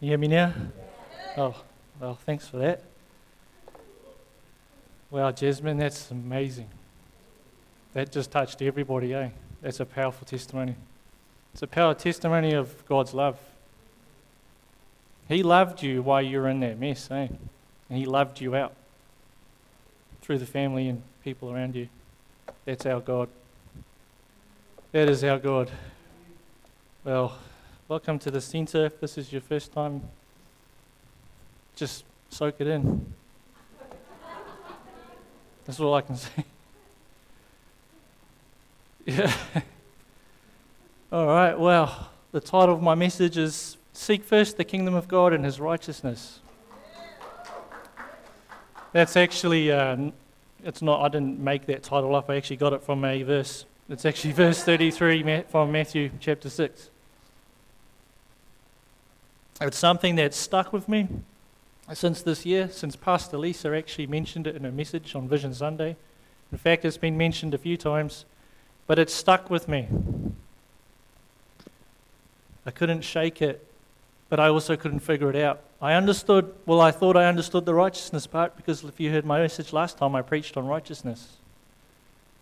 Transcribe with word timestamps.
You 0.00 0.10
hear 0.10 0.18
me 0.18 0.28
now? 0.28 0.54
Oh, 1.36 1.56
well, 1.98 2.14
thanks 2.24 2.46
for 2.46 2.58
that. 2.58 2.84
Wow, 5.10 5.32
Jasmine, 5.32 5.76
that's 5.76 6.12
amazing. 6.12 6.68
That 7.94 8.12
just 8.12 8.30
touched 8.30 8.62
everybody, 8.62 9.12
eh? 9.12 9.30
That's 9.60 9.80
a 9.80 9.84
powerful 9.84 10.24
testimony. 10.24 10.76
It's 11.52 11.62
a 11.62 11.66
powerful 11.66 12.00
testimony 12.00 12.52
of 12.52 12.86
God's 12.86 13.12
love. 13.12 13.40
He 15.26 15.42
loved 15.42 15.82
you 15.82 16.00
while 16.02 16.22
you 16.22 16.40
were 16.42 16.48
in 16.48 16.60
that 16.60 16.78
mess, 16.78 17.10
eh? 17.10 17.26
And 17.90 17.98
He 17.98 18.06
loved 18.06 18.40
you 18.40 18.54
out 18.54 18.74
through 20.22 20.38
the 20.38 20.46
family 20.46 20.88
and 20.88 21.02
people 21.24 21.50
around 21.50 21.74
you. 21.74 21.88
That's 22.66 22.86
our 22.86 23.00
God. 23.00 23.28
That 24.92 25.08
is 25.08 25.24
our 25.24 25.40
God. 25.40 25.72
Well, 27.02 27.36
welcome 27.88 28.18
to 28.18 28.30
the 28.30 28.40
centre. 28.40 28.84
If 28.84 29.00
this 29.00 29.16
is 29.16 29.32
your 29.32 29.40
first 29.40 29.72
time, 29.72 30.02
just 31.74 32.04
soak 32.28 32.60
it 32.60 32.66
in. 32.66 33.14
That's 35.64 35.80
all 35.80 35.94
I 35.94 36.02
can 36.02 36.16
say. 36.16 36.30
Yeah. 39.06 39.32
all 41.10 41.24
right, 41.24 41.58
well, 41.58 42.10
the 42.32 42.40
title 42.40 42.74
of 42.74 42.82
my 42.82 42.94
message 42.94 43.38
is 43.38 43.78
Seek 43.94 44.22
First 44.22 44.58
the 44.58 44.64
Kingdom 44.64 44.94
of 44.94 45.08
God 45.08 45.32
and 45.32 45.46
His 45.46 45.58
Righteousness. 45.58 46.40
That's 48.92 49.16
actually, 49.16 49.72
uh, 49.72 50.10
it's 50.62 50.82
not, 50.82 51.00
I 51.00 51.08
didn't 51.08 51.40
make 51.40 51.64
that 51.66 51.84
title 51.84 52.14
up. 52.14 52.28
I 52.28 52.36
actually 52.36 52.56
got 52.56 52.74
it 52.74 52.82
from 52.82 53.02
a 53.02 53.22
verse. 53.22 53.64
It's 53.88 54.04
actually 54.04 54.32
verse 54.32 54.62
33 54.62 55.44
from 55.48 55.72
Matthew 55.72 56.10
chapter 56.20 56.50
6. 56.50 56.90
It's 59.60 59.78
something 59.78 60.16
that's 60.16 60.36
stuck 60.36 60.72
with 60.72 60.88
me 60.88 61.08
since 61.92 62.22
this 62.22 62.46
year, 62.46 62.68
since 62.70 62.96
Pastor 62.96 63.38
Lisa 63.38 63.74
actually 63.74 64.06
mentioned 64.06 64.46
it 64.46 64.54
in 64.54 64.64
a 64.64 64.70
message 64.70 65.14
on 65.14 65.28
Vision 65.28 65.52
Sunday. 65.52 65.96
In 66.52 66.58
fact, 66.58 66.84
it's 66.84 66.96
been 66.96 67.18
mentioned 67.18 67.54
a 67.54 67.58
few 67.58 67.76
times 67.76 68.24
but 68.88 68.98
it 68.98 69.10
stuck 69.10 69.48
with 69.50 69.68
me. 69.68 69.86
I 72.66 72.72
couldn't 72.72 73.02
shake 73.02 73.40
it, 73.40 73.64
but 74.28 74.40
I 74.40 74.48
also 74.48 74.76
couldn't 74.76 75.00
figure 75.00 75.30
it 75.30 75.36
out. 75.36 75.60
I 75.80 75.92
understood, 75.92 76.52
well, 76.66 76.80
I 76.80 76.90
thought 76.90 77.16
I 77.16 77.26
understood 77.26 77.66
the 77.66 77.74
righteousness 77.74 78.26
part 78.26 78.56
because 78.56 78.82
if 78.82 78.98
you 78.98 79.12
heard 79.12 79.24
my 79.24 79.40
message 79.40 79.72
last 79.72 79.98
time, 79.98 80.16
I 80.16 80.22
preached 80.22 80.56
on 80.56 80.66
righteousness. 80.66 81.36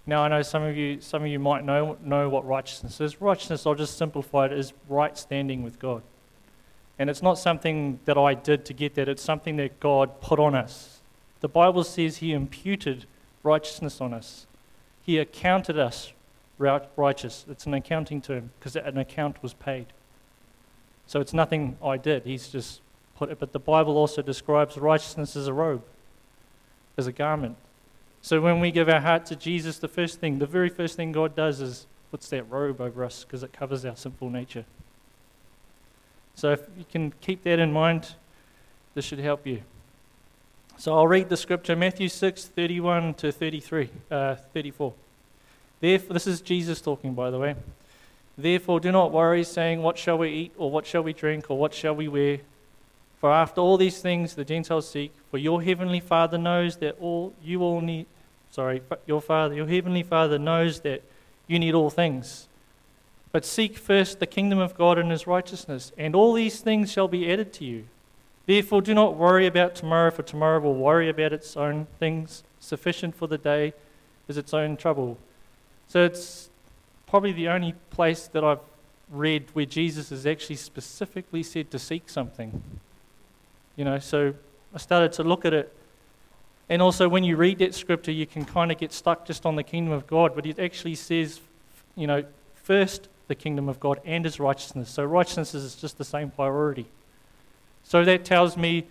Now, 0.06 0.23
I 0.23 0.28
know 0.28 0.42
some 0.42 0.62
of 0.62 0.77
you, 0.77 1.01
some 1.01 1.23
of 1.23 1.28
you 1.28 1.41
might 1.41 1.64
know, 1.64 1.98
know 2.03 2.28
what 2.28 2.47
righteousness 2.47 3.01
is. 3.01 3.20
Righteousness, 3.20 3.67
I'll 3.67 3.75
just 3.75 3.98
simplify 3.98 4.47
it, 4.47 4.53
is 4.53 4.73
right 4.89 5.19
standing 5.19 5.64
with 5.64 5.80
God. 5.80 6.03
And 6.98 7.11
it's 7.11 7.22
not 7.22 7.34
something 7.34 8.00
that 8.06 8.16
I 8.16 8.34
did 8.34 8.64
to 8.66 8.72
get 8.72 8.94
that, 8.94 9.08
it's 9.08 9.22
something 9.22 9.56
that 9.56 9.80
God 9.80 10.20
put 10.20 10.39
on 10.39 10.55
us. 10.55 11.00
The 11.41 11.48
Bible 11.48 11.84
says 11.84 12.19
He 12.19 12.33
imputed 12.33 13.05
righteousness 13.42 14.00
on 14.00 14.14
us, 14.14 14.47
He 15.02 15.19
accounted 15.19 15.78
us 15.78 16.12
righteous. 16.58 17.44
It's 17.48 17.67
an 17.67 17.74
accounting 17.74 18.22
term 18.22 18.50
because 18.58 18.77
an 18.77 18.97
account 18.98 19.42
was 19.42 19.52
paid. 19.52 19.86
So 21.06 21.20
it's 21.20 21.34
nothing 21.34 21.77
I 21.84 21.97
did. 21.97 22.24
He's 22.24 22.48
just 22.48 22.80
put 23.17 23.30
it. 23.30 23.39
But 23.39 23.52
the 23.52 23.58
Bible 23.58 23.97
also 23.97 24.22
describes 24.22 24.77
righteousness 24.77 25.36
as 25.36 25.47
a 25.47 25.52
robe, 25.52 25.84
as 26.97 27.06
a 27.06 27.12
garment. 27.12 27.56
So 28.22 28.41
when 28.41 28.58
we 28.61 28.70
give 28.72 28.89
our 28.89 29.00
heart 29.00 29.27
to 29.27 29.36
Jesus, 29.36 29.78
the 29.78 29.89
first 29.89 30.19
thing, 30.19 30.39
the 30.39 30.47
very 30.47 30.69
first 30.69 30.97
thing 30.97 31.12
God 31.12 31.36
does 31.36 31.61
is 31.61 31.86
puts 32.11 32.28
that 32.30 32.50
robe 32.50 32.80
over 32.80 33.05
us 33.05 33.24
because 33.24 33.42
it 33.42 33.52
covers 33.52 33.84
our 33.84 33.97
sinful 33.97 34.30
nature. 34.30 34.64
So 36.37 36.53
if 36.53 36.61
you 36.79 36.84
can 36.91 37.12
keep 37.20 37.42
that 37.45 37.59
in 37.59 37.73
mind, 37.73 38.15
this 38.95 39.06
should 39.06 39.19
help 39.19 39.47
you. 39.47 39.62
So 40.77 40.95
I'll 40.95 41.09
read 41.09 41.31
the 41.31 41.37
scripture 41.37 41.75
Matthew 41.75 42.11
6 42.11 42.45
31 42.45 43.15
to 43.15 43.33
33, 43.33 43.89
uh, 44.11 44.34
34. 44.52 44.92
Therefore, 45.80 46.13
this 46.13 46.27
is 46.27 46.42
Jesus 46.42 46.80
talking, 46.83 47.14
by 47.14 47.30
the 47.30 47.39
way. 47.39 47.57
Therefore, 48.36 48.80
do 48.80 48.92
not 48.92 49.13
worry, 49.13 49.45
saying, 49.45 49.83
What 49.83 49.96
shall 49.96 50.19
we 50.19 50.29
eat, 50.29 50.52
or 50.58 50.70
what 50.70 50.86
shall 50.86 51.02
we 51.02 51.14
drink, 51.14 51.51
or 51.51 51.57
what 51.57 51.73
shall 51.73 51.95
we 51.95 52.07
wear? 52.07 52.41
For 53.19 53.33
after 53.33 53.63
all 53.63 53.79
these 53.79 54.02
things 54.02 54.35
the 54.35 54.45
Gentiles 54.45 54.91
seek, 54.91 55.13
for 55.30 55.39
your 55.39 55.63
heavenly 55.63 56.01
Father 56.01 56.36
knows 56.36 56.77
that 56.77 56.96
all 57.01 57.33
you 57.42 57.63
all 57.63 57.80
need. 57.80 58.05
Sorry, 58.51 58.83
your 59.07 59.23
Father, 59.23 59.55
your 59.55 59.67
heavenly 59.67 60.02
Father 60.02 60.39
knows 60.39 60.80
that 60.80 61.02
you 61.46 61.58
need 61.58 61.75
all 61.75 61.89
things. 61.89 62.46
But 63.33 63.45
seek 63.45 63.77
first 63.77 64.19
the 64.19 64.27
kingdom 64.27 64.59
of 64.59 64.75
God 64.75 64.98
and 64.98 65.11
his 65.11 65.27
righteousness, 65.27 65.92
and 65.98 66.14
all 66.14 66.33
these 66.33 66.61
things 66.61 66.91
shall 66.91 67.09
be 67.09 67.31
added 67.31 67.53
to 67.55 67.64
you. 67.64 67.85
Therefore, 68.47 68.81
do 68.81 68.95
not 68.95 69.17
worry 69.17 69.47
about 69.47 69.75
tomorrow, 69.75 70.11
for 70.11 70.23
tomorrow 70.23 70.61
will 70.61 70.75
worry 70.75 71.09
about 71.09 71.33
its 71.33 71.57
own 71.57 71.87
things. 71.98 72.45
Sufficient 72.61 73.14
for 73.14 73.27
the 73.27 73.39
day 73.39 73.75
is 74.29 74.39
its 74.39 74.55
own 74.55 74.77
trouble. 74.77 75.19
So 75.89 76.05
it's 76.05 76.48
probably 77.07 77.33
the 77.33 77.48
only 77.48 77.75
place 77.91 78.29
that 78.29 78.45
I've 78.45 78.61
read 79.11 79.47
where 79.53 79.67
Jesus 79.67 80.11
is 80.11 80.27
actually 80.27 80.57
specifically 80.57 81.43
said 81.43 81.70
to 81.73 81.79
seek 81.79 82.08
something. 82.08 82.63
You 83.77 83.85
know, 83.85 83.98
so 83.98 84.35
I 84.75 84.79
started 84.79 85.13
to 85.14 85.23
look 85.23 85.45
at 85.45 85.53
it. 85.53 85.73
And 86.69 86.83
also, 86.83 87.08
when 87.08 87.23
you 87.23 87.37
read 87.37 87.58
that 87.58 87.75
scripture, 87.75 88.11
you 88.11 88.27
can 88.27 88.45
kind 88.45 88.73
of 88.73 88.79
get 88.79 88.93
stuck 88.93 89.27
just 89.27 89.47
on 89.47 89.55
the 89.55 89.63
kingdom 89.63 89.93
of 89.93 90.07
God, 90.07 90.35
but 90.35 90.47
it 90.47 90.58
actually 90.58 90.97
says, 90.97 91.41
you 91.95 92.07
know, 92.07 92.25
first 92.55 93.08
the 93.29 93.35
kingdom 93.35 93.69
of 93.69 93.81
God 93.81 94.01
and 94.05 94.25
his 94.25 94.39
righteousness. 94.39 94.91
So, 94.91 95.05
righteousness 95.05 95.55
is 95.55 95.75
just 95.75 95.98
the 95.98 96.05
same 96.05 96.31
priority. 96.31 96.87
So, 97.83 98.05
that 98.05 98.25
tells 98.25 98.57
me 98.57 98.87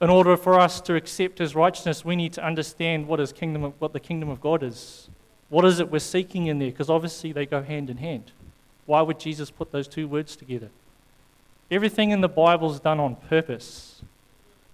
in 0.00 0.10
order 0.10 0.36
for 0.36 0.58
us 0.58 0.80
to 0.82 0.94
accept 0.94 1.38
his 1.38 1.54
righteousness, 1.54 2.04
we 2.04 2.14
need 2.14 2.32
to 2.34 2.44
understand 2.44 3.08
what, 3.08 3.18
his 3.18 3.32
kingdom, 3.32 3.74
what 3.78 3.92
the 3.92 4.00
kingdom 4.00 4.28
of 4.28 4.40
God 4.40 4.62
is. 4.62 5.08
What 5.48 5.64
is 5.64 5.80
it 5.80 5.90
we're 5.90 5.98
seeking 5.98 6.46
in 6.46 6.58
there? 6.58 6.70
Because 6.70 6.90
obviously 6.90 7.32
they 7.32 7.46
go 7.46 7.62
hand 7.62 7.90
in 7.90 7.96
hand. 7.96 8.30
Why 8.86 9.02
would 9.02 9.18
Jesus 9.18 9.50
put 9.50 9.72
those 9.72 9.88
two 9.88 10.06
words 10.06 10.36
together? 10.36 10.70
Everything 11.70 12.10
in 12.10 12.20
the 12.20 12.28
Bible 12.28 12.70
is 12.72 12.80
done 12.80 13.00
on 13.00 13.16
purpose. 13.16 14.02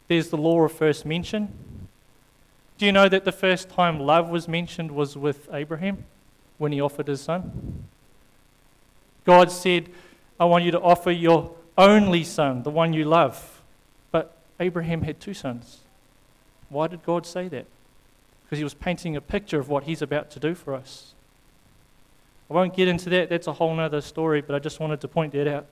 There's 0.09 0.29
the 0.29 0.37
law 0.37 0.63
of 0.63 0.73
first 0.73 1.07
mention. 1.07 1.53
Do 2.77 2.87
you 2.87 2.93
know 2.93 3.09
that 3.09 3.25
the 3.25 3.33
first 3.33 3.71
time 3.71 3.99
love 3.99 4.29
was 4.29 4.47
mentioned 4.47 4.93
was 4.93 5.17
with 5.17 5.49
Abraham 5.53 6.05
when 6.59 6.73
he 6.73 6.81
offered 6.81 7.09
his 7.09 7.23
son? 7.23 7.87
God 9.25 9.51
said, 9.51 9.89
I 10.39 10.45
want 10.45 10.65
you 10.65 10.71
to 10.73 10.81
offer 10.81 11.11
your 11.11 11.55
only 11.79 12.25
son, 12.25 12.63
the 12.63 12.71
one 12.71 12.93
you 12.93 13.05
love. 13.05 13.63
But 14.11 14.37
Abraham 14.61 15.03
had 15.03 15.21
two 15.21 15.35
sons. 15.35 15.79
Why 16.69 16.89
did 16.89 17.05
God 17.05 17.27
say 17.27 17.49
that? 17.49 17.67
because 18.45 18.59
he 18.59 18.65
was 18.65 18.75
painting 18.75 19.17
a 19.17 19.21
picture 19.21 19.59
of 19.59 19.69
what 19.69 19.83
he's 19.83 20.01
about 20.01 20.31
to 20.31 20.39
do 20.39 20.55
for 20.55 20.75
us. 20.75 21.13
I 22.49 22.55
won't 22.55 22.77
get 22.77 22.87
into 22.87 23.11
that, 23.11 23.29
that's 23.29 23.49
a 23.49 23.55
whole 23.55 23.79
other 23.81 24.01
story, 24.01 24.43
but 24.43 24.55
I 24.55 24.61
just 24.61 24.79
wanted 24.79 25.01
to 25.01 25.09
point 25.09 25.33
that 25.33 25.49
out. 25.49 25.67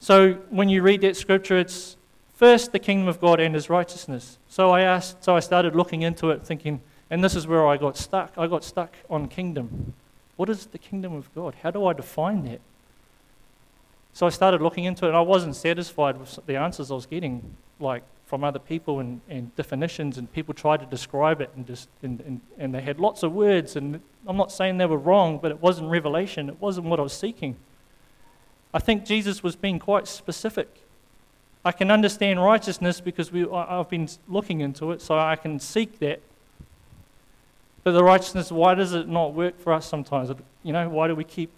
So 0.00 0.34
when 0.48 0.70
you 0.70 0.80
read 0.80 1.02
that 1.02 1.14
scripture, 1.14 1.58
it's 1.58 1.96
first 2.34 2.72
the 2.72 2.78
kingdom 2.78 3.06
of 3.06 3.20
God 3.20 3.38
and 3.38 3.54
his 3.54 3.68
righteousness. 3.68 4.38
So 4.48 4.70
I 4.70 4.80
asked, 4.80 5.24
so 5.24 5.36
I 5.36 5.40
started 5.40 5.76
looking 5.76 6.00
into 6.00 6.30
it, 6.30 6.42
thinking, 6.42 6.80
and 7.10 7.22
this 7.22 7.34
is 7.34 7.46
where 7.46 7.66
I 7.66 7.76
got 7.76 7.98
stuck. 7.98 8.32
I 8.38 8.46
got 8.46 8.64
stuck 8.64 8.96
on 9.10 9.28
kingdom. 9.28 9.92
What 10.36 10.48
is 10.48 10.66
the 10.66 10.78
kingdom 10.78 11.14
of 11.14 11.32
God? 11.34 11.54
How 11.62 11.70
do 11.70 11.86
I 11.86 11.92
define 11.92 12.44
that? 12.44 12.60
So 14.12 14.26
I 14.26 14.30
started 14.30 14.60
looking 14.60 14.84
into 14.84 15.06
it, 15.06 15.08
and 15.08 15.16
I 15.16 15.20
wasn't 15.20 15.56
satisfied 15.56 16.18
with 16.18 16.38
the 16.46 16.56
answers 16.56 16.90
I 16.90 16.94
was 16.94 17.06
getting. 17.06 17.56
Like, 17.80 18.02
from 18.32 18.44
other 18.44 18.58
people 18.58 18.98
and, 18.98 19.20
and 19.28 19.54
definitions, 19.56 20.16
and 20.16 20.32
people 20.32 20.54
tried 20.54 20.80
to 20.80 20.86
describe 20.86 21.42
it, 21.42 21.50
and, 21.54 21.66
just, 21.66 21.90
and, 22.02 22.18
and, 22.22 22.40
and 22.56 22.74
they 22.74 22.80
had 22.80 22.98
lots 22.98 23.22
of 23.22 23.30
words. 23.34 23.76
And 23.76 24.00
I'm 24.26 24.38
not 24.38 24.50
saying 24.50 24.78
they 24.78 24.86
were 24.86 24.96
wrong, 24.96 25.36
but 25.36 25.50
it 25.50 25.60
wasn't 25.60 25.90
revelation, 25.90 26.48
it 26.48 26.58
wasn't 26.58 26.86
what 26.86 26.98
I 26.98 27.02
was 27.02 27.12
seeking. 27.12 27.56
I 28.72 28.78
think 28.78 29.04
Jesus 29.04 29.42
was 29.42 29.54
being 29.54 29.78
quite 29.78 30.08
specific. 30.08 30.82
I 31.62 31.72
can 31.72 31.90
understand 31.90 32.42
righteousness 32.42 33.02
because 33.02 33.30
we, 33.30 33.46
I've 33.50 33.90
been 33.90 34.08
looking 34.26 34.62
into 34.62 34.92
it, 34.92 35.02
so 35.02 35.18
I 35.18 35.36
can 35.36 35.60
seek 35.60 35.98
that. 35.98 36.22
But 37.84 37.92
the 37.92 38.04
righteousness, 38.04 38.52
why 38.52 38.74
does 38.74 38.92
it 38.92 39.08
not 39.08 39.34
work 39.34 39.58
for 39.58 39.72
us 39.72 39.86
sometimes? 39.86 40.30
You 40.62 40.72
know, 40.72 40.88
why 40.88 41.08
do 41.08 41.14
we 41.14 41.24
keep 41.24 41.50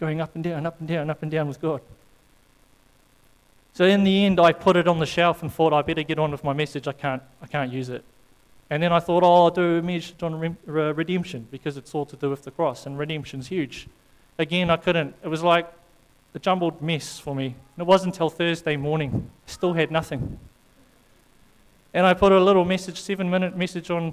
going 0.00 0.20
up 0.20 0.34
and 0.34 0.42
down, 0.42 0.66
up 0.66 0.78
and 0.80 0.88
down, 0.88 1.10
up 1.10 1.22
and 1.22 1.30
down 1.30 1.48
with 1.48 1.60
God? 1.60 1.80
So 3.74 3.84
in 3.84 4.02
the 4.02 4.24
end, 4.24 4.40
I 4.40 4.52
put 4.52 4.76
it 4.76 4.88
on 4.88 4.98
the 4.98 5.06
shelf 5.06 5.42
and 5.42 5.52
thought 5.52 5.72
I 5.72 5.82
better 5.82 6.02
get 6.02 6.18
on 6.18 6.32
with 6.32 6.42
my 6.42 6.52
message. 6.52 6.88
I 6.88 6.92
can't, 6.92 7.22
I 7.40 7.46
can't 7.46 7.72
use 7.72 7.88
it. 7.88 8.04
And 8.70 8.82
then 8.82 8.92
I 8.92 9.00
thought, 9.00 9.22
oh, 9.22 9.44
I'll 9.44 9.50
do 9.50 9.78
a 9.78 9.82
message 9.82 10.22
on 10.22 10.56
redemption 10.66 11.46
because 11.50 11.76
it's 11.76 11.94
all 11.94 12.04
to 12.06 12.16
do 12.16 12.28
with 12.28 12.42
the 12.42 12.50
cross, 12.50 12.86
and 12.86 12.98
redemption's 12.98 13.46
huge. 13.46 13.86
Again, 14.38 14.68
I 14.68 14.76
couldn't. 14.76 15.14
It 15.22 15.28
was 15.28 15.42
like 15.42 15.72
a 16.34 16.38
jumbled 16.38 16.82
mess 16.82 17.18
for 17.18 17.34
me. 17.34 17.46
And 17.46 17.78
it 17.78 17.86
wasn't 17.86 18.14
until 18.14 18.30
Thursday 18.30 18.76
morning. 18.76 19.30
I 19.46 19.50
still 19.50 19.72
had 19.72 19.90
nothing. 19.90 20.38
And 21.94 22.04
I 22.04 22.14
put 22.14 22.32
a 22.32 22.40
little 22.40 22.64
message, 22.64 23.00
seven 23.00 23.30
minute 23.30 23.56
message 23.56 23.90
on 23.90 24.12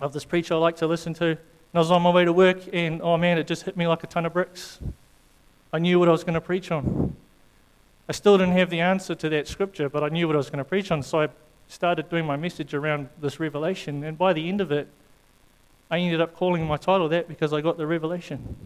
of 0.00 0.12
this 0.12 0.24
preacher 0.24 0.54
I 0.54 0.56
like 0.58 0.76
to 0.76 0.86
listen 0.86 1.14
to. 1.14 1.26
And 1.26 1.38
I 1.74 1.78
was 1.78 1.90
on 1.90 2.02
my 2.02 2.10
way 2.10 2.24
to 2.24 2.32
work, 2.32 2.58
and 2.72 3.00
oh 3.02 3.16
man, 3.16 3.38
it 3.38 3.46
just 3.46 3.62
hit 3.62 3.76
me 3.76 3.86
like 3.86 4.04
a 4.04 4.06
ton 4.06 4.26
of 4.26 4.32
bricks. 4.32 4.78
I 5.72 5.78
knew 5.78 5.98
what 5.98 6.08
I 6.08 6.12
was 6.12 6.22
going 6.22 6.34
to 6.34 6.40
preach 6.40 6.70
on. 6.70 7.16
I 8.08 8.12
still 8.12 8.36
didn't 8.36 8.56
have 8.56 8.68
the 8.68 8.80
answer 8.80 9.14
to 9.14 9.28
that 9.30 9.48
scripture, 9.48 9.88
but 9.88 10.02
I 10.02 10.08
knew 10.08 10.26
what 10.26 10.36
I 10.36 10.38
was 10.38 10.50
going 10.50 10.58
to 10.58 10.64
preach 10.64 10.90
on, 10.90 11.02
so 11.02 11.22
I 11.22 11.28
started 11.68 12.10
doing 12.10 12.26
my 12.26 12.36
message 12.36 12.74
around 12.74 13.08
this 13.20 13.40
revelation. 13.40 14.04
And 14.04 14.18
by 14.18 14.32
the 14.32 14.48
end 14.48 14.60
of 14.60 14.70
it, 14.70 14.88
I 15.90 15.98
ended 15.98 16.20
up 16.20 16.34
calling 16.34 16.66
my 16.66 16.76
title 16.76 17.08
that 17.08 17.28
because 17.28 17.52
I 17.52 17.60
got 17.60 17.78
the 17.78 17.86
revelation. 17.86 18.56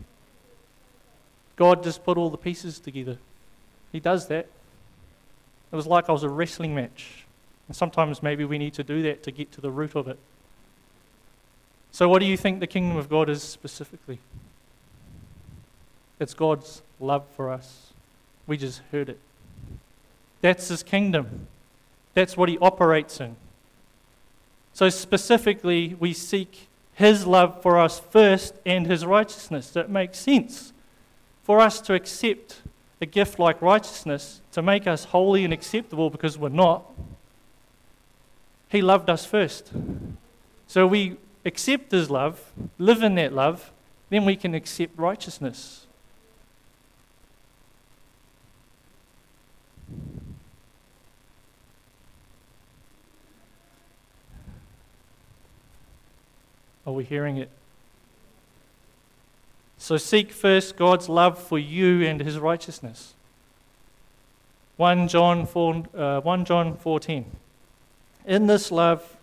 God 1.57 1.83
just 1.83 2.05
put 2.05 2.19
all 2.19 2.31
the 2.31 2.37
pieces 2.37 2.79
together. 2.79 3.19
He 3.93 4.01
does 4.01 4.29
that. 4.29 4.47
It 5.73 5.77
was 5.77 5.87
like 5.87 6.09
I 6.09 6.13
was 6.13 6.23
a 6.23 6.29
wrestling 6.29 6.75
match. 6.75 7.25
And 7.69 7.77
sometimes 7.77 8.23
maybe 8.23 8.45
we 8.45 8.59
need 8.59 8.75
to 8.75 8.85
do 8.85 9.03
that 9.03 9.23
to 9.25 9.31
get 9.31 9.53
to 9.53 9.61
the 9.61 9.71
root 9.71 9.97
of 9.97 10.09
it. 10.09 10.19
So, 11.97 12.11
what 12.11 12.19
do 12.19 12.27
you 12.27 12.37
think 12.37 12.61
the 12.61 12.67
kingdom 12.67 12.99
of 12.99 13.09
God 13.09 13.31
is 13.31 13.43
specifically? 13.43 14.19
It's 16.21 16.35
God's 16.35 16.83
love 17.01 17.25
for 17.35 17.51
us. 17.51 17.95
We 18.47 18.59
just 18.59 18.83
heard 18.93 19.09
it. 19.09 19.19
That's 20.43 20.69
his 20.69 20.83
kingdom. 20.83 21.47
That's 22.13 22.37
what 22.37 22.51
he 22.51 22.59
operates 22.59 23.19
in. 23.19 23.37
So, 24.75 24.91
specifically, 24.91 25.97
we 25.99 26.13
seek 26.13 26.69
his 26.93 27.27
love 27.27 27.63
for 27.63 27.79
us 27.79 27.99
first 27.99 28.57
and 28.67 28.87
his 28.87 29.07
righteousness. 29.07 29.71
That 29.71 29.89
makes 29.89 30.19
sense. 30.19 30.75
For 31.45 31.61
us 31.61 31.81
to 31.81 31.95
accept 31.95 32.61
a 33.01 33.07
gift 33.07 33.39
like 33.39 33.63
righteousness, 33.63 34.43
to 34.53 34.61
make 34.61 34.87
us 34.87 35.05
holy 35.05 35.45
and 35.45 35.53
acceptable 35.55 36.11
because 36.11 36.37
we're 36.37 36.51
not, 36.51 36.93
he 38.69 38.83
loved 38.83 39.09
us 39.09 39.25
first. 39.25 39.73
So 40.67 40.87
we 40.87 41.17
accept 41.47 41.93
his 41.93 42.11
love, 42.11 42.53
live 42.79 43.03
in 43.03 43.15
that 43.15 43.33
love, 43.33 43.71
then 44.11 44.25
we 44.25 44.37
can 44.37 44.55
accept 44.55 44.99
righteousness. 44.99 45.87
Are 56.87 56.93
we 56.93 57.05
hearing 57.05 57.37
it? 57.37 57.51
So 59.79 59.97
seek 59.97 60.33
first 60.33 60.77
God's 60.77 61.09
love 61.09 61.39
for 61.39 61.59
you 61.59 62.05
and 62.05 62.21
his 62.21 62.39
righteousness. 62.39 63.15
1 64.77 65.09
John, 65.09 65.47
4, 65.47 65.85
uh, 65.97 66.21
1 66.21 66.45
John 66.45 66.77
14. 66.77 67.25
In 68.27 68.47
this 68.47 68.71
love, 68.71 69.16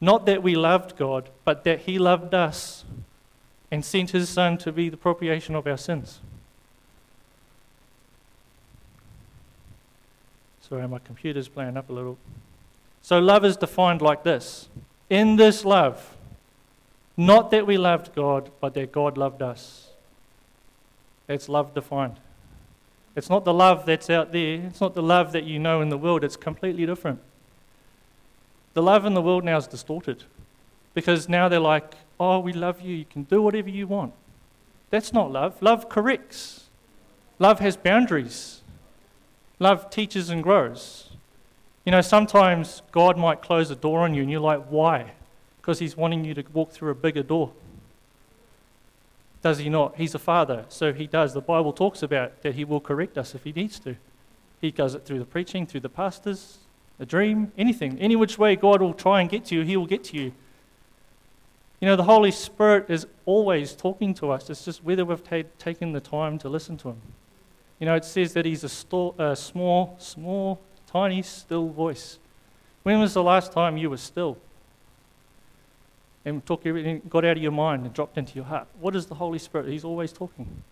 not 0.00 0.26
that 0.26 0.42
we 0.42 0.54
loved 0.54 0.96
God, 0.96 1.28
but 1.44 1.64
that 1.64 1.80
he 1.80 1.98
loved 1.98 2.34
us 2.34 2.84
and 3.70 3.84
sent 3.84 4.10
his 4.10 4.28
Son 4.28 4.56
to 4.58 4.72
be 4.72 4.88
the 4.88 4.96
propitiation 4.96 5.54
of 5.54 5.66
our 5.66 5.76
sins. 5.76 6.20
Sorry, 10.62 10.86
my 10.86 10.98
computer's 11.00 11.48
playing 11.48 11.76
up 11.76 11.90
a 11.90 11.92
little. 11.92 12.16
So, 13.02 13.18
love 13.18 13.44
is 13.44 13.56
defined 13.56 14.00
like 14.00 14.22
this 14.22 14.68
In 15.08 15.36
this 15.36 15.64
love, 15.64 16.16
not 17.16 17.50
that 17.50 17.66
we 17.66 17.76
loved 17.76 18.14
God, 18.14 18.50
but 18.60 18.74
that 18.74 18.92
God 18.92 19.18
loved 19.18 19.42
us. 19.42 19.88
That's 21.26 21.48
love 21.48 21.74
defined. 21.74 22.16
It's 23.16 23.28
not 23.28 23.44
the 23.44 23.52
love 23.52 23.86
that's 23.86 24.08
out 24.08 24.32
there, 24.32 24.66
it's 24.66 24.80
not 24.80 24.94
the 24.94 25.02
love 25.02 25.32
that 25.32 25.44
you 25.44 25.58
know 25.58 25.80
in 25.80 25.88
the 25.88 25.98
world, 25.98 26.24
it's 26.24 26.36
completely 26.36 26.86
different. 26.86 27.20
The 28.74 28.82
love 28.82 29.04
in 29.04 29.14
the 29.14 29.22
world 29.22 29.44
now 29.44 29.56
is 29.56 29.66
distorted 29.66 30.24
because 30.94 31.28
now 31.28 31.48
they're 31.48 31.60
like, 31.60 31.94
oh, 32.18 32.38
we 32.38 32.52
love 32.52 32.80
you, 32.80 32.94
you 32.94 33.04
can 33.04 33.24
do 33.24 33.42
whatever 33.42 33.68
you 33.68 33.86
want. 33.86 34.12
That's 34.90 35.12
not 35.12 35.30
love. 35.30 35.60
Love 35.62 35.88
corrects, 35.88 36.64
love 37.38 37.60
has 37.60 37.76
boundaries, 37.76 38.62
love 39.58 39.90
teaches 39.90 40.30
and 40.30 40.42
grows. 40.42 41.10
You 41.84 41.92
know, 41.92 42.00
sometimes 42.00 42.82
God 42.92 43.16
might 43.16 43.42
close 43.42 43.70
a 43.70 43.76
door 43.76 44.00
on 44.00 44.14
you 44.14 44.22
and 44.22 44.30
you're 44.30 44.40
like, 44.40 44.66
why? 44.66 45.12
because 45.60 45.78
he's 45.78 45.96
wanting 45.96 46.24
you 46.24 46.34
to 46.34 46.44
walk 46.52 46.72
through 46.72 46.90
a 46.90 46.94
bigger 46.94 47.22
door. 47.22 47.52
Does 49.42 49.58
he 49.58 49.68
not? 49.68 49.96
He's 49.96 50.14
a 50.14 50.18
father, 50.18 50.64
so 50.68 50.92
he 50.92 51.06
does. 51.06 51.32
The 51.32 51.40
Bible 51.40 51.72
talks 51.72 52.02
about 52.02 52.42
that 52.42 52.54
he 52.54 52.64
will 52.64 52.80
correct 52.80 53.16
us 53.16 53.34
if 53.34 53.44
he 53.44 53.52
needs 53.52 53.78
to. 53.80 53.96
He 54.60 54.70
does 54.70 54.94
it 54.94 55.04
through 55.04 55.18
the 55.18 55.24
preaching, 55.24 55.66
through 55.66 55.80
the 55.80 55.88
pastors, 55.88 56.58
a 57.00 57.06
dream, 57.06 57.50
anything. 57.58 57.98
Any 57.98 58.14
which 58.14 58.38
way 58.38 58.54
God 58.54 58.80
will 58.80 58.94
try 58.94 59.20
and 59.20 59.28
get 59.28 59.46
to 59.46 59.56
you, 59.56 59.62
he 59.62 59.76
will 59.76 59.86
get 59.86 60.04
to 60.04 60.16
you. 60.16 60.32
You 61.80 61.88
know, 61.88 61.96
the 61.96 62.04
Holy 62.04 62.30
Spirit 62.30 62.90
is 62.90 63.06
always 63.24 63.74
talking 63.74 64.14
to 64.14 64.30
us. 64.30 64.50
It's 64.50 64.64
just 64.64 64.84
whether 64.84 65.04
we've 65.04 65.24
ta- 65.24 65.48
taken 65.58 65.92
the 65.92 66.00
time 66.00 66.38
to 66.38 66.48
listen 66.48 66.76
to 66.78 66.90
him. 66.90 67.00
You 67.78 67.86
know, 67.86 67.94
it 67.94 68.04
says 68.04 68.34
that 68.34 68.44
he's 68.44 68.62
a, 68.62 68.68
sto- 68.68 69.14
a 69.18 69.34
small, 69.34 69.96
small, 69.98 70.60
tiny, 70.86 71.22
still 71.22 71.68
voice. 71.68 72.18
When 72.82 73.00
was 73.00 73.14
the 73.14 73.22
last 73.22 73.52
time 73.52 73.76
you 73.78 73.90
were 73.90 73.96
still? 73.96 74.36
and 76.24 76.44
took 76.44 76.66
everything, 76.66 77.02
got 77.08 77.24
out 77.24 77.36
of 77.36 77.42
your 77.42 77.52
mind 77.52 77.84
and 77.84 77.94
dropped 77.94 78.18
into 78.18 78.34
your 78.34 78.44
heart. 78.44 78.66
What 78.80 78.94
is 78.94 79.06
the 79.06 79.14
Holy 79.14 79.38
Spirit? 79.38 79.68
He's 79.68 79.84
always 79.84 80.12
talking. 80.12 80.62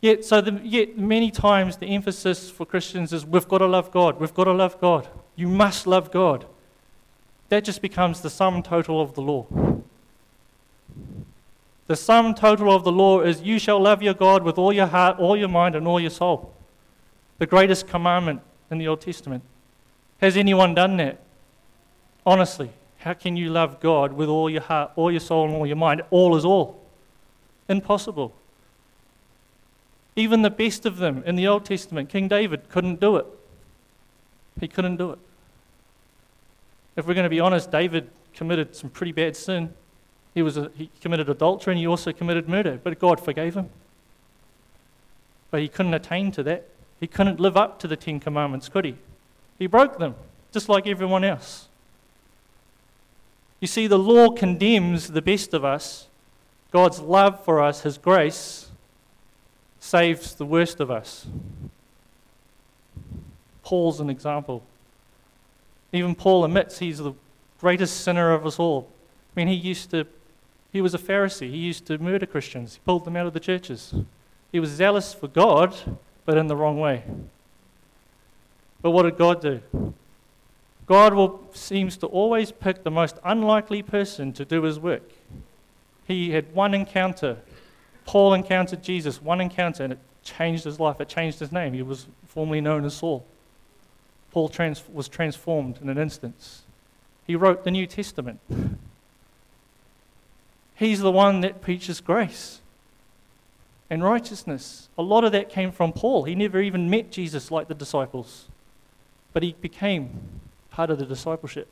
Yet, 0.00 0.24
so 0.24 0.40
the, 0.40 0.60
yet 0.62 0.96
many 0.96 1.30
times 1.30 1.76
the 1.78 1.86
emphasis 1.86 2.50
for 2.50 2.64
Christians 2.64 3.12
is 3.12 3.26
we've 3.26 3.48
got 3.48 3.58
to 3.58 3.66
love 3.66 3.90
God. 3.90 4.20
We've 4.20 4.32
got 4.32 4.44
to 4.44 4.52
love 4.52 4.80
God. 4.80 5.08
You 5.34 5.48
must 5.48 5.86
love 5.86 6.10
God. 6.10 6.46
That 7.48 7.64
just 7.64 7.82
becomes 7.82 8.20
the 8.20 8.30
sum 8.30 8.62
total 8.62 9.00
of 9.00 9.14
the 9.14 9.22
law. 9.22 9.46
The 11.86 11.96
sum 11.96 12.34
total 12.34 12.74
of 12.74 12.84
the 12.84 12.92
law 12.92 13.20
is 13.22 13.40
you 13.40 13.58
shall 13.58 13.80
love 13.80 14.02
your 14.02 14.14
God 14.14 14.42
with 14.42 14.58
all 14.58 14.72
your 14.72 14.86
heart, 14.86 15.18
all 15.18 15.36
your 15.36 15.48
mind, 15.48 15.74
and 15.74 15.88
all 15.88 15.98
your 15.98 16.10
soul. 16.10 16.52
The 17.38 17.46
greatest 17.46 17.88
commandment 17.88 18.42
in 18.70 18.78
the 18.78 18.86
Old 18.88 19.00
Testament. 19.00 19.42
Has 20.20 20.36
anyone 20.36 20.74
done 20.74 20.96
that? 20.98 21.20
Honestly. 22.26 22.70
How 22.98 23.14
can 23.14 23.36
you 23.36 23.50
love 23.50 23.80
God 23.80 24.12
with 24.12 24.28
all 24.28 24.50
your 24.50 24.62
heart, 24.62 24.90
all 24.96 25.10
your 25.10 25.20
soul, 25.20 25.46
and 25.46 25.54
all 25.54 25.66
your 25.66 25.76
mind? 25.76 26.02
All 26.10 26.36
is 26.36 26.44
all. 26.44 26.80
Impossible. 27.68 28.34
Even 30.18 30.42
the 30.42 30.50
best 30.50 30.84
of 30.84 30.96
them 30.96 31.22
in 31.26 31.36
the 31.36 31.46
Old 31.46 31.64
Testament, 31.64 32.08
King 32.08 32.26
David, 32.26 32.68
couldn't 32.68 32.98
do 32.98 33.14
it. 33.14 33.26
He 34.58 34.66
couldn't 34.66 34.96
do 34.96 35.12
it. 35.12 35.18
If 36.96 37.06
we're 37.06 37.14
going 37.14 37.22
to 37.22 37.30
be 37.30 37.38
honest, 37.38 37.70
David 37.70 38.10
committed 38.34 38.74
some 38.74 38.90
pretty 38.90 39.12
bad 39.12 39.36
sin. 39.36 39.72
He, 40.34 40.42
was 40.42 40.56
a, 40.56 40.72
he 40.74 40.90
committed 41.00 41.28
adultery 41.28 41.74
and 41.74 41.78
he 41.78 41.86
also 41.86 42.12
committed 42.12 42.48
murder, 42.48 42.80
but 42.82 42.98
God 42.98 43.20
forgave 43.20 43.54
him. 43.54 43.70
But 45.52 45.60
he 45.60 45.68
couldn't 45.68 45.94
attain 45.94 46.32
to 46.32 46.42
that. 46.42 46.66
He 46.98 47.06
couldn't 47.06 47.38
live 47.38 47.56
up 47.56 47.78
to 47.78 47.86
the 47.86 47.96
Ten 47.96 48.18
Commandments, 48.18 48.68
could 48.68 48.86
he? 48.86 48.96
He 49.56 49.68
broke 49.68 50.00
them, 50.00 50.16
just 50.50 50.68
like 50.68 50.88
everyone 50.88 51.22
else. 51.22 51.68
You 53.60 53.68
see, 53.68 53.86
the 53.86 54.00
law 54.00 54.30
condemns 54.30 55.12
the 55.12 55.22
best 55.22 55.54
of 55.54 55.64
us. 55.64 56.08
God's 56.72 56.98
love 56.98 57.44
for 57.44 57.62
us, 57.62 57.82
His 57.82 57.98
grace, 57.98 58.67
saves 59.80 60.34
the 60.34 60.44
worst 60.44 60.80
of 60.80 60.90
us. 60.90 61.26
Paul's 63.62 64.00
an 64.00 64.10
example. 64.10 64.62
Even 65.92 66.14
Paul 66.14 66.44
admits 66.44 66.78
he's 66.78 66.98
the 66.98 67.12
greatest 67.60 68.00
sinner 68.02 68.32
of 68.32 68.46
us 68.46 68.58
all. 68.58 68.88
I 69.34 69.40
mean, 69.40 69.48
he 69.48 69.54
used 69.54 69.90
to, 69.90 70.06
he 70.72 70.80
was 70.80 70.94
a 70.94 70.98
Pharisee. 70.98 71.50
He 71.50 71.58
used 71.58 71.86
to 71.86 71.98
murder 71.98 72.26
Christians, 72.26 72.74
he 72.74 72.80
pulled 72.84 73.04
them 73.04 73.16
out 73.16 73.26
of 73.26 73.32
the 73.32 73.40
churches. 73.40 73.94
He 74.52 74.60
was 74.60 74.70
zealous 74.70 75.12
for 75.12 75.28
God, 75.28 75.74
but 76.24 76.38
in 76.38 76.46
the 76.46 76.56
wrong 76.56 76.78
way. 76.78 77.02
But 78.80 78.92
what 78.92 79.02
did 79.02 79.18
God 79.18 79.42
do? 79.42 79.60
God 80.86 81.12
will, 81.12 81.42
seems 81.52 81.98
to 81.98 82.06
always 82.06 82.50
pick 82.50 82.82
the 82.82 82.90
most 82.90 83.18
unlikely 83.22 83.82
person 83.82 84.32
to 84.32 84.44
do 84.44 84.62
his 84.62 84.78
work. 84.78 85.02
He 86.06 86.30
had 86.30 86.54
one 86.54 86.72
encounter. 86.72 87.36
Paul 88.08 88.32
encountered 88.32 88.82
Jesus, 88.82 89.20
one 89.20 89.38
encounter, 89.38 89.84
and 89.84 89.92
it 89.92 89.98
changed 90.24 90.64
his 90.64 90.80
life. 90.80 90.98
It 90.98 91.10
changed 91.10 91.40
his 91.40 91.52
name. 91.52 91.74
He 91.74 91.82
was 91.82 92.06
formerly 92.26 92.62
known 92.62 92.86
as 92.86 92.94
Saul. 92.94 93.26
Paul 94.30 94.48
trans- 94.48 94.82
was 94.90 95.08
transformed 95.08 95.78
in 95.82 95.90
an 95.90 95.98
instance. 95.98 96.62
He 97.26 97.36
wrote 97.36 97.64
the 97.64 97.70
New 97.70 97.86
Testament. 97.86 98.40
He's 100.74 101.00
the 101.00 101.12
one 101.12 101.42
that 101.42 101.60
preaches 101.60 102.00
grace 102.00 102.62
and 103.90 104.02
righteousness. 104.02 104.88
A 104.96 105.02
lot 105.02 105.22
of 105.22 105.32
that 105.32 105.50
came 105.50 105.70
from 105.70 105.92
Paul. 105.92 106.24
He 106.24 106.34
never 106.34 106.62
even 106.62 106.88
met 106.88 107.10
Jesus 107.10 107.50
like 107.50 107.68
the 107.68 107.74
disciples, 107.74 108.46
but 109.34 109.42
he 109.42 109.54
became 109.60 110.18
part 110.70 110.88
of 110.88 110.98
the 110.98 111.04
discipleship. 111.04 111.68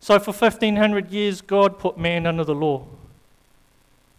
So, 0.00 0.18
for 0.18 0.32
1500 0.32 1.12
years, 1.12 1.40
God 1.40 1.78
put 1.78 1.96
man 1.96 2.26
under 2.26 2.42
the 2.42 2.56
law. 2.56 2.86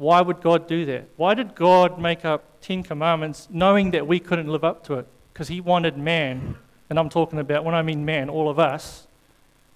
Why 0.01 0.19
would 0.19 0.41
God 0.41 0.67
do 0.67 0.83
that? 0.87 1.09
Why 1.15 1.35
did 1.35 1.53
God 1.53 1.99
make 1.99 2.25
up 2.25 2.59
10 2.61 2.81
commandments 2.81 3.47
knowing 3.51 3.91
that 3.91 4.07
we 4.07 4.19
couldn't 4.19 4.47
live 4.47 4.63
up 4.63 4.83
to 4.85 4.95
it? 4.95 5.05
Because 5.31 5.47
He 5.47 5.61
wanted 5.61 5.95
man, 5.95 6.55
and 6.89 6.97
I'm 6.97 7.07
talking 7.07 7.37
about, 7.37 7.63
when 7.63 7.75
I 7.75 7.83
mean 7.83 8.03
man, 8.03 8.27
all 8.27 8.49
of 8.49 8.57
us, 8.57 9.05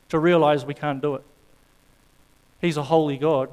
to 0.10 0.18
realize 0.18 0.66
we 0.66 0.74
can't 0.74 1.00
do 1.00 1.14
it. 1.14 1.22
He's 2.60 2.76
a 2.76 2.82
holy 2.82 3.18
God. 3.18 3.52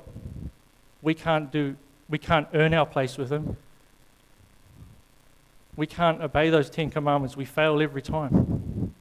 We 1.02 1.12
can't 1.12 1.52
do, 1.52 1.76
we 2.08 2.16
can't 2.16 2.48
earn 2.54 2.72
our 2.72 2.86
place 2.86 3.18
with 3.18 3.30
Him. 3.30 3.58
We 5.76 5.86
can't 5.86 6.22
obey 6.22 6.48
those 6.48 6.70
Ten 6.70 6.88
Commandments. 6.88 7.36
We 7.36 7.44
fail 7.44 7.82
every 7.82 8.00
time. 8.00 8.94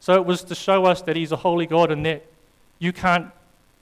So 0.00 0.14
it 0.14 0.26
was 0.26 0.42
to 0.42 0.56
show 0.56 0.86
us 0.86 1.02
that 1.02 1.14
He's 1.14 1.30
a 1.30 1.36
holy 1.36 1.66
God 1.66 1.92
and 1.92 2.04
that 2.04 2.26
you 2.80 2.92
can't 2.92 3.30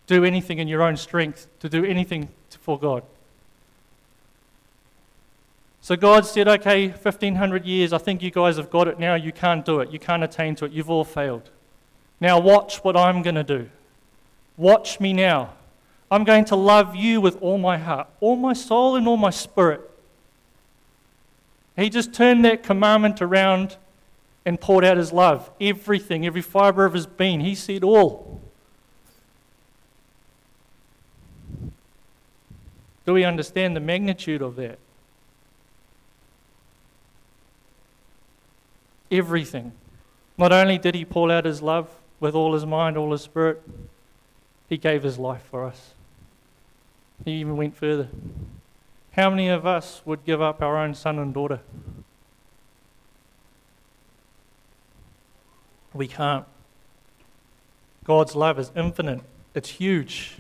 do 0.07 0.25
anything 0.25 0.59
in 0.59 0.69
your 0.69 0.83
own 0.83 0.97
strength 0.97 1.47
to 1.61 1.69
do 1.69 1.85
anything 1.85 2.29
for 2.61 2.79
God. 2.79 3.03
So 5.81 5.97
God 5.97 6.25
said, 6.25 6.49
okay, 6.49 6.89
1500 6.89 7.67
years, 7.67 7.93
I 7.93 7.99
think 7.99 8.23
you 8.23 8.31
guys 8.31 8.57
have 8.57 8.71
got 8.71 8.89
it 8.89 8.99
now. 8.99 9.17
You 9.17 9.33
can't 9.33 9.65
do 9.65 9.81
it. 9.81 9.91
You 9.91 9.99
can't 9.99 10.25
attain 10.25 10.55
to 10.57 10.65
it. 10.65 10.73
You've 10.73 10.89
all 10.89 11.05
failed. 11.05 11.51
Now 12.21 12.39
watch 12.39 12.79
what 12.79 12.97
I'm 12.97 13.21
going 13.21 13.35
to 13.35 13.45
do. 13.45 13.69
Watch 14.57 14.99
me 14.99 15.13
now. 15.13 15.53
I'm 16.11 16.25
going 16.25 16.45
to 16.47 16.57
love 16.57 16.95
you 16.97 17.21
with 17.21 17.37
all 17.43 17.59
my 17.59 17.77
heart, 17.77 18.09
all 18.21 18.37
my 18.37 18.53
soul, 18.53 18.97
and 18.97 19.07
all 19.07 19.17
my 19.17 19.31
spirit. 19.31 19.83
He 21.77 21.91
just 21.91 22.15
turned 22.15 22.45
that 22.45 22.63
commandment 22.63 23.21
around 23.21 23.77
and 24.47 24.61
poured 24.61 24.85
out 24.85 24.97
his 24.97 25.13
love. 25.13 25.51
Everything, 25.61 26.25
every 26.25 26.43
fiber 26.43 26.85
of 26.85 26.93
his 26.93 27.07
being. 27.07 27.41
He 27.41 27.55
said 27.55 27.83
all. 27.83 28.41
Do 33.07 33.13
we 33.13 33.25
understand 33.25 33.77
the 33.77 33.81
magnitude 33.81 34.43
of 34.43 34.57
that? 34.57 34.79
Everything. 39.11 39.73
Not 40.39 40.53
only 40.53 40.79
did 40.79 40.95
he 40.95 41.05
pour 41.05 41.31
out 41.31 41.45
his 41.45 41.63
love 41.63 41.89
with 42.19 42.35
all 42.35 42.55
his 42.55 42.67
mind, 42.67 42.97
all 42.97 43.13
his 43.13 43.23
spirit, 43.23 43.63
he 44.69 44.77
gave 44.77 45.03
his 45.03 45.19
life 45.19 45.43
for 45.51 45.65
us. 45.65 45.93
He 47.25 47.33
even 47.33 47.57
went 47.57 47.77
further. 47.77 48.09
How 49.13 49.31
many 49.31 49.49
of 49.49 49.67
us 49.67 50.03
would 50.05 50.25
give 50.25 50.43
up 50.43 50.61
our 50.61 50.77
own 50.77 50.95
son 50.95 51.19
and 51.19 51.33
daughter? 51.33 51.61
We 55.93 56.09
can't. 56.09 56.47
God's 58.03 58.35
love 58.35 58.59
is 58.59 58.73
infinite, 58.75 59.21
it's 59.55 59.71
huge. 59.71 60.39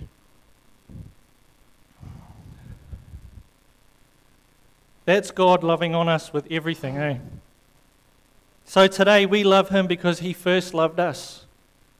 That's 5.05 5.31
God 5.31 5.63
loving 5.63 5.95
on 5.95 6.09
us 6.09 6.33
with 6.33 6.47
everything, 6.51 6.97
eh? 6.97 7.19
So 8.65 8.87
today 8.87 9.27
we 9.27 9.45
love 9.45 9.69
Him 9.69 9.87
because 9.87 10.21
He 10.21 10.33
first 10.33 10.73
loved 10.73 10.99
us. 10.99 11.45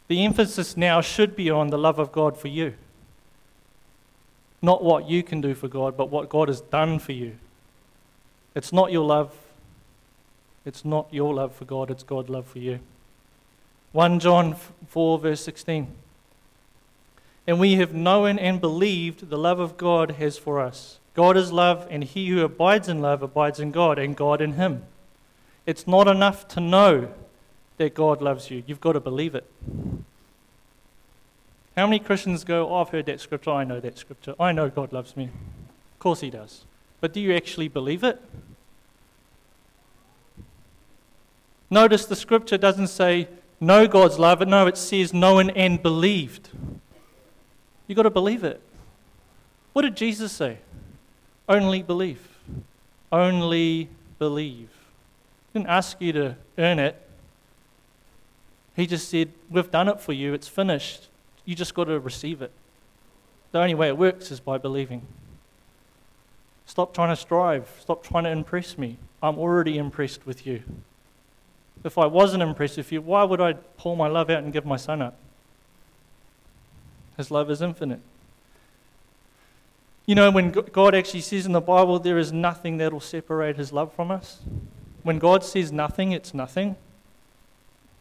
The 0.09 0.25
emphasis 0.25 0.77
now 0.77 1.01
should 1.01 1.37
be 1.37 1.51
on 1.51 1.69
the 1.69 1.79
love 1.79 1.99
of 1.99 2.13
God 2.13 2.37
for 2.37 2.49
you. 2.49 2.75
Not 4.63 4.83
what 4.83 5.09
you 5.09 5.23
can 5.23 5.41
do 5.41 5.55
for 5.55 5.69
God, 5.69 5.97
but 5.97 6.11
what 6.11 6.29
God 6.29 6.49
has 6.49 6.61
done 6.61 6.99
for 6.99 7.13
you. 7.13 7.37
It's 8.55 8.73
not 8.73 8.93
your 8.93 9.05
love. 9.05 9.35
It's 10.65 10.85
not 10.85 11.13
your 11.13 11.35
love 11.35 11.55
for 11.55 11.67
God, 11.67 11.91
it's 11.91 12.03
God's 12.03 12.31
love 12.31 12.47
for 12.47 12.59
you. 12.59 12.81
1 13.93 14.19
John 14.19 14.57
4, 14.89 15.19
verse 15.19 15.43
16. 15.43 15.89
And 17.47 17.61
we 17.61 17.75
have 17.75 17.93
known 17.93 18.39
and 18.39 18.61
believed 18.61 19.29
the 19.29 19.39
love 19.39 19.61
of 19.61 19.77
God 19.77 20.13
has 20.13 20.39
for 20.39 20.61
us. 20.61 20.99
God 21.15 21.37
is 21.37 21.53
love, 21.53 21.87
and 21.91 22.03
he 22.03 22.29
who 22.29 22.43
abides 22.43 22.89
in 22.89 23.01
love 23.01 23.23
abides 23.23 23.61
in 23.61 23.71
God, 23.71 23.99
and 23.99 24.17
God 24.17 24.41
in 24.41 24.55
him. 24.55 24.83
It's 25.67 25.87
not 25.87 26.09
enough 26.09 26.49
to 26.49 26.61
know 26.61 27.13
that 27.77 27.95
God 27.95 28.23
loves 28.23 28.51
you, 28.51 28.63
you've 28.67 28.81
got 28.81 28.93
to 28.93 29.01
believe 29.01 29.35
it. 29.35 29.51
How 31.77 31.87
many 31.87 31.99
Christians 31.99 32.45
go, 32.45 32.69
oh, 32.69 32.83
I've 32.83 32.91
heard 32.91 33.07
that 33.07 33.21
scripture, 33.21 33.51
I 33.51 33.65
know 33.65 33.81
that 33.81 33.99
scripture, 33.99 34.35
I 34.39 34.53
know 34.53 34.69
God 34.69 34.93
loves 34.93 35.17
me? 35.17 35.25
Of 35.25 35.99
course 35.99 36.21
he 36.21 36.31
does. 36.31 36.65
But 37.01 37.13
do 37.13 37.21
you 37.21 37.35
actually 37.35 37.69
believe 37.69 38.05
it? 38.05 38.21
Notice 41.71 42.07
the 42.07 42.17
scripture 42.17 42.59
doesn't 42.59 42.87
say, 42.89 43.29
know 43.61 43.89
God's 43.89 44.19
love, 44.19 44.47
no, 44.47 44.67
it 44.67 44.77
says, 44.77 45.13
known 45.13 45.51
and 45.51 45.83
believed. 45.83 46.51
You've 47.87 47.97
got 47.97 48.05
to 48.05 48.11
believe 48.11 48.45
it. 48.45 48.61
What 49.73 49.83
did 49.83 49.97
Jesus 49.97 50.33
say? 50.33 50.59
Only 51.49 51.83
believe. 51.83 52.21
Only 53.13 53.89
believe. 54.19 54.71
He 55.53 55.59
didn't 55.59 55.71
ask 55.71 56.01
you 56.01 56.13
to 56.13 56.37
earn 56.59 56.79
it. 56.79 57.01
He 58.75 58.87
just 58.87 59.09
said, 59.09 59.31
We've 59.51 59.71
done 59.71 59.89
it 59.89 60.01
for 60.01 60.13
you, 60.13 60.35
it's 60.35 60.49
finished. 60.49 61.09
You 61.45 61.55
just 61.55 61.75
got 61.75 61.85
to 61.85 62.01
receive 62.01 62.43
it. 62.43 62.51
The 63.53 63.61
only 63.61 63.75
way 63.75 63.89
it 63.89 63.99
works 63.99 64.31
is 64.31 64.41
by 64.41 64.59
believing. 64.59 65.03
Stop 66.67 66.95
trying 66.95 67.11
to 67.11 67.17
strive. 67.17 67.71
Stop 67.81 68.03
trying 68.03 68.25
to 68.25 68.31
impress 68.31 68.79
me. 68.79 68.99
I'm 69.23 69.39
already 69.39 69.79
impressed 69.79 70.27
with 70.27 70.47
you. 70.47 70.63
If 71.85 71.99
I 71.99 72.07
wasn't 72.07 72.43
impressed 72.43 72.79
with 72.79 72.91
you, 72.91 73.03
why 73.03 73.25
would 73.25 73.41
I 73.41 73.53
pour 73.77 73.97
my 73.97 74.09
love 74.09 74.31
out 74.31 74.43
and 74.43 74.53
give 74.53 74.65
my 74.65 74.77
son 74.77 75.03
up? 75.03 75.17
His 77.17 77.31
love 77.31 77.51
is 77.51 77.63
infinite. 77.63 78.01
You 80.07 80.15
know, 80.15 80.31
when 80.31 80.51
God 80.51 80.95
actually 80.95 81.23
says 81.23 81.47
in 81.47 81.53
the 81.53 81.61
Bible, 81.61 81.99
there 81.99 82.19
is 82.19 82.33
nothing 82.33 82.77
that 82.77 82.93
will 82.93 83.01
separate 83.01 83.57
his 83.57 83.73
love 83.73 83.93
from 83.95 84.11
us. 84.11 84.41
When 85.03 85.19
God 85.19 85.45
says 85.45 85.73
nothing, 85.73 86.13
it's 86.13 86.35
nothing. 86.35 86.77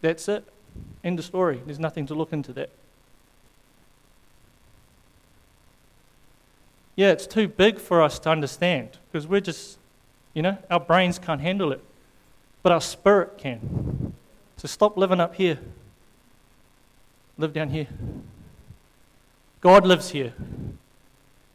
That's 0.02 0.28
it. 0.28 0.44
End 1.04 1.20
of 1.20 1.26
story. 1.26 1.62
There's 1.66 1.80
nothing 1.80 2.06
to 2.08 2.14
look 2.14 2.34
into 2.34 2.52
that. 2.54 2.70
Yeah, 6.96 7.12
it's 7.12 7.26
too 7.26 7.48
big 7.48 7.80
for 7.80 8.02
us 8.02 8.20
to 8.20 8.30
understand 8.30 8.98
because 9.12 9.26
we're 9.26 9.42
just, 9.42 9.78
you 10.34 10.42
know, 10.42 10.58
our 10.70 10.80
brains 10.80 11.18
can't 11.20 11.42
handle 11.42 11.72
it. 11.72 11.82
But 12.62 12.72
our 12.72 12.82
spirit 12.82 13.38
can. 13.38 14.14
So 14.58 14.68
stop 14.68 14.98
living 14.98 15.20
up 15.20 15.36
here. 15.36 15.60
Live 17.38 17.54
down 17.54 17.70
here. 17.70 17.88
God 19.64 19.88
lives 19.88 20.10
here. 20.10 20.34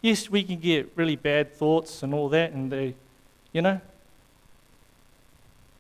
Yes, 0.00 0.31
we 0.31 0.43
can 0.43 0.59
get 0.59 0.91
really 0.97 1.15
bad 1.15 1.55
thoughts 1.55 2.03
and 2.03 2.15
all 2.15 2.31
that, 2.31 2.53
and 2.53 2.73
they, 2.73 2.95
you 3.53 3.61
know. 3.61 3.83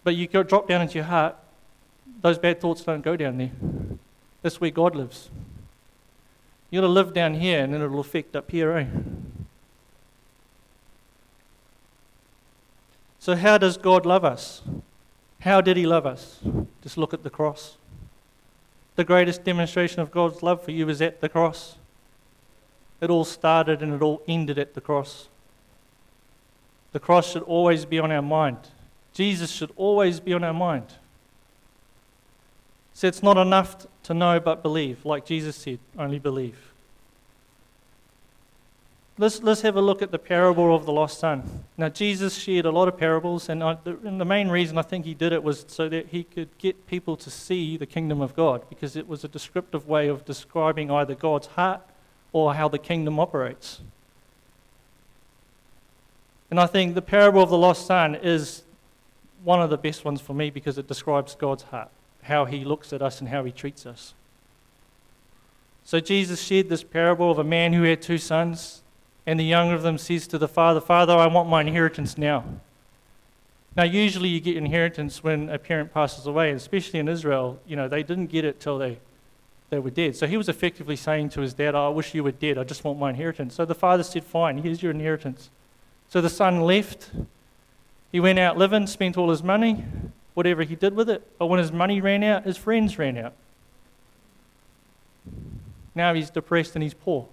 But 0.04 0.14
you 0.14 0.26
go 0.28 0.42
drop 0.42 0.68
down 0.68 0.82
into 0.82 0.96
your 0.96 1.04
heart, 1.04 1.36
those 2.20 2.38
bad 2.38 2.60
thoughts 2.60 2.82
don't 2.82 3.00
go 3.00 3.16
down 3.16 3.38
there. 3.38 3.52
That's 4.42 4.60
where 4.60 4.70
God 4.70 4.94
lives. 4.94 5.30
You 6.70 6.82
gotta 6.82 6.92
live 6.92 7.14
down 7.14 7.32
here, 7.32 7.64
and 7.64 7.72
then 7.72 7.80
it'll 7.80 7.98
affect 7.98 8.36
up 8.36 8.50
here, 8.50 8.76
eh? 8.76 8.86
So, 13.18 13.36
how 13.36 13.56
does 13.56 13.78
God 13.78 14.04
love 14.04 14.26
us? 14.26 14.60
How 15.40 15.62
did 15.62 15.78
He 15.78 15.86
love 15.86 16.04
us? 16.04 16.40
Just 16.82 16.98
look 16.98 17.14
at 17.14 17.22
the 17.22 17.30
cross. 17.30 17.78
The 18.96 19.04
greatest 19.04 19.44
demonstration 19.44 20.02
of 20.02 20.10
God's 20.10 20.42
love 20.42 20.62
for 20.62 20.72
you 20.72 20.90
is 20.90 21.00
at 21.00 21.22
the 21.22 21.30
cross. 21.30 21.77
It 23.00 23.10
all 23.10 23.24
started 23.24 23.82
and 23.82 23.94
it 23.94 24.02
all 24.02 24.22
ended 24.26 24.58
at 24.58 24.74
the 24.74 24.80
cross. 24.80 25.28
The 26.92 27.00
cross 27.00 27.32
should 27.32 27.42
always 27.42 27.84
be 27.84 27.98
on 27.98 28.10
our 28.10 28.22
mind. 28.22 28.58
Jesus 29.12 29.50
should 29.50 29.70
always 29.76 30.20
be 30.20 30.32
on 30.32 30.42
our 30.42 30.54
mind. 30.54 30.86
So 32.94 33.06
it's 33.06 33.22
not 33.22 33.36
enough 33.36 33.86
to 34.04 34.14
know 34.14 34.40
but 34.40 34.62
believe, 34.62 35.04
like 35.04 35.24
Jesus 35.24 35.54
said, 35.54 35.78
only 35.96 36.18
believe. 36.18 36.56
Let's, 39.20 39.42
let's 39.42 39.62
have 39.62 39.74
a 39.74 39.80
look 39.80 40.00
at 40.00 40.12
the 40.12 40.18
parable 40.18 40.74
of 40.74 40.86
the 40.86 40.92
lost 40.92 41.18
son. 41.18 41.64
Now, 41.76 41.88
Jesus 41.88 42.36
shared 42.36 42.66
a 42.66 42.70
lot 42.70 42.86
of 42.86 42.96
parables, 42.96 43.48
and, 43.48 43.64
I, 43.64 43.76
the, 43.82 43.98
and 44.04 44.20
the 44.20 44.24
main 44.24 44.48
reason 44.48 44.78
I 44.78 44.82
think 44.82 45.04
he 45.04 45.14
did 45.14 45.32
it 45.32 45.42
was 45.42 45.64
so 45.66 45.88
that 45.88 46.08
he 46.08 46.22
could 46.22 46.56
get 46.58 46.86
people 46.86 47.16
to 47.16 47.30
see 47.30 47.76
the 47.76 47.86
kingdom 47.86 48.20
of 48.20 48.36
God, 48.36 48.62
because 48.68 48.94
it 48.94 49.08
was 49.08 49.24
a 49.24 49.28
descriptive 49.28 49.88
way 49.88 50.06
of 50.06 50.24
describing 50.24 50.90
either 50.90 51.16
God's 51.16 51.48
heart 51.48 51.80
or 52.32 52.54
how 52.54 52.68
the 52.68 52.78
kingdom 52.78 53.18
operates. 53.18 53.80
And 56.50 56.58
I 56.58 56.66
think 56.66 56.94
the 56.94 57.02
parable 57.02 57.42
of 57.42 57.50
the 57.50 57.58
lost 57.58 57.86
son 57.86 58.14
is 58.14 58.62
one 59.44 59.60
of 59.60 59.70
the 59.70 59.76
best 59.76 60.04
ones 60.04 60.20
for 60.20 60.34
me 60.34 60.50
because 60.50 60.78
it 60.78 60.88
describes 60.88 61.34
God's 61.34 61.64
heart, 61.64 61.90
how 62.22 62.44
he 62.44 62.64
looks 62.64 62.92
at 62.92 63.02
us 63.02 63.20
and 63.20 63.28
how 63.28 63.44
he 63.44 63.52
treats 63.52 63.86
us. 63.86 64.14
So 65.84 66.00
Jesus 66.00 66.42
shared 66.42 66.68
this 66.68 66.82
parable 66.82 67.30
of 67.30 67.38
a 67.38 67.44
man 67.44 67.72
who 67.72 67.82
had 67.82 68.02
two 68.02 68.18
sons, 68.18 68.82
and 69.26 69.38
the 69.38 69.44
younger 69.44 69.74
of 69.74 69.82
them 69.82 69.98
says 69.98 70.26
to 70.28 70.38
the 70.38 70.48
father, 70.48 70.80
Father, 70.80 71.14
I 71.14 71.26
want 71.26 71.48
my 71.48 71.60
inheritance 71.60 72.18
now. 72.18 72.44
Now, 73.76 73.84
usually 73.84 74.28
you 74.28 74.40
get 74.40 74.56
inheritance 74.56 75.22
when 75.22 75.48
a 75.48 75.58
parent 75.58 75.94
passes 75.94 76.26
away, 76.26 76.48
and 76.50 76.56
especially 76.56 76.98
in 76.98 77.08
Israel, 77.08 77.60
you 77.66 77.76
know, 77.76 77.88
they 77.88 78.02
didn't 78.02 78.26
get 78.26 78.44
it 78.44 78.58
till 78.58 78.76
they 78.76 78.98
they 79.70 79.78
were 79.78 79.90
dead. 79.90 80.16
So 80.16 80.26
he 80.26 80.36
was 80.36 80.48
effectively 80.48 80.96
saying 80.96 81.30
to 81.30 81.40
his 81.40 81.52
dad, 81.52 81.74
oh, 81.74 81.86
I 81.86 81.88
wish 81.88 82.14
you 82.14 82.24
were 82.24 82.32
dead. 82.32 82.56
I 82.56 82.64
just 82.64 82.84
want 82.84 82.98
my 82.98 83.10
inheritance. 83.10 83.54
So 83.54 83.64
the 83.64 83.74
father 83.74 84.02
said, 84.02 84.24
Fine, 84.24 84.58
here's 84.58 84.82
your 84.82 84.92
inheritance. 84.92 85.50
So 86.08 86.20
the 86.20 86.30
son 86.30 86.60
left. 86.60 87.10
He 88.10 88.20
went 88.20 88.38
out 88.38 88.56
living, 88.56 88.86
spent 88.86 89.18
all 89.18 89.28
his 89.28 89.42
money, 89.42 89.84
whatever 90.32 90.62
he 90.62 90.74
did 90.74 90.94
with 90.94 91.10
it. 91.10 91.22
But 91.38 91.46
when 91.46 91.58
his 91.58 91.70
money 91.70 92.00
ran 92.00 92.24
out, 92.24 92.44
his 92.44 92.56
friends 92.56 92.98
ran 92.98 93.18
out. 93.18 93.34
Now 95.94 96.14
he's 96.14 96.30
depressed 96.30 96.74
and 96.74 96.82
he's 96.82 96.94
poor. 96.94 97.28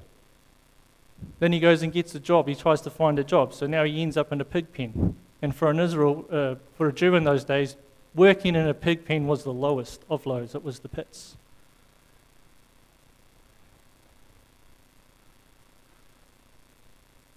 Then 1.40 1.54
he 1.54 1.62
goes 1.62 1.82
and 1.82 1.94
gets 1.94 2.14
a 2.16 2.20
job. 2.20 2.48
He 2.48 2.56
tries 2.56 2.82
to 2.82 2.90
find 2.90 3.18
a 3.18 3.24
job. 3.24 3.54
So 3.54 3.68
now 3.68 3.86
he 3.86 4.02
ends 4.02 4.18
up 4.18 4.34
in 4.34 4.42
a 4.42 4.46
pig 4.46 4.74
pen. 4.74 5.16
And 5.42 5.56
for 5.56 5.70
an 5.70 5.80
Israel, 5.80 6.26
uh, 6.30 6.56
for 6.76 6.90
a 6.90 6.94
Jew 6.94 7.16
in 7.16 7.24
those 7.24 7.46
days, 7.46 7.78
working 8.14 8.56
in 8.56 8.68
a 8.68 8.74
pig 8.74 9.06
pen 9.06 9.28
was 9.28 9.44
the 9.44 9.54
lowest 9.54 10.04
of 10.10 10.26
lows. 10.26 10.56
It 10.56 10.64
was 10.64 10.80
the 10.80 10.90
pits. 10.90 11.38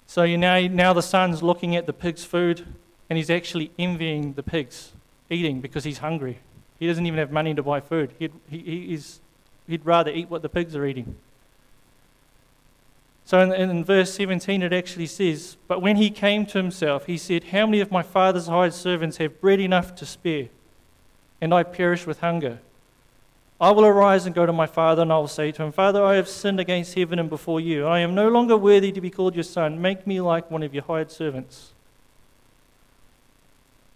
So 0.08 0.22
you 0.22 0.38
know, 0.38 0.66
now 0.66 0.94
the 0.94 1.02
son's 1.02 1.42
looking 1.42 1.76
at 1.76 1.84
the 1.84 1.92
pig's 1.92 2.24
food 2.24 2.66
and 3.10 3.18
he's 3.18 3.28
actually 3.28 3.70
envying 3.78 4.32
the 4.32 4.42
pigs 4.42 4.92
eating 5.28 5.60
because 5.60 5.84
he's 5.84 5.98
hungry. 5.98 6.38
He 6.78 6.86
doesn't 6.86 7.04
even 7.04 7.18
have 7.18 7.30
money 7.30 7.54
to 7.54 7.62
buy 7.62 7.80
food. 7.80 8.14
He'd, 8.18 8.32
he, 8.48 8.86
he's, 8.88 9.20
he'd 9.66 9.84
rather 9.84 10.10
eat 10.10 10.30
what 10.30 10.40
the 10.40 10.48
pigs 10.48 10.74
are 10.74 10.86
eating. 10.86 11.14
So 13.26 13.38
in, 13.40 13.52
in 13.52 13.84
verse 13.84 14.14
17, 14.14 14.62
it 14.62 14.72
actually 14.72 15.06
says, 15.06 15.58
But 15.68 15.82
when 15.82 15.96
he 15.96 16.08
came 16.08 16.46
to 16.46 16.56
himself, 16.56 17.04
he 17.04 17.18
said, 17.18 17.44
How 17.44 17.66
many 17.66 17.80
of 17.80 17.90
my 17.90 18.02
father's 18.02 18.46
hired 18.46 18.72
servants 18.72 19.18
have 19.18 19.42
bread 19.42 19.60
enough 19.60 19.94
to 19.96 20.06
spare, 20.06 20.48
and 21.38 21.52
I 21.52 21.64
perish 21.64 22.06
with 22.06 22.20
hunger? 22.20 22.60
I 23.60 23.72
will 23.72 23.84
arise 23.84 24.24
and 24.24 24.34
go 24.34 24.46
to 24.46 24.52
my 24.52 24.66
father, 24.66 25.02
and 25.02 25.12
I 25.12 25.18
will 25.18 25.26
say 25.26 25.50
to 25.50 25.62
him, 25.64 25.72
Father, 25.72 26.04
I 26.04 26.14
have 26.14 26.28
sinned 26.28 26.60
against 26.60 26.94
heaven 26.94 27.18
and 27.18 27.28
before 27.28 27.60
you. 27.60 27.86
I 27.86 27.98
am 28.00 28.14
no 28.14 28.28
longer 28.28 28.56
worthy 28.56 28.92
to 28.92 29.00
be 29.00 29.10
called 29.10 29.34
your 29.34 29.42
son. 29.42 29.82
Make 29.82 30.06
me 30.06 30.20
like 30.20 30.48
one 30.48 30.62
of 30.62 30.72
your 30.72 30.84
hired 30.84 31.10
servants. 31.10 31.72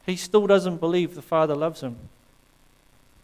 He 0.05 0.17
still 0.17 0.49
doesn't 0.49 0.79
believe 0.79 1.15
the 1.15 1.23
father 1.23 1.55
loves 1.55 1.81
him. 1.81 1.97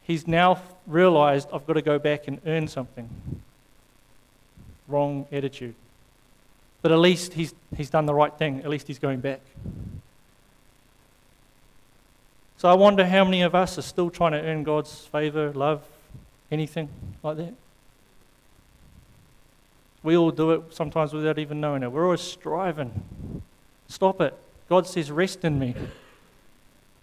He's 0.05 0.29
now 0.29 0.63
realized, 0.87 1.49
I've 1.53 1.67
got 1.67 1.73
to 1.73 1.83
go 1.83 1.99
back 1.99 2.29
and 2.29 2.41
earn 2.47 2.69
something. 2.69 3.11
Wrong 4.87 5.27
attitude. 5.33 5.75
But 6.83 6.93
at 6.93 7.01
least 7.01 7.35
he's, 7.35 7.53
he's 7.77 7.91
done 7.91 8.07
the 8.07 8.15
right 8.15 8.33
thing. 8.33 8.61
At 8.61 8.71
least 8.71 8.87
he's 8.87 9.01
going 9.01 9.19
back. 9.19 9.41
So 12.59 12.69
I 12.69 12.75
wonder 12.75 13.05
how 13.05 13.25
many 13.25 13.43
of 13.43 13.57
us 13.57 13.77
are 13.77 13.83
still 13.83 14.09
trying 14.09 14.33
to 14.33 14.41
earn 14.41 14.63
God's 14.63 15.07
favor, 15.07 15.53
love, 15.53 15.83
anything 16.51 16.89
like 17.23 17.37
that. 17.37 17.55
We 20.03 20.17
all 20.17 20.31
do 20.31 20.53
it 20.53 20.63
sometimes 20.71 21.13
without 21.13 21.39
even 21.39 21.61
knowing 21.61 21.83
it. 21.83 21.91
We're 21.91 22.05
always 22.05 22.21
striving. 22.21 23.43
Stop 23.89 24.21
it. 24.21 24.35
God 24.69 24.87
says, 24.87 25.11
rest 25.11 25.45
in 25.45 25.59
me. 25.59 25.75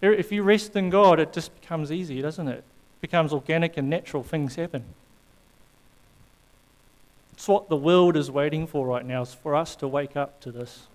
If 0.00 0.32
you 0.32 0.42
rest 0.42 0.76
in 0.76 0.90
God, 0.90 1.20
it 1.20 1.32
just 1.32 1.58
becomes 1.60 1.90
easy, 1.90 2.22
doesn't 2.22 2.48
it? 2.48 2.58
It 2.58 2.64
becomes 3.00 3.32
organic 3.32 3.76
and 3.76 3.90
natural. 3.90 4.22
Things 4.22 4.54
happen. 4.56 4.84
It's 7.32 7.48
what 7.48 7.68
the 7.68 7.76
world 7.76 8.16
is 8.16 8.30
waiting 8.30 8.66
for 8.66 8.86
right 8.86 9.04
now, 9.04 9.22
is 9.22 9.34
for 9.34 9.54
us 9.54 9.76
to 9.76 9.88
wake 9.88 10.16
up 10.16 10.40
to 10.40 10.50
this. 10.50 10.86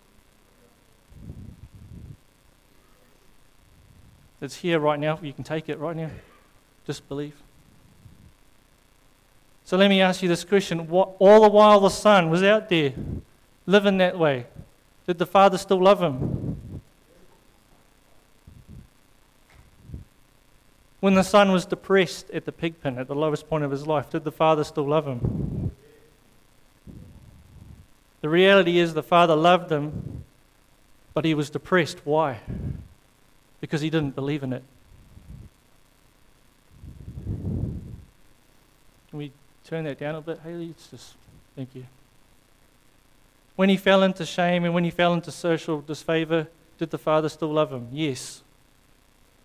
It's 4.41 4.55
here 4.55 4.79
right 4.79 4.99
now. 4.99 5.19
You 5.21 5.33
can 5.33 5.43
take 5.43 5.69
it 5.69 5.77
right 5.77 5.95
now. 5.95 6.09
Just 6.87 7.07
believe. 7.07 7.35
So 9.63 9.77
let 9.77 9.89
me 9.89 10.01
ask 10.01 10.21
you 10.21 10.27
this 10.27 10.43
question. 10.43 10.87
What, 10.87 11.15
all 11.19 11.41
the 11.41 11.49
while 11.49 11.79
the 11.79 11.89
Son 11.89 12.29
was 12.29 12.43
out 12.43 12.69
there 12.69 12.93
living 13.65 13.97
that 13.97 14.17
way, 14.17 14.47
did 15.07 15.17
the 15.17 15.25
Father 15.25 15.57
still 15.57 15.81
love 15.81 16.01
him? 16.01 16.81
When 20.99 21.15
the 21.15 21.23
Son 21.23 21.51
was 21.51 21.65
depressed 21.65 22.29
at 22.31 22.45
the 22.45 22.51
pig 22.51 22.81
pen, 22.81 22.99
at 22.99 23.07
the 23.07 23.15
lowest 23.15 23.49
point 23.49 23.63
of 23.63 23.71
his 23.71 23.87
life, 23.87 24.09
did 24.09 24.23
the 24.23 24.31
Father 24.31 24.63
still 24.63 24.87
love 24.87 25.07
him? 25.07 25.71
The 28.21 28.29
reality 28.29 28.77
is 28.77 28.93
the 28.93 29.03
father 29.03 29.35
loved 29.35 29.71
him, 29.71 30.23
but 31.13 31.25
he 31.25 31.33
was 31.33 31.49
depressed. 31.49 32.01
Why? 32.05 32.39
Because 33.59 33.81
he 33.81 33.89
didn't 33.89 34.15
believe 34.15 34.43
in 34.43 34.53
it. 34.53 34.63
We 39.11 39.31
turn 39.71 39.85
that 39.85 39.97
down 39.97 40.15
a 40.15 40.21
bit, 40.21 40.37
Haley? 40.43 40.71
It's 40.71 40.87
just, 40.87 41.13
thank 41.55 41.73
you. 41.73 41.85
When 43.55 43.69
he 43.69 43.77
fell 43.77 44.03
into 44.03 44.25
shame 44.25 44.65
and 44.65 44.73
when 44.73 44.83
he 44.83 44.89
fell 44.89 45.13
into 45.13 45.31
social 45.31 45.79
disfavor, 45.79 46.47
did 46.77 46.89
the 46.89 46.97
father 46.97 47.29
still 47.29 47.53
love 47.53 47.71
him? 47.71 47.87
Yes. 47.89 48.41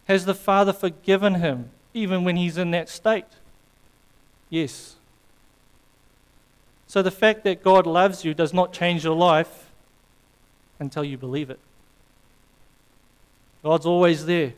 Has 0.09 0.25
the 0.25 0.35
father 0.35 0.73
forgiven 0.73 1.37
him 1.37 1.71
even 1.95 2.25
when 2.25 2.35
he's 2.35 2.59
in 2.59 2.73
that 2.73 2.89
state? 2.89 3.25
Yes. 4.51 4.97
So 6.89 7.03
the 7.03 7.12
fact 7.12 7.45
that 7.45 7.62
God 7.62 7.87
loves 7.87 8.25
you 8.25 8.35
does 8.35 8.53
not 8.53 8.73
change 8.73 9.05
your 9.05 9.15
life 9.15 9.71
until 10.81 11.05
you 11.05 11.17
believe 11.17 11.51
it. 11.51 11.61
God's 13.62 13.87
always 13.87 14.27
there. 14.27 14.55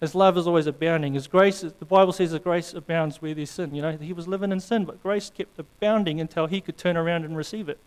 His 0.00 0.14
love 0.14 0.38
is 0.38 0.46
always 0.46 0.66
abounding. 0.66 1.14
His 1.14 1.26
grace, 1.26 1.60
the 1.60 1.84
Bible 1.84 2.12
says, 2.12 2.30
that 2.30 2.44
grace 2.44 2.72
abounds 2.72 3.20
where 3.20 3.34
there's 3.34 3.50
sin. 3.50 3.74
You 3.74 3.82
know, 3.82 3.96
he 3.96 4.12
was 4.12 4.28
living 4.28 4.52
in 4.52 4.60
sin, 4.60 4.84
but 4.84 5.02
grace 5.02 5.30
kept 5.30 5.58
abounding 5.58 6.20
until 6.20 6.46
he 6.46 6.60
could 6.60 6.78
turn 6.78 6.96
around 6.96 7.24
and 7.24 7.36
receive 7.36 7.68
it. 7.68 7.78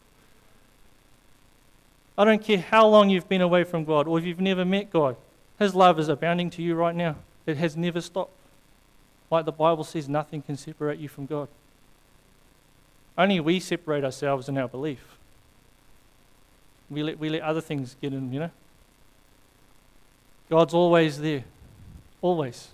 I 2.17 2.26
don't 2.26 2.43
care 2.43 2.58
how 2.58 2.86
long 2.88 3.10
you've 3.10 3.30
been 3.30 3.41
away 3.41 3.63
from 3.63 3.86
God 3.86 4.08
or 4.08 4.19
if 4.19 4.26
you've 4.26 4.41
never 4.41 4.65
met 4.65 4.91
God, 4.91 5.15
His 5.58 5.74
love 5.74 6.00
is 6.00 6.10
abounding 6.10 6.50
to 6.52 6.62
you 6.62 6.76
right 6.76 6.95
now. 6.95 7.15
It 7.45 7.58
has 7.58 7.78
never 7.78 8.02
stopped. 8.02 8.34
Like 9.30 9.45
the 9.45 9.52
Bible 9.54 9.86
says, 9.86 10.10
nothing 10.10 10.41
can 10.41 10.58
separate 10.58 11.00
you 11.00 11.08
from 11.08 11.26
God. 11.26 11.47
Only 13.17 13.39
we 13.39 13.60
separate 13.60 14.04
ourselves 14.04 14.50
in 14.50 14.58
our 14.58 14.67
belief. 14.67 15.17
We 16.89 17.04
let, 17.04 17.17
we 17.17 17.30
let 17.30 17.41
other 17.41 17.62
things 17.62 17.95
get 18.02 18.12
in, 18.12 18.34
you 18.34 18.41
know. 18.41 18.52
God's 20.50 20.74
always 20.74 21.19
there. 21.19 21.45
Always. 22.22 22.70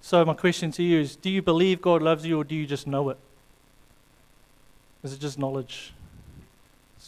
So, 0.00 0.24
my 0.24 0.34
question 0.34 0.70
to 0.72 0.82
you 0.82 1.00
is 1.00 1.16
do 1.16 1.30
you 1.30 1.42
believe 1.42 1.80
God 1.80 2.00
loves 2.00 2.24
you 2.24 2.40
or 2.40 2.44
do 2.44 2.54
you 2.54 2.66
just 2.66 2.86
know 2.86 3.08
it? 3.08 3.18
Is 5.02 5.12
it 5.12 5.20
just 5.20 5.38
knowledge? 5.38 5.92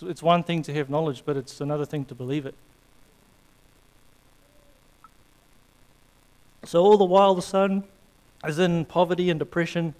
it's 0.02 0.22
one 0.22 0.44
thing 0.44 0.62
to 0.62 0.72
have 0.74 0.88
knowledge, 0.88 1.22
but 1.24 1.36
it's 1.36 1.60
another 1.60 1.84
thing 1.84 2.04
to 2.04 2.14
believe 2.14 2.46
it. 2.46 2.54
So, 6.64 6.82
all 6.82 6.96
the 6.96 7.04
while 7.04 7.34
the 7.34 7.42
son 7.42 7.84
is 8.44 8.58
in 8.58 8.84
poverty 8.84 9.30
and 9.30 9.38
depression, 9.38 9.94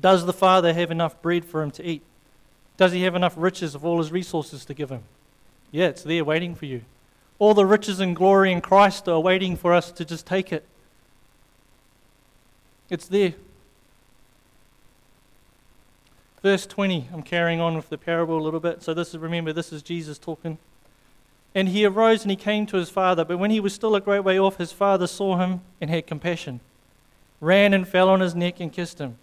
does 0.00 0.26
the 0.26 0.32
father 0.32 0.72
have 0.72 0.90
enough 0.90 1.20
bread 1.20 1.44
for 1.44 1.62
him 1.62 1.70
to 1.72 1.84
eat? 1.84 2.02
Does 2.78 2.92
he 2.92 3.02
have 3.02 3.14
enough 3.14 3.34
riches 3.36 3.74
of 3.74 3.84
all 3.84 3.98
his 3.98 4.10
resources 4.10 4.64
to 4.64 4.72
give 4.72 4.90
him? 4.90 5.02
Yeah, 5.70 5.88
it's 5.88 6.04
there 6.04 6.24
waiting 6.24 6.54
for 6.54 6.64
you. 6.64 6.82
All 7.38 7.52
the 7.52 7.66
riches 7.66 8.00
and 8.00 8.16
glory 8.16 8.50
in 8.50 8.60
Christ 8.60 9.08
are 9.08 9.20
waiting 9.20 9.56
for 9.56 9.74
us 9.74 9.92
to 9.92 10.04
just 10.04 10.26
take 10.26 10.52
it. 10.52 10.64
It's 12.88 13.06
there. 13.06 13.34
Verse 16.42 16.66
20, 16.66 17.08
I'm 17.12 17.22
carrying 17.22 17.60
on 17.60 17.74
with 17.74 17.90
the 17.90 17.98
parable 17.98 18.38
a 18.38 18.42
little 18.42 18.60
bit. 18.60 18.82
So, 18.82 18.94
this 18.94 19.08
is, 19.08 19.18
remember, 19.18 19.52
this 19.52 19.72
is 19.72 19.82
Jesus 19.82 20.18
talking. 20.18 20.58
And 21.54 21.68
he 21.68 21.84
arose 21.84 22.22
and 22.22 22.30
he 22.30 22.36
came 22.36 22.64
to 22.66 22.76
his 22.76 22.90
father. 22.90 23.24
But 23.24 23.38
when 23.38 23.50
he 23.50 23.58
was 23.58 23.74
still 23.74 23.96
a 23.96 24.00
great 24.00 24.20
way 24.20 24.38
off, 24.38 24.56
his 24.56 24.70
father 24.70 25.08
saw 25.08 25.38
him 25.38 25.62
and 25.80 25.90
had 25.90 26.06
compassion, 26.06 26.60
ran 27.40 27.74
and 27.74 27.86
fell 27.86 28.08
on 28.08 28.20
his 28.20 28.36
neck 28.36 28.60
and 28.60 28.72
kissed 28.72 29.00
him. 29.00 29.18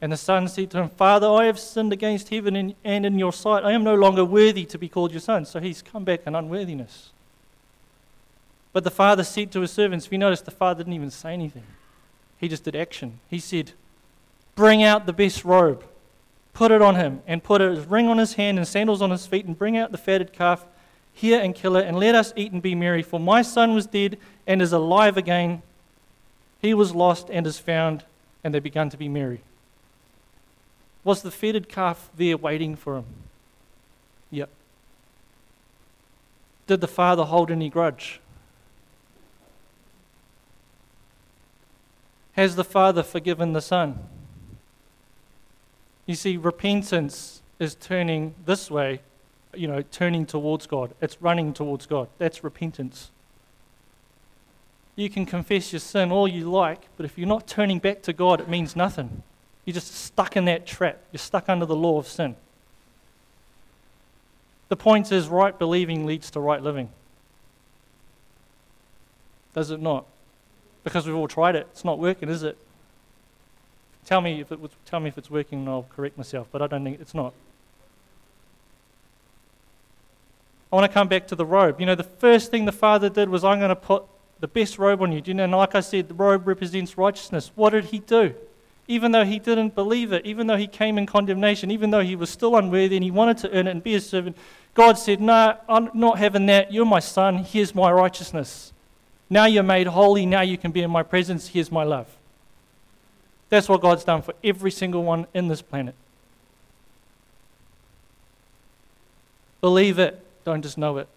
And 0.00 0.12
the 0.12 0.16
son 0.16 0.46
said 0.48 0.70
to 0.72 0.82
him, 0.82 0.88
Father, 0.90 1.26
I 1.26 1.44
have 1.44 1.58
sinned 1.58 1.92
against 1.92 2.28
heaven 2.28 2.74
and 2.84 3.06
in 3.06 3.18
your 3.18 3.32
sight. 3.32 3.64
I 3.64 3.72
am 3.72 3.82
no 3.82 3.94
longer 3.94 4.24
worthy 4.24 4.64
to 4.66 4.78
be 4.78 4.88
called 4.88 5.10
your 5.10 5.20
son. 5.20 5.46
So 5.46 5.58
he's 5.58 5.80
come 5.80 6.04
back 6.04 6.26
in 6.26 6.34
unworthiness. 6.34 7.10
But 8.74 8.84
the 8.84 8.90
father 8.90 9.24
said 9.24 9.52
to 9.52 9.62
his 9.62 9.70
servants, 9.70 10.04
if 10.04 10.12
you 10.12 10.18
notice, 10.18 10.42
the 10.42 10.50
father 10.50 10.84
didn't 10.84 10.92
even 10.92 11.10
say 11.10 11.32
anything, 11.32 11.62
he 12.36 12.46
just 12.46 12.64
did 12.64 12.76
action. 12.76 13.20
He 13.30 13.38
said, 13.38 13.72
Bring 14.54 14.82
out 14.82 15.06
the 15.06 15.14
best 15.14 15.46
robe, 15.46 15.82
put 16.52 16.70
it 16.70 16.82
on 16.82 16.94
him, 16.94 17.22
and 17.26 17.42
put 17.42 17.62
a 17.62 17.70
ring 17.70 18.06
on 18.06 18.18
his 18.18 18.34
hand 18.34 18.58
and 18.58 18.68
sandals 18.68 19.00
on 19.00 19.10
his 19.10 19.26
feet, 19.26 19.46
and 19.46 19.56
bring 19.56 19.78
out 19.78 19.92
the 19.92 19.98
fatted 19.98 20.34
calf 20.34 20.66
here 21.10 21.40
and 21.40 21.54
kill 21.54 21.76
it, 21.76 21.86
and 21.86 21.98
let 21.98 22.14
us 22.14 22.34
eat 22.36 22.52
and 22.52 22.60
be 22.60 22.74
merry. 22.74 23.02
For 23.02 23.18
my 23.18 23.40
son 23.40 23.74
was 23.74 23.86
dead 23.86 24.18
and 24.46 24.60
is 24.60 24.74
alive 24.74 25.16
again. 25.16 25.62
He 26.60 26.74
was 26.74 26.94
lost 26.94 27.30
and 27.30 27.46
is 27.46 27.58
found, 27.58 28.04
and 28.44 28.52
they 28.52 28.60
began 28.60 28.90
to 28.90 28.98
be 28.98 29.08
merry. 29.08 29.40
Was 31.06 31.22
the 31.22 31.30
fetid 31.30 31.68
calf 31.68 32.10
there 32.16 32.36
waiting 32.36 32.74
for 32.74 32.96
him? 32.96 33.04
Yep. 34.32 34.48
Did 36.66 36.80
the 36.80 36.88
father 36.88 37.22
hold 37.22 37.52
any 37.52 37.70
grudge? 37.70 38.20
Has 42.32 42.56
the 42.56 42.64
father 42.64 43.04
forgiven 43.04 43.52
the 43.52 43.60
son? 43.60 44.00
You 46.06 46.16
see, 46.16 46.36
repentance 46.36 47.40
is 47.60 47.76
turning 47.76 48.34
this 48.44 48.68
way 48.68 49.00
you 49.54 49.66
know, 49.66 49.82
turning 49.82 50.26
towards 50.26 50.66
God. 50.66 50.92
It's 51.00 51.20
running 51.20 51.52
towards 51.52 51.86
God. 51.86 52.08
That's 52.18 52.44
repentance. 52.44 53.10
You 54.94 55.10
can 55.10 55.26
confess 55.26 55.72
your 55.72 55.80
sin 55.80 56.10
all 56.10 56.28
you 56.28 56.50
like, 56.50 56.88
but 56.96 57.06
if 57.06 57.18
you're 57.18 57.28
not 57.28 57.46
turning 57.46 57.78
back 57.78 58.02
to 58.02 58.12
God, 58.12 58.40
it 58.40 58.48
means 58.48 58.76
nothing. 58.76 59.22
You're 59.66 59.74
just 59.74 59.94
stuck 59.94 60.36
in 60.36 60.46
that 60.46 60.64
trap. 60.66 61.00
You're 61.12 61.18
stuck 61.18 61.48
under 61.48 61.66
the 61.66 61.76
law 61.76 61.98
of 61.98 62.08
sin. 62.08 62.36
The 64.68 64.76
point 64.76 65.12
is, 65.12 65.28
right 65.28 65.56
believing 65.56 66.06
leads 66.06 66.30
to 66.30 66.40
right 66.40 66.62
living. 66.62 66.88
Does 69.54 69.70
it 69.70 69.80
not? 69.80 70.06
Because 70.84 71.06
we've 71.06 71.16
all 71.16 71.28
tried 71.28 71.56
it. 71.56 71.66
It's 71.72 71.84
not 71.84 71.98
working, 71.98 72.28
is 72.28 72.42
it? 72.42 72.56
Tell 74.04 74.20
me 74.20 74.40
if, 74.40 74.52
it 74.52 74.60
was, 74.60 74.70
tell 74.84 75.00
me 75.00 75.08
if 75.08 75.18
it's 75.18 75.30
working 75.30 75.60
and 75.60 75.68
I'll 75.68 75.86
correct 75.94 76.16
myself, 76.16 76.46
but 76.52 76.62
I 76.62 76.68
don't 76.68 76.84
think 76.84 77.00
it's 77.00 77.14
not. 77.14 77.34
I 80.70 80.76
want 80.76 80.88
to 80.88 80.94
come 80.94 81.08
back 81.08 81.26
to 81.28 81.34
the 81.34 81.46
robe. 81.46 81.80
You 81.80 81.86
know, 81.86 81.96
the 81.96 82.04
first 82.04 82.52
thing 82.52 82.66
the 82.66 82.72
Father 82.72 83.08
did 83.08 83.28
was, 83.28 83.42
I'm 83.42 83.58
going 83.58 83.70
to 83.70 83.76
put 83.76 84.04
the 84.38 84.48
best 84.48 84.78
robe 84.78 85.02
on 85.02 85.10
you. 85.10 85.20
Do 85.20 85.30
you 85.30 85.34
know, 85.34 85.44
and 85.44 85.52
like 85.52 85.74
I 85.74 85.80
said, 85.80 86.08
the 86.08 86.14
robe 86.14 86.46
represents 86.46 86.96
righteousness. 86.96 87.50
What 87.56 87.70
did 87.70 87.86
he 87.86 87.98
do? 87.98 88.34
Even 88.88 89.10
though 89.12 89.24
he 89.24 89.38
didn't 89.38 89.74
believe 89.74 90.12
it, 90.12 90.24
even 90.24 90.46
though 90.46 90.56
he 90.56 90.66
came 90.66 90.96
in 90.96 91.06
condemnation, 91.06 91.70
even 91.70 91.90
though 91.90 92.02
he 92.02 92.14
was 92.14 92.30
still 92.30 92.56
unworthy 92.56 92.96
and 92.96 93.02
he 93.02 93.10
wanted 93.10 93.38
to 93.38 93.50
earn 93.50 93.66
it 93.66 93.70
and 93.72 93.82
be 93.82 93.94
a 93.96 94.00
servant, 94.00 94.36
God 94.74 94.96
said, 94.96 95.20
No, 95.20 95.56
I'm 95.68 95.90
not 95.92 96.18
having 96.18 96.46
that. 96.46 96.72
You're 96.72 96.86
my 96.86 97.00
son. 97.00 97.38
Here's 97.38 97.74
my 97.74 97.90
righteousness. 97.90 98.72
Now 99.28 99.46
you're 99.46 99.64
made 99.64 99.88
holy. 99.88 100.24
Now 100.24 100.42
you 100.42 100.56
can 100.56 100.70
be 100.70 100.82
in 100.82 100.90
my 100.90 101.02
presence. 101.02 101.48
Here's 101.48 101.72
my 101.72 101.82
love. 101.82 102.06
That's 103.48 103.68
what 103.68 103.80
God's 103.80 104.04
done 104.04 104.22
for 104.22 104.34
every 104.42 104.70
single 104.70 105.02
one 105.02 105.26
in 105.34 105.48
this 105.48 105.62
planet. 105.62 105.94
Believe 109.60 109.98
it, 109.98 110.24
don't 110.44 110.62
just 110.62 110.78
know 110.78 110.98
it. 110.98 111.08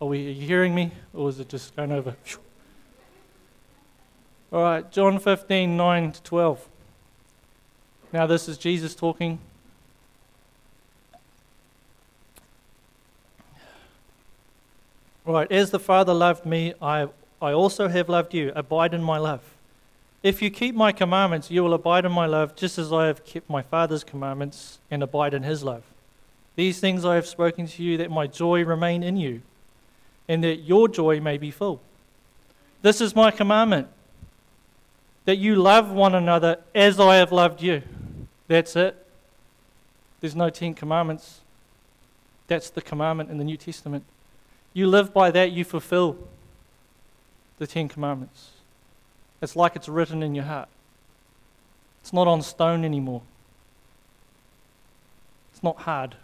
Are, 0.00 0.08
we, 0.08 0.28
are 0.28 0.30
you 0.30 0.46
hearing 0.46 0.74
me? 0.74 0.92
Or 1.12 1.28
is 1.28 1.40
it 1.40 1.48
just 1.48 1.74
going 1.76 1.92
over? 1.92 2.16
All 4.50 4.62
right, 4.62 4.90
John 4.90 5.18
15, 5.18 5.76
9 5.76 6.12
to 6.12 6.22
12. 6.22 6.66
Now, 8.14 8.26
this 8.26 8.48
is 8.48 8.56
Jesus 8.56 8.94
talking. 8.94 9.38
All 15.26 15.34
right, 15.34 15.52
as 15.52 15.70
the 15.70 15.78
Father 15.78 16.14
loved 16.14 16.46
me, 16.46 16.72
I, 16.80 17.08
I 17.42 17.52
also 17.52 17.88
have 17.88 18.08
loved 18.08 18.32
you. 18.32 18.50
Abide 18.56 18.94
in 18.94 19.02
my 19.02 19.18
love. 19.18 19.42
If 20.22 20.40
you 20.40 20.50
keep 20.50 20.74
my 20.74 20.92
commandments, 20.92 21.50
you 21.50 21.62
will 21.62 21.74
abide 21.74 22.06
in 22.06 22.12
my 22.12 22.24
love, 22.24 22.56
just 22.56 22.78
as 22.78 22.90
I 22.90 23.06
have 23.06 23.26
kept 23.26 23.50
my 23.50 23.60
Father's 23.60 24.02
commandments 24.02 24.78
and 24.90 25.02
abide 25.02 25.34
in 25.34 25.42
his 25.42 25.62
love. 25.62 25.82
These 26.56 26.80
things 26.80 27.04
I 27.04 27.16
have 27.16 27.26
spoken 27.26 27.66
to 27.66 27.82
you, 27.82 27.98
that 27.98 28.10
my 28.10 28.26
joy 28.26 28.64
remain 28.64 29.02
in 29.02 29.18
you, 29.18 29.42
and 30.26 30.42
that 30.42 30.60
your 30.60 30.88
joy 30.88 31.20
may 31.20 31.36
be 31.36 31.50
full. 31.50 31.82
This 32.80 33.02
is 33.02 33.14
my 33.14 33.30
commandment 33.30 33.88
that 35.28 35.36
you 35.36 35.56
love 35.56 35.90
one 35.90 36.14
another 36.14 36.58
as 36.74 36.98
I 36.98 37.16
have 37.16 37.32
loved 37.32 37.60
you. 37.60 37.82
That's 38.46 38.74
it. 38.76 38.96
There's 40.22 40.34
no 40.34 40.48
Ten 40.48 40.72
Commandments. 40.72 41.42
That's 42.46 42.70
the 42.70 42.80
commandment 42.80 43.30
in 43.30 43.36
the 43.36 43.44
New 43.44 43.58
Testament. 43.58 44.04
You 44.72 44.86
live 44.86 45.12
by 45.12 45.30
that, 45.32 45.52
you 45.52 45.64
fulfill 45.64 46.16
the 47.58 47.66
Ten 47.66 47.90
Commandments. 47.90 48.52
It's 49.42 49.54
like 49.54 49.76
it's 49.76 49.86
written 49.86 50.22
in 50.22 50.34
your 50.34 50.46
heart. 50.46 50.70
It's 52.00 52.14
not 52.14 52.26
on 52.26 52.40
stone 52.40 52.82
anymore. 52.82 53.20
It's 55.52 55.62
not 55.62 55.76
hard 55.76 56.14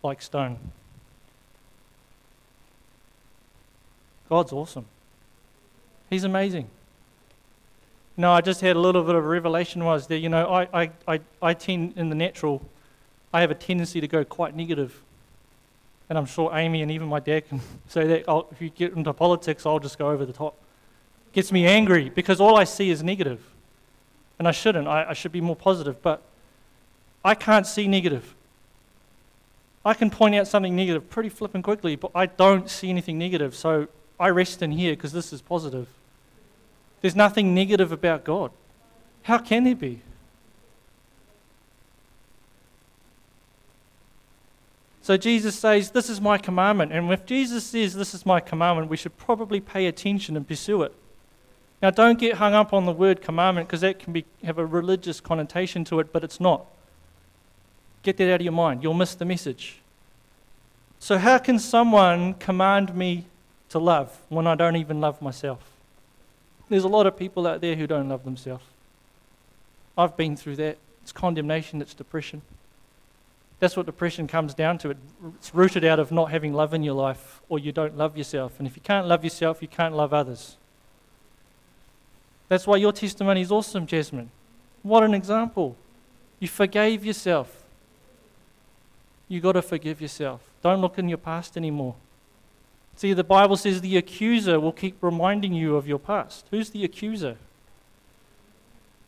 like 0.00 0.22
stone. 0.22 0.58
God's 4.28 4.52
awesome. 4.52 4.86
He's 6.08 6.22
amazing. 6.22 6.70
No, 8.16 8.32
I 8.32 8.40
just 8.40 8.60
had 8.60 8.76
a 8.76 8.78
little 8.78 9.02
bit 9.02 9.14
of 9.14 9.24
revelation 9.24 9.84
was 9.84 10.06
there. 10.06 10.18
You 10.18 10.28
know, 10.28 10.46
I, 10.46 10.82
I, 10.82 10.90
I, 11.08 11.20
I 11.42 11.54
tend, 11.54 11.94
in 11.96 12.08
the 12.08 12.14
natural, 12.14 12.62
I 13.32 13.40
have 13.40 13.50
a 13.50 13.54
tendency 13.54 14.00
to 14.00 14.06
go 14.06 14.24
quite 14.24 14.54
negative. 14.54 15.02
And 16.08 16.16
I'm 16.16 16.26
sure 16.26 16.54
Amy 16.54 16.82
and 16.82 16.90
even 16.90 17.08
my 17.08 17.18
dad 17.18 17.48
can 17.48 17.60
say 17.88 18.06
that 18.06 18.24
I'll, 18.28 18.46
if 18.52 18.60
you 18.62 18.70
get 18.70 18.92
into 18.92 19.12
politics, 19.12 19.66
I'll 19.66 19.80
just 19.80 19.98
go 19.98 20.10
over 20.10 20.24
the 20.24 20.32
top. 20.32 20.54
Gets 21.32 21.50
me 21.50 21.66
angry 21.66 22.10
because 22.10 22.40
all 22.40 22.56
I 22.56 22.64
see 22.64 22.90
is 22.90 23.02
negative. 23.02 23.40
And 24.38 24.46
I 24.46 24.52
shouldn't. 24.52 24.86
I, 24.86 25.10
I 25.10 25.12
should 25.14 25.32
be 25.32 25.40
more 25.40 25.56
positive. 25.56 26.00
But 26.00 26.22
I 27.24 27.34
can't 27.34 27.66
see 27.66 27.88
negative. 27.88 28.34
I 29.84 29.94
can 29.94 30.10
point 30.10 30.34
out 30.36 30.46
something 30.46 30.74
negative 30.74 31.10
pretty 31.10 31.28
flippin' 31.28 31.62
quickly, 31.62 31.96
but 31.96 32.10
I 32.14 32.26
don't 32.26 32.70
see 32.70 32.88
anything 32.88 33.18
negative. 33.18 33.54
So 33.54 33.88
I 34.18 34.28
rest 34.28 34.62
in 34.62 34.70
here 34.70 34.92
because 34.92 35.12
this 35.12 35.32
is 35.32 35.42
positive. 35.42 35.88
There's 37.04 37.14
nothing 37.14 37.54
negative 37.54 37.92
about 37.92 38.24
God. 38.24 38.50
How 39.24 39.36
can 39.36 39.64
there 39.64 39.74
be? 39.74 40.00
So 45.02 45.18
Jesus 45.18 45.54
says, 45.54 45.90
This 45.90 46.08
is 46.08 46.18
my 46.18 46.38
commandment. 46.38 46.92
And 46.92 47.12
if 47.12 47.26
Jesus 47.26 47.62
says, 47.64 47.92
This 47.94 48.14
is 48.14 48.24
my 48.24 48.40
commandment, 48.40 48.88
we 48.88 48.96
should 48.96 49.18
probably 49.18 49.60
pay 49.60 49.84
attention 49.84 50.34
and 50.34 50.48
pursue 50.48 50.80
it. 50.82 50.94
Now, 51.82 51.90
don't 51.90 52.18
get 52.18 52.36
hung 52.36 52.54
up 52.54 52.72
on 52.72 52.86
the 52.86 52.92
word 52.92 53.20
commandment 53.20 53.68
because 53.68 53.82
that 53.82 53.98
can 53.98 54.14
be, 54.14 54.24
have 54.42 54.56
a 54.56 54.64
religious 54.64 55.20
connotation 55.20 55.84
to 55.84 56.00
it, 56.00 56.10
but 56.10 56.24
it's 56.24 56.40
not. 56.40 56.64
Get 58.02 58.16
that 58.16 58.32
out 58.32 58.40
of 58.40 58.44
your 58.44 58.52
mind. 58.52 58.82
You'll 58.82 58.94
miss 58.94 59.14
the 59.14 59.26
message. 59.26 59.82
So, 60.98 61.18
how 61.18 61.36
can 61.36 61.58
someone 61.58 62.32
command 62.32 62.96
me 62.96 63.26
to 63.68 63.78
love 63.78 64.22
when 64.30 64.46
I 64.46 64.54
don't 64.54 64.76
even 64.76 65.02
love 65.02 65.20
myself? 65.20 65.73
There's 66.68 66.84
a 66.84 66.88
lot 66.88 67.06
of 67.06 67.16
people 67.16 67.46
out 67.46 67.60
there 67.60 67.76
who 67.76 67.86
don't 67.86 68.08
love 68.08 68.24
themselves. 68.24 68.64
I've 69.96 70.16
been 70.16 70.36
through 70.36 70.56
that. 70.56 70.78
It's 71.02 71.12
condemnation, 71.12 71.82
it's 71.82 71.94
depression. 71.94 72.42
That's 73.60 73.76
what 73.76 73.86
depression 73.86 74.26
comes 74.26 74.54
down 74.54 74.78
to. 74.78 74.94
It's 75.36 75.54
rooted 75.54 75.84
out 75.84 76.00
of 76.00 76.10
not 76.10 76.30
having 76.30 76.52
love 76.52 76.74
in 76.74 76.82
your 76.82 76.94
life 76.94 77.40
or 77.48 77.58
you 77.58 77.72
don't 77.72 77.96
love 77.96 78.16
yourself. 78.16 78.54
And 78.58 78.66
if 78.66 78.76
you 78.76 78.82
can't 78.82 79.06
love 79.06 79.22
yourself, 79.22 79.62
you 79.62 79.68
can't 79.68 79.94
love 79.94 80.12
others. 80.12 80.56
That's 82.48 82.66
why 82.66 82.76
your 82.76 82.92
testimony 82.92 83.40
is 83.40 83.52
awesome, 83.52 83.86
Jasmine. 83.86 84.30
What 84.82 85.02
an 85.02 85.14
example. 85.14 85.76
You 86.40 86.48
forgave 86.48 87.04
yourself. 87.04 87.62
You've 89.28 89.42
got 89.42 89.52
to 89.52 89.62
forgive 89.62 90.00
yourself. 90.00 90.42
Don't 90.62 90.80
look 90.80 90.98
in 90.98 91.08
your 91.08 91.18
past 91.18 91.56
anymore. 91.56 91.94
See, 92.96 93.12
the 93.12 93.24
Bible 93.24 93.56
says 93.56 93.80
the 93.80 93.96
accuser 93.96 94.60
will 94.60 94.72
keep 94.72 94.96
reminding 95.00 95.52
you 95.52 95.76
of 95.76 95.86
your 95.86 95.98
past. 95.98 96.46
Who's 96.50 96.70
the 96.70 96.84
accuser? 96.84 97.36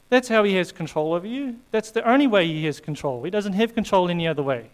That's 0.09 0.29
how 0.29 0.45
he 0.45 0.55
has 0.55 0.73
control 0.73 1.15
over 1.15 1.27
you. 1.27 1.57
That's 1.71 1.91
the 1.91 2.09
only 2.09 2.27
way 2.27 2.47
he 2.47 2.65
has 2.67 2.81
control. 2.81 3.25
He 3.25 3.31
doesn't 3.31 3.55
have 3.55 3.75
control 3.75 4.09
any 4.09 4.27
other 4.27 4.43
way. 4.43 4.71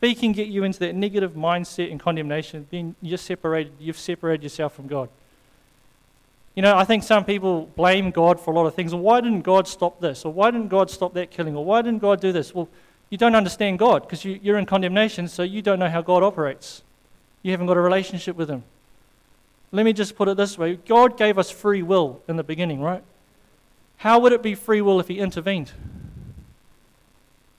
But 0.00 0.08
he 0.10 0.14
can 0.14 0.32
get 0.32 0.48
you 0.48 0.64
into 0.64 0.78
that 0.80 0.94
negative 0.94 1.32
mindset 1.32 1.90
and 1.90 1.98
condemnation, 2.00 2.66
then 2.70 2.94
you're 3.00 3.18
separated, 3.18 3.72
you've 3.78 3.98
separated 3.98 4.42
yourself 4.42 4.74
from 4.74 4.86
God. 4.86 5.08
You 6.54 6.62
know, 6.62 6.76
I 6.76 6.84
think 6.84 7.02
some 7.02 7.24
people 7.24 7.66
blame 7.74 8.10
God 8.10 8.38
for 8.38 8.52
a 8.52 8.54
lot 8.54 8.66
of 8.66 8.74
things. 8.74 8.94
Well, 8.94 9.02
why 9.02 9.20
didn't 9.20 9.42
God 9.42 9.66
stop 9.66 10.00
this? 10.00 10.24
Or 10.24 10.32
why 10.32 10.50
didn't 10.52 10.68
God 10.68 10.88
stop 10.88 11.14
that 11.14 11.30
killing? 11.30 11.56
Or 11.56 11.64
why 11.64 11.82
didn't 11.82 12.00
God 12.00 12.20
do 12.20 12.30
this? 12.30 12.54
Well, 12.54 12.68
you 13.10 13.18
don't 13.18 13.34
understand 13.34 13.78
God 13.78 14.02
because 14.02 14.24
you, 14.24 14.38
you're 14.40 14.58
in 14.58 14.66
condemnation, 14.66 15.26
so 15.26 15.42
you 15.42 15.62
don't 15.62 15.80
know 15.80 15.88
how 15.88 16.00
God 16.00 16.22
operates. 16.22 16.83
You 17.44 17.50
haven't 17.50 17.66
got 17.66 17.76
a 17.76 17.80
relationship 17.80 18.36
with 18.36 18.50
Him. 18.50 18.64
Let 19.70 19.84
me 19.84 19.92
just 19.92 20.16
put 20.16 20.28
it 20.28 20.36
this 20.36 20.58
way 20.58 20.76
God 20.76 21.16
gave 21.16 21.38
us 21.38 21.50
free 21.50 21.82
will 21.82 22.22
in 22.26 22.36
the 22.36 22.42
beginning, 22.42 22.80
right? 22.80 23.04
How 23.98 24.18
would 24.18 24.32
it 24.32 24.42
be 24.42 24.56
free 24.56 24.80
will 24.80 24.98
if 24.98 25.08
He 25.08 25.18
intervened? 25.20 25.72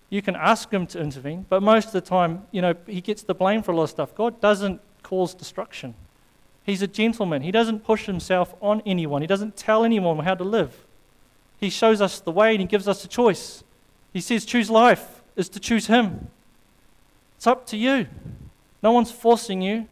You 0.09 0.21
can 0.21 0.35
ask 0.35 0.71
Him 0.71 0.87
to 0.87 0.99
intervene, 0.99 1.45
but 1.49 1.61
most 1.61 1.87
of 1.87 1.93
the 1.93 2.01
time, 2.01 2.47
you 2.51 2.61
know, 2.61 2.73
He 2.87 2.99
gets 2.99 3.21
the 3.21 3.35
blame 3.35 3.61
for 3.61 3.71
a 3.71 3.75
lot 3.75 3.83
of 3.83 3.89
stuff. 3.91 4.15
God 4.15 4.41
doesn't 4.41 4.81
cause 5.03 5.35
destruction. 5.35 5.93
He's 6.65 6.81
a 6.81 6.87
gentleman. 6.87 7.43
He 7.43 7.51
doesn't 7.51 7.83
push 7.83 8.07
himself 8.07 8.55
on 8.59 8.81
anyone. 8.87 9.21
He 9.21 9.27
doesn't 9.27 9.55
tell 9.55 9.83
anyone 9.83 10.17
how 10.25 10.33
to 10.33 10.43
live. 10.43 10.87
He 11.59 11.69
shows 11.69 12.01
us 12.01 12.19
the 12.19 12.31
way 12.31 12.53
and 12.53 12.59
he 12.59 12.65
gives 12.65 12.87
us 12.87 13.05
a 13.05 13.07
choice. 13.07 13.63
He 14.11 14.19
says, 14.19 14.45
choose 14.45 14.71
life 14.71 15.21
is 15.35 15.47
to 15.49 15.59
choose 15.59 15.85
him. 15.85 16.31
It's 17.37 17.45
up 17.45 17.67
to 17.67 17.77
you. 17.77 18.07
No 18.85 18.91
one's 18.91 19.11
forcing 19.11 19.63
you. 19.63 19.87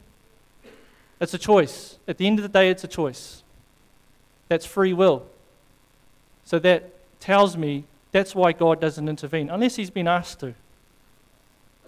It's 1.20 1.34
a 1.34 1.40
choice. 1.40 1.98
At 2.08 2.20
the 2.20 2.28
end 2.28 2.38
of 2.38 2.44
the 2.44 2.60
day, 2.60 2.70
it's 2.70 2.84
a 2.84 2.88
choice. 2.88 3.42
That's 4.50 4.68
free 4.68 4.94
will. 4.94 5.26
So 6.46 6.60
that 6.60 6.92
tells 7.20 7.58
me 7.58 7.86
that's 8.12 8.36
why 8.36 8.52
God 8.52 8.80
doesn't 8.80 9.10
intervene, 9.10 9.50
unless 9.50 9.78
He's 9.78 9.90
been 9.90 10.08
asked 10.08 10.42
to. 10.42 10.54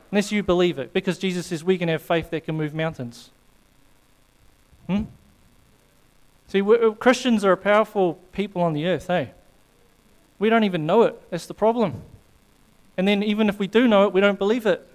Unless 0.09 0.31
you 0.31 0.41
believe 0.41 0.79
it. 0.79 0.93
Because 0.93 1.19
Jesus 1.19 1.45
says 1.45 1.63
we 1.63 1.77
can 1.77 1.89
have 1.89 2.01
faith 2.01 2.31
that 2.31 2.43
can 2.43 2.55
move 2.55 2.73
mountains. 2.73 3.29
Hmm? 4.87 5.03
See, 6.47 6.63
Christians 6.97 7.45
are 7.45 7.51
a 7.51 7.57
powerful 7.57 8.15
people 8.31 8.63
on 8.63 8.73
the 8.73 8.87
earth, 8.87 9.11
eh? 9.11 9.27
We 10.39 10.49
don't 10.49 10.63
even 10.63 10.87
know 10.87 11.03
it. 11.03 11.21
That's 11.29 11.45
the 11.45 11.53
problem. 11.53 12.01
And 12.97 13.07
then, 13.07 13.21
even 13.21 13.47
if 13.47 13.59
we 13.59 13.67
do 13.67 13.87
know 13.87 14.07
it, 14.07 14.11
we 14.11 14.21
don't 14.21 14.39
believe 14.39 14.65
it. 14.65 14.87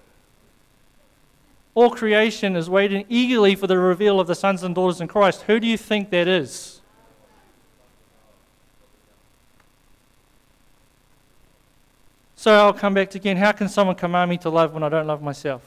All 1.75 1.91
creation 1.91 2.57
is 2.57 2.69
waiting 2.69 3.05
eagerly 3.09 3.55
for 3.55 3.67
the 3.67 3.79
reveal 3.79 4.19
of 4.19 4.27
the 4.27 4.35
sons 4.35 4.63
and 4.63 4.75
daughters 4.75 5.01
in 5.01 5.09
Christ. 5.09 5.43
Who 5.43 5.61
do 5.61 5.67
you 5.67 5.77
think 5.77 6.11
that 6.11 6.27
is? 6.27 6.81
So 12.35 12.55
I'll 12.55 12.73
come 12.73 12.95
back 12.95 13.11
to 13.11 13.19
again. 13.19 13.37
How 13.37 13.53
can 13.53 13.69
someone 13.69 13.97
command 13.97 14.31
me 14.31 14.39
to 14.39 14.51
love 14.51 14.73
when 14.73 14.83
I 14.83 14.89
don't 14.89 15.07
love 15.07 15.23
myself? 15.23 15.63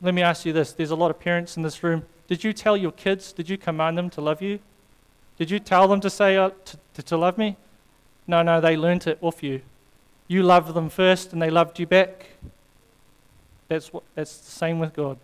Let 0.00 0.14
me 0.14 0.22
ask 0.22 0.46
you 0.46 0.52
this. 0.52 0.72
There's 0.72 0.92
a 0.92 0.96
lot 0.96 1.10
of 1.10 1.18
parents 1.18 1.56
in 1.56 1.62
this 1.62 1.82
room. 1.82 2.04
Did 2.28 2.44
you 2.44 2.52
tell 2.52 2.76
your 2.76 2.92
kids, 2.92 3.32
did 3.32 3.48
you 3.50 3.58
command 3.58 3.98
them 3.98 4.08
to 4.10 4.20
love 4.20 4.40
you? 4.40 4.60
Did 5.38 5.50
you 5.50 5.58
tell 5.58 5.88
them 5.88 6.00
to 6.00 6.08
say 6.08 6.36
uh, 6.36 6.50
to, 6.64 6.78
to, 6.94 7.02
to 7.02 7.16
love 7.16 7.36
me? 7.36 7.56
No, 8.26 8.42
no, 8.42 8.60
they 8.60 8.76
learnt 8.76 9.06
it 9.06 9.18
off 9.20 9.42
you. 9.42 9.60
You 10.28 10.42
loved 10.44 10.72
them 10.74 10.88
first 10.88 11.32
and 11.32 11.42
they 11.42 11.50
loved 11.50 11.78
you 11.78 11.86
back. 11.86 12.26
That's, 13.72 13.90
what, 13.90 14.02
that's 14.14 14.36
the 14.36 14.50
same 14.50 14.80
with 14.80 14.92
God. 14.92 15.16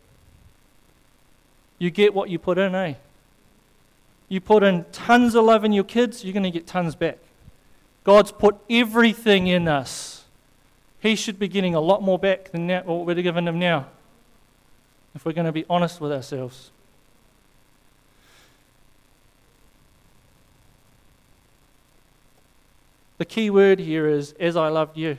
You 1.78 1.90
get 1.90 2.14
what 2.14 2.30
you 2.30 2.38
put 2.38 2.56
in, 2.56 2.74
eh? 2.74 2.94
You 4.30 4.40
put 4.40 4.62
in 4.62 4.87
tons 4.90 5.34
of 5.34 5.44
love 5.44 5.66
in 5.66 5.74
your 5.74 5.84
kids, 5.84 6.24
you're 6.24 6.32
going 6.32 6.44
to 6.44 6.50
get 6.50 6.66
tons 6.66 6.94
back. 6.94 7.18
God's 8.04 8.32
put 8.32 8.56
everything 8.70 9.48
in 9.48 9.68
us. 9.68 10.24
He 11.00 11.14
should 11.14 11.38
be 11.38 11.46
getting 11.46 11.74
a 11.74 11.80
lot 11.80 12.02
more 12.02 12.18
back 12.18 12.50
than 12.50 12.68
that, 12.68 12.87
what 12.87 13.04
we're 13.04 13.14
giving 13.16 13.46
him 13.46 13.58
now, 13.58 13.87
if 15.14 15.26
we're 15.26 15.32
going 15.32 15.44
to 15.44 15.52
be 15.52 15.66
honest 15.68 16.00
with 16.00 16.11
ourselves. 16.11 16.70
The 23.18 23.26
key 23.26 23.50
word 23.50 23.78
here 23.78 24.08
is, 24.08 24.32
as 24.40 24.56
I 24.56 24.68
loved 24.68 24.96
you. 24.96 25.18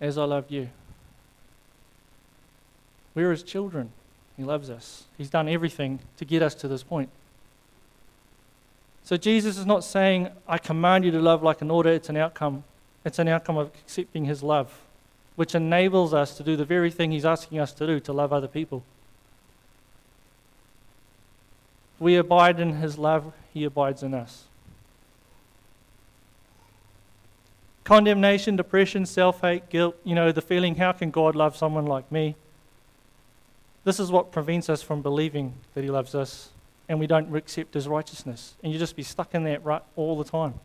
As 0.00 0.16
I 0.16 0.24
loved 0.24 0.50
you. 0.50 0.70
We're 3.18 3.32
his 3.32 3.42
children. 3.42 3.90
He 4.36 4.44
loves 4.44 4.70
us. 4.70 5.02
He's 5.16 5.28
done 5.28 5.48
everything 5.48 5.98
to 6.18 6.24
get 6.24 6.40
us 6.40 6.54
to 6.54 6.68
this 6.68 6.84
point. 6.84 7.08
So 9.02 9.16
Jesus 9.16 9.58
is 9.58 9.66
not 9.66 9.82
saying, 9.82 10.28
I 10.46 10.58
command 10.58 11.04
you 11.04 11.10
to 11.10 11.18
love 11.20 11.42
like 11.42 11.60
an 11.60 11.68
order, 11.68 11.90
it's 11.90 12.08
an 12.08 12.16
outcome. 12.16 12.62
It's 13.04 13.18
an 13.18 13.26
outcome 13.26 13.56
of 13.56 13.72
accepting 13.82 14.26
his 14.26 14.44
love, 14.44 14.72
which 15.34 15.56
enables 15.56 16.14
us 16.14 16.36
to 16.36 16.44
do 16.44 16.54
the 16.54 16.64
very 16.64 16.92
thing 16.92 17.10
he's 17.10 17.24
asking 17.24 17.58
us 17.58 17.72
to 17.72 17.88
do, 17.88 17.98
to 17.98 18.12
love 18.12 18.32
other 18.32 18.46
people. 18.46 18.84
We 21.98 22.14
abide 22.14 22.60
in 22.60 22.74
his 22.74 22.98
love, 22.98 23.32
he 23.52 23.64
abides 23.64 24.04
in 24.04 24.14
us. 24.14 24.44
Condemnation, 27.82 28.54
depression, 28.54 29.06
self 29.06 29.40
hate, 29.40 29.70
guilt, 29.70 29.96
you 30.04 30.14
know, 30.14 30.30
the 30.30 30.40
feeling, 30.40 30.76
how 30.76 30.92
can 30.92 31.10
God 31.10 31.34
love 31.34 31.56
someone 31.56 31.84
like 31.84 32.12
me? 32.12 32.36
This 33.88 33.98
is 33.98 34.12
what 34.12 34.32
prevents 34.32 34.68
us 34.68 34.82
from 34.82 35.00
believing 35.00 35.54
that 35.72 35.82
He 35.82 35.88
loves 35.88 36.14
us 36.14 36.50
and 36.90 37.00
we 37.00 37.06
don't 37.06 37.34
accept 37.34 37.72
His 37.72 37.88
righteousness. 37.88 38.54
And 38.62 38.70
you 38.70 38.78
just 38.78 38.94
be 38.94 39.02
stuck 39.02 39.34
in 39.34 39.44
that 39.44 39.64
rut 39.64 39.82
all 39.96 40.18
the 40.18 40.30
time. 40.30 40.60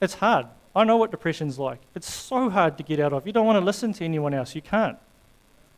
It's 0.00 0.14
hard. 0.14 0.46
I 0.76 0.84
know 0.84 0.96
what 0.96 1.10
depression's 1.10 1.58
like. 1.58 1.80
It's 1.92 2.08
so 2.08 2.50
hard 2.50 2.78
to 2.78 2.84
get 2.84 3.00
out 3.00 3.12
of. 3.12 3.26
You 3.26 3.32
don't 3.32 3.46
want 3.46 3.56
to 3.56 3.64
listen 3.64 3.92
to 3.94 4.04
anyone 4.04 4.32
else. 4.32 4.54
You 4.54 4.62
can't. 4.62 4.96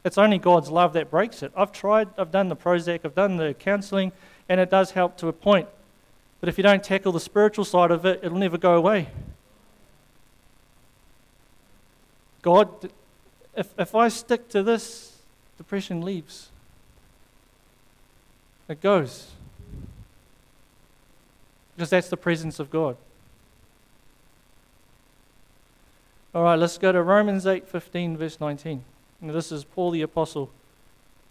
It's 0.04 0.18
only 0.18 0.36
God's 0.36 0.68
love 0.68 0.92
that 0.92 1.10
breaks 1.10 1.42
it. 1.42 1.52
I've 1.56 1.72
tried, 1.72 2.10
I've 2.18 2.32
done 2.32 2.50
the 2.50 2.56
Prozac, 2.56 3.00
I've 3.06 3.14
done 3.14 3.38
the 3.38 3.54
counseling, 3.54 4.12
and 4.46 4.60
it 4.60 4.68
does 4.68 4.90
help 4.90 5.16
to 5.16 5.28
a 5.28 5.32
point. 5.32 5.68
But 6.40 6.50
if 6.50 6.58
you 6.58 6.62
don't 6.62 6.84
tackle 6.84 7.12
the 7.12 7.18
spiritual 7.18 7.64
side 7.64 7.90
of 7.90 8.04
it, 8.04 8.20
it'll 8.22 8.36
never 8.36 8.58
go 8.58 8.74
away. 8.74 9.08
God, 12.42 12.90
if, 13.56 13.72
if 13.78 13.94
I 13.94 14.08
stick 14.08 14.50
to 14.50 14.62
this, 14.62 15.15
depression 15.56 16.02
leaves. 16.02 16.50
It 18.68 18.80
goes. 18.80 19.30
Because 21.74 21.90
that's 21.90 22.08
the 22.08 22.16
presence 22.16 22.58
of 22.58 22.70
God. 22.70 22.96
All 26.34 26.42
right, 26.42 26.58
let's 26.58 26.78
go 26.78 26.92
to 26.92 27.02
Romans 27.02 27.46
8:15 27.46 28.16
verse 28.16 28.40
19. 28.40 28.84
And 29.20 29.30
this 29.30 29.50
is 29.50 29.64
Paul 29.64 29.90
the 29.90 30.02
apostle. 30.02 30.50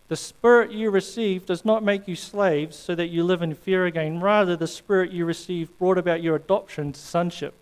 The 0.07 0.15
spirit 0.15 0.71
you 0.71 0.91
received 0.91 1.47
does 1.47 1.65
not 1.65 1.83
make 1.83 2.07
you 2.07 2.15
slaves 2.15 2.77
so 2.77 2.93
that 2.95 3.07
you 3.07 3.23
live 3.23 3.41
in 3.41 3.55
fear 3.55 3.85
again. 3.85 4.19
Rather, 4.19 4.55
the 4.55 4.67
spirit 4.67 5.11
you 5.11 5.25
received 5.25 5.77
brought 5.79 5.97
about 5.97 6.21
your 6.21 6.35
adoption 6.35 6.91
to 6.93 6.99
sonship. 6.99 7.55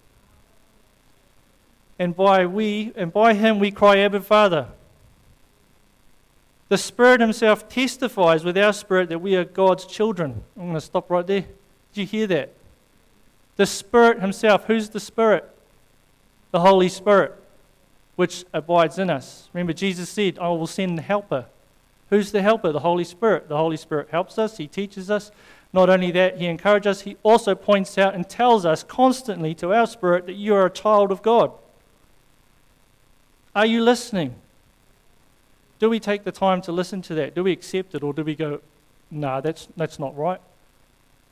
And 1.97 2.15
by 2.15 2.45
we 2.45 2.91
and 2.95 3.13
by 3.13 3.33
him 3.33 3.59
we 3.59 3.71
cry 3.71 3.97
Abba 3.99 4.21
Father. 4.21 4.69
The 6.73 6.79
Spirit 6.79 7.21
Himself 7.21 7.69
testifies 7.69 8.43
with 8.43 8.57
our 8.57 8.73
spirit 8.73 9.09
that 9.09 9.19
we 9.19 9.35
are 9.35 9.43
God's 9.45 9.85
children. 9.85 10.41
I'm 10.57 10.63
going 10.63 10.73
to 10.73 10.81
stop 10.81 11.11
right 11.11 11.27
there. 11.27 11.41
Did 11.93 12.01
you 12.01 12.05
hear 12.07 12.25
that? 12.25 12.51
The 13.57 13.67
Spirit 13.67 14.21
Himself. 14.21 14.65
Who's 14.65 14.89
the 14.89 14.99
Spirit? 14.99 15.47
The 16.49 16.61
Holy 16.61 16.89
Spirit, 16.89 17.35
which 18.15 18.43
abides 18.55 18.97
in 18.97 19.11
us. 19.11 19.49
Remember, 19.53 19.73
Jesus 19.73 20.09
said, 20.09 20.39
I 20.39 20.47
will 20.47 20.65
send 20.65 20.97
the 20.97 21.03
Helper. 21.03 21.45
Who's 22.09 22.31
the 22.31 22.41
Helper? 22.41 22.71
The 22.71 22.79
Holy 22.79 23.03
Spirit. 23.03 23.49
The 23.49 23.57
Holy 23.57 23.77
Spirit 23.77 24.07
helps 24.09 24.39
us, 24.39 24.57
He 24.57 24.65
teaches 24.65 25.11
us. 25.11 25.29
Not 25.73 25.91
only 25.91 26.09
that, 26.09 26.39
He 26.39 26.47
encourages 26.47 26.87
us, 26.87 27.01
He 27.01 27.17
also 27.21 27.53
points 27.53 27.99
out 27.99 28.15
and 28.15 28.27
tells 28.27 28.65
us 28.65 28.81
constantly 28.81 29.53
to 29.53 29.71
our 29.75 29.85
spirit 29.85 30.25
that 30.25 30.37
you 30.37 30.55
are 30.55 30.65
a 30.65 30.71
child 30.71 31.11
of 31.11 31.21
God. 31.21 31.51
Are 33.55 33.67
you 33.67 33.83
listening? 33.83 34.33
Do 35.83 35.89
we 35.89 35.99
take 35.99 36.23
the 36.23 36.31
time 36.31 36.61
to 36.61 36.71
listen 36.71 37.01
to 37.01 37.15
that? 37.15 37.35
Do 37.35 37.43
we 37.43 37.51
accept 37.51 37.93
it 37.93 38.03
or 38.03 38.13
do 38.13 38.23
we 38.23 38.35
go, 38.35 38.61
nah, 39.11 39.41
that's, 39.41 39.67
that's 39.75 39.99
not 39.99 40.17
right? 40.17 40.39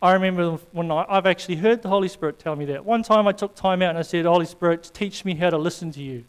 I 0.02 0.12
remember 0.12 0.60
when 0.74 0.92
I, 0.92 1.06
I've 1.08 1.26
actually 1.26 1.56
heard 1.56 1.82
the 1.82 1.88
Holy 1.88 2.10
Spirit 2.10 2.38
tell 2.38 2.58
me 2.58 2.66
that. 2.66 2.84
One 2.84 3.02
time 3.02 3.30
I 3.30 3.32
took 3.32 3.56
time 3.56 3.82
out 3.82 3.92
and 3.92 3.98
I 3.98 4.02
said, 4.02 4.26
Holy 4.26 4.46
Spirit, 4.46 4.92
teach 4.94 5.24
me 5.24 5.36
how 5.36 5.52
to 5.52 5.58
listen 5.58 5.90
to 5.94 6.04
you. 6.04 6.26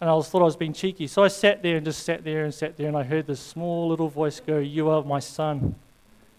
And 0.00 0.08
I 0.08 0.14
was, 0.14 0.28
thought 0.28 0.42
I 0.42 0.44
was 0.44 0.54
being 0.54 0.72
cheeky. 0.72 1.08
So 1.08 1.24
I 1.24 1.26
sat 1.26 1.60
there 1.60 1.76
and 1.76 1.84
just 1.84 2.04
sat 2.04 2.22
there 2.22 2.44
and 2.44 2.54
sat 2.54 2.76
there 2.76 2.86
and 2.86 2.96
I 2.96 3.02
heard 3.02 3.26
this 3.26 3.40
small 3.40 3.88
little 3.88 4.08
voice 4.08 4.38
go, 4.38 4.58
You 4.58 4.88
are 4.88 5.02
my 5.02 5.18
son. 5.18 5.74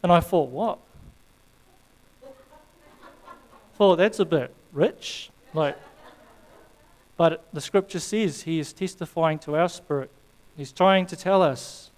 And 0.01 0.13
I 0.13 0.21
thought, 0.21 0.47
What? 0.47 0.79
thought 3.75 3.97
that's 3.97 4.19
a 4.19 4.25
bit 4.25 4.55
rich. 4.71 5.29
Like, 5.53 5.77
but 7.17 7.45
the 7.51 7.59
scripture 7.59 7.99
says 7.99 8.43
he 8.43 8.59
is 8.59 8.71
testifying 8.71 9.39
to 9.39 9.57
our 9.57 9.67
spirit 9.67 10.09
He's 10.55 10.71
trying 10.71 11.05
to 11.07 11.15
tell 11.15 11.41
us, 11.41 11.91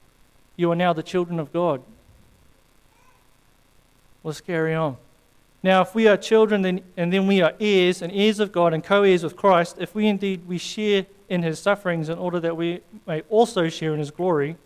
you 0.56 0.72
are 0.72 0.76
now 0.76 0.94
the 0.94 1.04
children 1.04 1.40
of 1.40 1.52
God. 1.52 1.82
Let's 4.24 4.42
carry 4.42 4.74
on. 4.74 4.98
Now, 5.62 5.82
if 5.82 5.96
we 5.96 6.08
are 6.08 6.16
children, 6.16 6.62
then, 6.62 6.82
and 6.96 7.12
then 7.12 7.28
we 7.28 7.42
are 7.42 7.54
heirs 7.60 8.02
and 8.02 8.14
heirs 8.14 8.40
of 8.40 8.52
God 8.52 8.74
and 8.74 8.84
co-heirs 8.84 9.24
with 9.24 9.36
Christ, 9.36 9.78
if 9.80 9.96
we 9.96 10.08
indeed 10.08 10.48
we 10.48 10.58
share 10.58 11.06
in 11.28 11.42
his 11.44 11.60
sufferings 11.60 12.08
in 12.08 12.18
order 12.18 12.40
that 12.40 12.56
we 12.56 12.82
may 13.08 13.22
also 13.30 13.68
share 13.68 13.94
in 13.94 14.00
his 14.00 14.12
glory, 14.12 14.58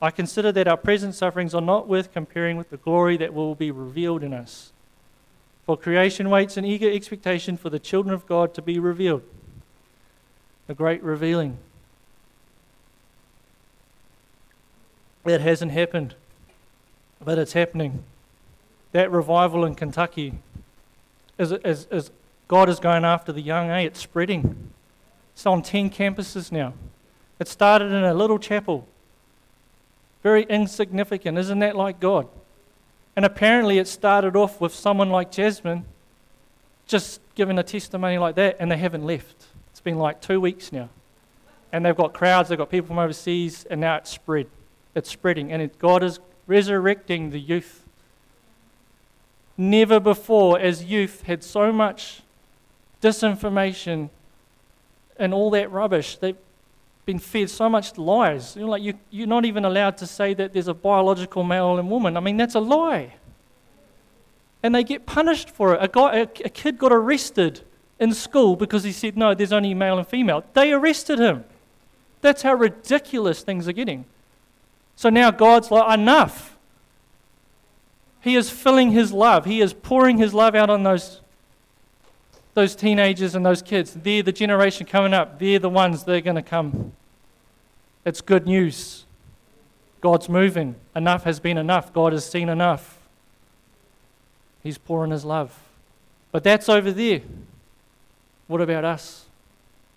I 0.00 0.10
consider 0.10 0.50
that 0.52 0.68
our 0.68 0.76
present 0.76 1.14
sufferings 1.14 1.54
are 1.54 1.60
not 1.60 1.88
worth 1.88 2.12
comparing 2.12 2.56
with 2.56 2.70
the 2.70 2.78
glory 2.78 3.16
that 3.18 3.34
will 3.34 3.54
be 3.54 3.70
revealed 3.70 4.22
in 4.22 4.32
us. 4.32 4.72
For 5.66 5.76
creation 5.76 6.30
waits 6.30 6.56
in 6.56 6.64
eager 6.64 6.90
expectation 6.90 7.56
for 7.56 7.68
the 7.68 7.78
children 7.78 8.14
of 8.14 8.26
God 8.26 8.54
to 8.54 8.62
be 8.62 8.78
revealed. 8.78 9.22
The 10.68 10.74
great 10.74 11.02
revealing. 11.02 11.58
It 15.24 15.40
hasn't 15.40 15.72
happened, 15.72 16.14
but 17.22 17.38
it's 17.38 17.52
happening. 17.52 18.04
That 18.92 19.10
revival 19.10 19.64
in 19.64 19.74
Kentucky, 19.74 20.34
as, 21.38 21.52
as, 21.52 21.86
as 21.90 22.10
God 22.48 22.68
is 22.68 22.80
going 22.80 23.04
after 23.04 23.32
the 23.32 23.40
young, 23.40 23.70
eh? 23.70 23.80
It's 23.80 24.00
spreading. 24.00 24.70
It's 25.34 25.46
on 25.46 25.62
10 25.62 25.90
campuses 25.90 26.50
now. 26.50 26.74
It 27.38 27.48
started 27.48 27.92
in 27.92 28.04
a 28.04 28.14
little 28.14 28.38
chapel. 28.38 28.86
Very 30.22 30.42
insignificant. 30.44 31.38
Isn't 31.38 31.60
that 31.60 31.76
like 31.76 32.00
God? 32.00 32.28
And 33.16 33.24
apparently 33.24 33.78
it 33.78 33.88
started 33.88 34.36
off 34.36 34.60
with 34.60 34.74
someone 34.74 35.10
like 35.10 35.30
Jasmine 35.30 35.84
just 36.86 37.20
giving 37.34 37.58
a 37.58 37.62
testimony 37.62 38.18
like 38.18 38.34
that, 38.34 38.56
and 38.58 38.70
they 38.70 38.76
haven't 38.76 39.04
left. 39.04 39.46
It's 39.70 39.80
been 39.80 39.98
like 39.98 40.20
two 40.20 40.40
weeks 40.40 40.72
now. 40.72 40.88
And 41.72 41.86
they've 41.86 41.96
got 41.96 42.12
crowds, 42.12 42.48
they've 42.48 42.58
got 42.58 42.68
people 42.68 42.88
from 42.88 42.98
overseas, 42.98 43.64
and 43.70 43.80
now 43.80 43.96
it's 43.96 44.10
spread. 44.10 44.48
It's 45.00 45.10
spreading, 45.10 45.50
and 45.50 45.62
it, 45.62 45.78
God 45.78 46.02
is 46.02 46.20
resurrecting 46.46 47.30
the 47.30 47.40
youth. 47.40 47.86
Never 49.56 49.98
before, 49.98 50.58
as 50.60 50.84
youth, 50.84 51.22
had 51.22 51.42
so 51.42 51.72
much 51.72 52.20
disinformation 53.00 54.10
and 55.18 55.32
all 55.32 55.48
that 55.52 55.72
rubbish. 55.72 56.18
They've 56.18 56.36
been 57.06 57.18
fed 57.18 57.48
so 57.48 57.70
much 57.70 57.96
lies. 57.96 58.56
You're 58.56 58.68
like 58.68 58.82
you, 58.82 58.92
you're 59.08 59.26
not 59.26 59.46
even 59.46 59.64
allowed 59.64 59.96
to 59.96 60.06
say 60.06 60.34
that 60.34 60.52
there's 60.52 60.68
a 60.68 60.74
biological 60.74 61.44
male 61.44 61.78
and 61.78 61.90
woman. 61.90 62.18
I 62.18 62.20
mean, 62.20 62.36
that's 62.36 62.54
a 62.54 62.60
lie. 62.60 63.14
And 64.62 64.74
they 64.74 64.84
get 64.84 65.06
punished 65.06 65.48
for 65.48 65.74
it. 65.74 65.82
A, 65.82 65.88
guy, 65.88 66.18
a, 66.18 66.22
a 66.44 66.50
kid 66.50 66.76
got 66.76 66.92
arrested 66.92 67.62
in 67.98 68.12
school 68.12 68.54
because 68.54 68.84
he 68.84 68.92
said, 68.92 69.16
no, 69.16 69.32
there's 69.32 69.54
only 69.54 69.72
male 69.72 69.96
and 69.96 70.06
female. 70.06 70.44
They 70.52 70.74
arrested 70.74 71.18
him. 71.18 71.44
That's 72.20 72.42
how 72.42 72.52
ridiculous 72.52 73.40
things 73.40 73.66
are 73.66 73.72
getting. 73.72 74.04
So 75.00 75.08
now 75.08 75.30
God's 75.30 75.70
like, 75.70 75.98
enough. 75.98 76.58
He 78.20 78.36
is 78.36 78.50
filling 78.50 78.90
his 78.90 79.14
love. 79.14 79.46
He 79.46 79.62
is 79.62 79.72
pouring 79.72 80.18
his 80.18 80.34
love 80.34 80.54
out 80.54 80.68
on 80.68 80.82
those 80.82 81.22
those 82.52 82.76
teenagers 82.76 83.34
and 83.34 83.46
those 83.46 83.62
kids, 83.62 83.94
they're 83.94 84.22
the 84.22 84.30
generation 84.30 84.86
coming 84.86 85.14
up. 85.14 85.38
They're 85.38 85.58
the 85.58 85.70
ones 85.70 86.04
that 86.04 86.14
are 86.14 86.20
going 86.20 86.36
to 86.36 86.42
come. 86.42 86.92
It's 88.04 88.20
good 88.20 88.44
news. 88.44 89.06
God's 90.02 90.28
moving. 90.28 90.74
Enough 90.94 91.24
has 91.24 91.40
been 91.40 91.56
enough. 91.56 91.94
God 91.94 92.12
has 92.12 92.30
seen 92.30 92.50
enough. 92.50 92.98
He's 94.62 94.76
pouring 94.76 95.12
His 95.12 95.24
love. 95.24 95.58
But 96.30 96.44
that's 96.44 96.68
over 96.68 96.92
there. 96.92 97.22
What 98.48 98.60
about 98.60 98.84
us? 98.84 99.24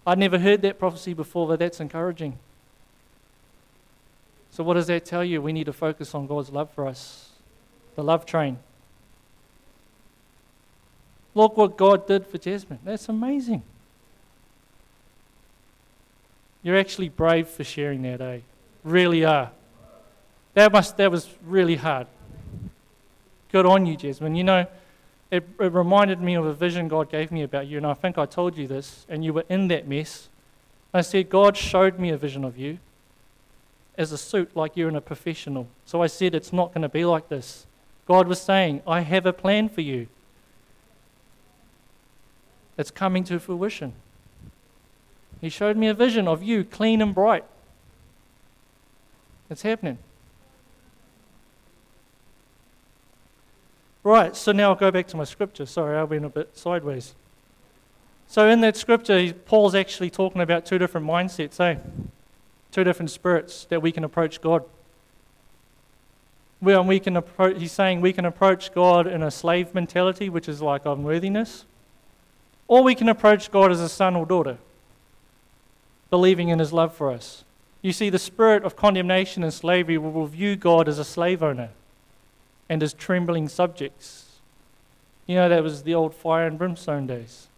I'd 0.08 0.18
never 0.18 0.40
heard 0.40 0.62
that 0.62 0.80
prophecy 0.80 1.14
before, 1.14 1.46
but 1.46 1.60
that's 1.60 1.82
encouraging. 1.82 2.40
So, 4.54 4.64
what 4.64 4.76
does 4.76 4.86
that 4.86 5.04
tell 5.04 5.26
you? 5.26 5.42
We 5.42 5.52
need 5.52 5.64
to 5.64 5.74
focus 5.74 6.14
on 6.14 6.28
God's 6.28 6.52
love 6.52 6.70
for 6.70 6.86
us, 6.86 7.32
the 7.96 8.04
love 8.04 8.24
train. 8.24 8.60
Look 11.34 11.58
what 11.58 11.76
God 11.76 12.06
did 12.06 12.28
for 12.28 12.38
Jasmine. 12.38 12.78
That's 12.84 13.10
amazing. 13.10 13.64
You're 16.62 16.78
actually 16.78 17.10
brave 17.10 17.48
for 17.48 17.64
sharing 17.64 18.04
that, 18.04 18.22
eh? 18.22 18.42
Really 18.84 19.26
are. 19.26 19.50
That, 20.54 20.72
must, 20.72 20.98
that 20.98 21.10
was 21.10 21.28
really 21.48 21.76
hard. 21.76 22.06
Good 23.52 23.66
on 23.66 23.88
you, 23.88 23.98
Jasmine. 23.98 24.36
You 24.36 24.44
know, 24.44 24.68
it, 25.32 25.50
it 25.60 25.74
reminded 25.74 26.22
me 26.22 26.36
of 26.36 26.46
a 26.46 26.54
vision 26.54 26.88
God 26.88 27.10
gave 27.10 27.32
me 27.32 27.42
about 27.42 27.66
you, 27.66 27.78
and 27.78 27.88
I 27.88 27.96
think 27.96 28.20
I 28.20 28.28
told 28.28 28.56
you 28.56 28.68
this, 28.68 29.08
and 29.10 29.26
you 29.26 29.34
were 29.34 29.46
in 29.50 29.68
that 29.70 29.88
mess. 29.88 30.30
I 30.94 31.02
said, 31.02 31.32
God 31.32 31.58
showed 31.58 31.98
me 31.98 32.12
a 32.12 32.18
vision 32.18 32.44
of 32.44 32.56
you 32.56 32.78
as 33.98 34.12
a 34.12 34.18
suit 34.18 34.56
like 34.56 34.76
you're 34.76 34.90
in 34.90 34.96
a 34.96 35.02
professional. 35.02 35.68
So 35.86 36.02
I 36.02 36.08
said, 36.08 36.34
It's 36.36 36.54
not 36.54 36.74
going 36.74 36.82
to 36.82 36.90
be 36.90 37.06
like 37.06 37.30
this. 37.30 37.66
God 38.08 38.28
was 38.28 38.42
saying, 38.42 38.82
I 38.86 39.02
have 39.02 39.26
a 39.26 39.34
plan 39.34 39.70
for 39.70 39.82
you. 39.82 40.08
It's 42.78 42.92
coming 42.92 43.24
to 43.26 43.40
fruition. 43.40 43.94
He 45.40 45.50
showed 45.50 45.78
me 45.78 45.88
a 45.88 45.94
vision 45.94 46.28
of 46.28 46.42
you 46.42 46.64
clean 46.64 47.02
and 47.02 47.14
bright. 47.14 47.46
It's 49.50 49.62
happening. 49.62 50.00
Right, 54.04 54.36
so 54.36 54.52
now 54.52 54.70
I'll 54.70 54.76
go 54.76 54.92
back 54.92 55.08
to 55.08 55.18
my 55.18 55.24
scripture. 55.24 55.66
Sorry, 55.66 55.98
I 55.98 56.04
went 56.04 56.26
a 56.26 56.30
bit 56.30 56.58
sideways. 56.58 57.16
So 58.28 58.50
in 58.50 58.62
that 58.62 58.76
scripture, 58.76 59.32
Paul's 59.46 59.76
actually 59.76 60.10
talking 60.10 60.42
about 60.42 60.66
two 60.66 60.78
different 60.78 61.08
mindsets, 61.08 61.60
eh? 61.60 61.80
Two 62.74 62.84
different 62.84 63.12
spirits 63.12 63.66
that 63.70 63.84
we 63.84 63.92
can 63.92 64.04
approach 64.04 64.42
God. 64.42 64.64
Well, 66.60 66.84
we 66.84 67.00
can 67.00 67.16
approach, 67.16 67.60
he's 67.60 67.72
saying 67.72 68.02
we 68.02 68.14
can 68.14 68.26
approach 68.26 68.74
God 68.74 69.06
in 69.06 69.22
a 69.22 69.30
slave 69.30 69.76
mentality, 69.76 70.28
which 70.28 70.50
is 70.50 70.60
like 70.60 70.86
unworthiness, 70.86 71.66
or 72.68 72.82
we 72.82 72.96
can 72.96 73.10
approach 73.10 73.52
God 73.52 73.72
as 73.72 73.80
a 73.80 73.88
son 73.88 74.16
or 74.16 74.26
daughter, 74.26 74.58
believing 76.10 76.50
in 76.50 76.58
his 76.58 76.74
love 76.74 76.96
for 76.96 77.12
us. 77.12 77.44
You 77.84 77.94
see, 77.94 78.10
the 78.10 78.18
spirit 78.18 78.64
of 78.64 78.76
condemnation 78.76 79.44
and 79.44 79.54
slavery 79.54 80.00
will 80.00 80.26
view 80.26 80.56
God 80.56 80.88
as 80.88 80.98
a 80.98 81.06
slave 81.06 81.44
owner 81.44 81.70
and 82.70 82.82
as 82.82 82.94
trembling 82.94 83.50
subjects. 83.50 84.40
You 85.28 85.36
know, 85.36 85.48
that 85.50 85.62
was 85.62 85.84
the 85.84 85.94
old 85.94 86.16
fire 86.16 86.48
and 86.48 86.58
brimstone 86.58 87.06
days. 87.06 87.50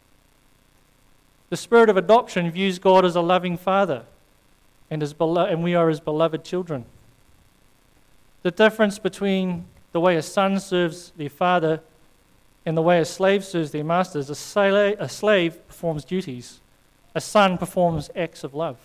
The 1.50 1.58
spirit 1.58 1.90
of 1.90 1.96
adoption 1.96 2.52
views 2.52 2.80
God 2.80 3.06
as 3.06 3.16
a 3.16 3.22
loving 3.22 3.56
father, 3.56 4.04
and, 4.90 5.02
as 5.02 5.14
belo- 5.14 5.52
and 5.52 5.64
we 5.64 5.76
are 5.76 5.90
his 5.90 6.00
beloved 6.00 6.44
children. 6.44 6.86
The 8.44 8.52
difference 8.52 9.00
between 9.00 9.66
the 9.92 10.00
way 10.00 10.16
a 10.16 10.22
son 10.22 10.60
serves 10.60 11.12
their 11.18 11.30
father 11.30 11.82
and 12.66 12.76
the 12.76 12.82
way 12.82 13.00
a 13.00 13.06
slave 13.06 13.46
serves 13.46 13.72
their 13.72 13.84
master 13.84 14.20
is 14.20 14.30
a, 14.30 14.34
sla- 14.34 14.96
a 15.00 15.08
slave 15.08 15.66
performs 15.68 16.04
duties, 16.04 16.60
a 17.14 17.22
son 17.22 17.58
performs 17.58 18.10
acts 18.16 18.44
of 18.44 18.54
love. 18.54 18.78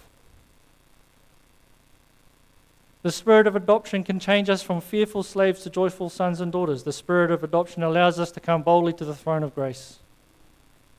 The 3.02 3.10
spirit 3.10 3.46
of 3.46 3.56
adoption 3.56 4.04
can 4.04 4.20
change 4.20 4.50
us 4.50 4.62
from 4.62 4.82
fearful 4.82 5.22
slaves 5.22 5.62
to 5.62 5.70
joyful 5.70 6.10
sons 6.10 6.40
and 6.40 6.52
daughters. 6.52 6.82
The 6.82 6.92
spirit 6.92 7.30
of 7.30 7.42
adoption 7.42 7.82
allows 7.82 8.18
us 8.18 8.30
to 8.32 8.40
come 8.40 8.62
boldly 8.62 8.92
to 8.94 9.06
the 9.06 9.14
throne 9.14 9.42
of 9.42 9.54
grace. 9.54 10.00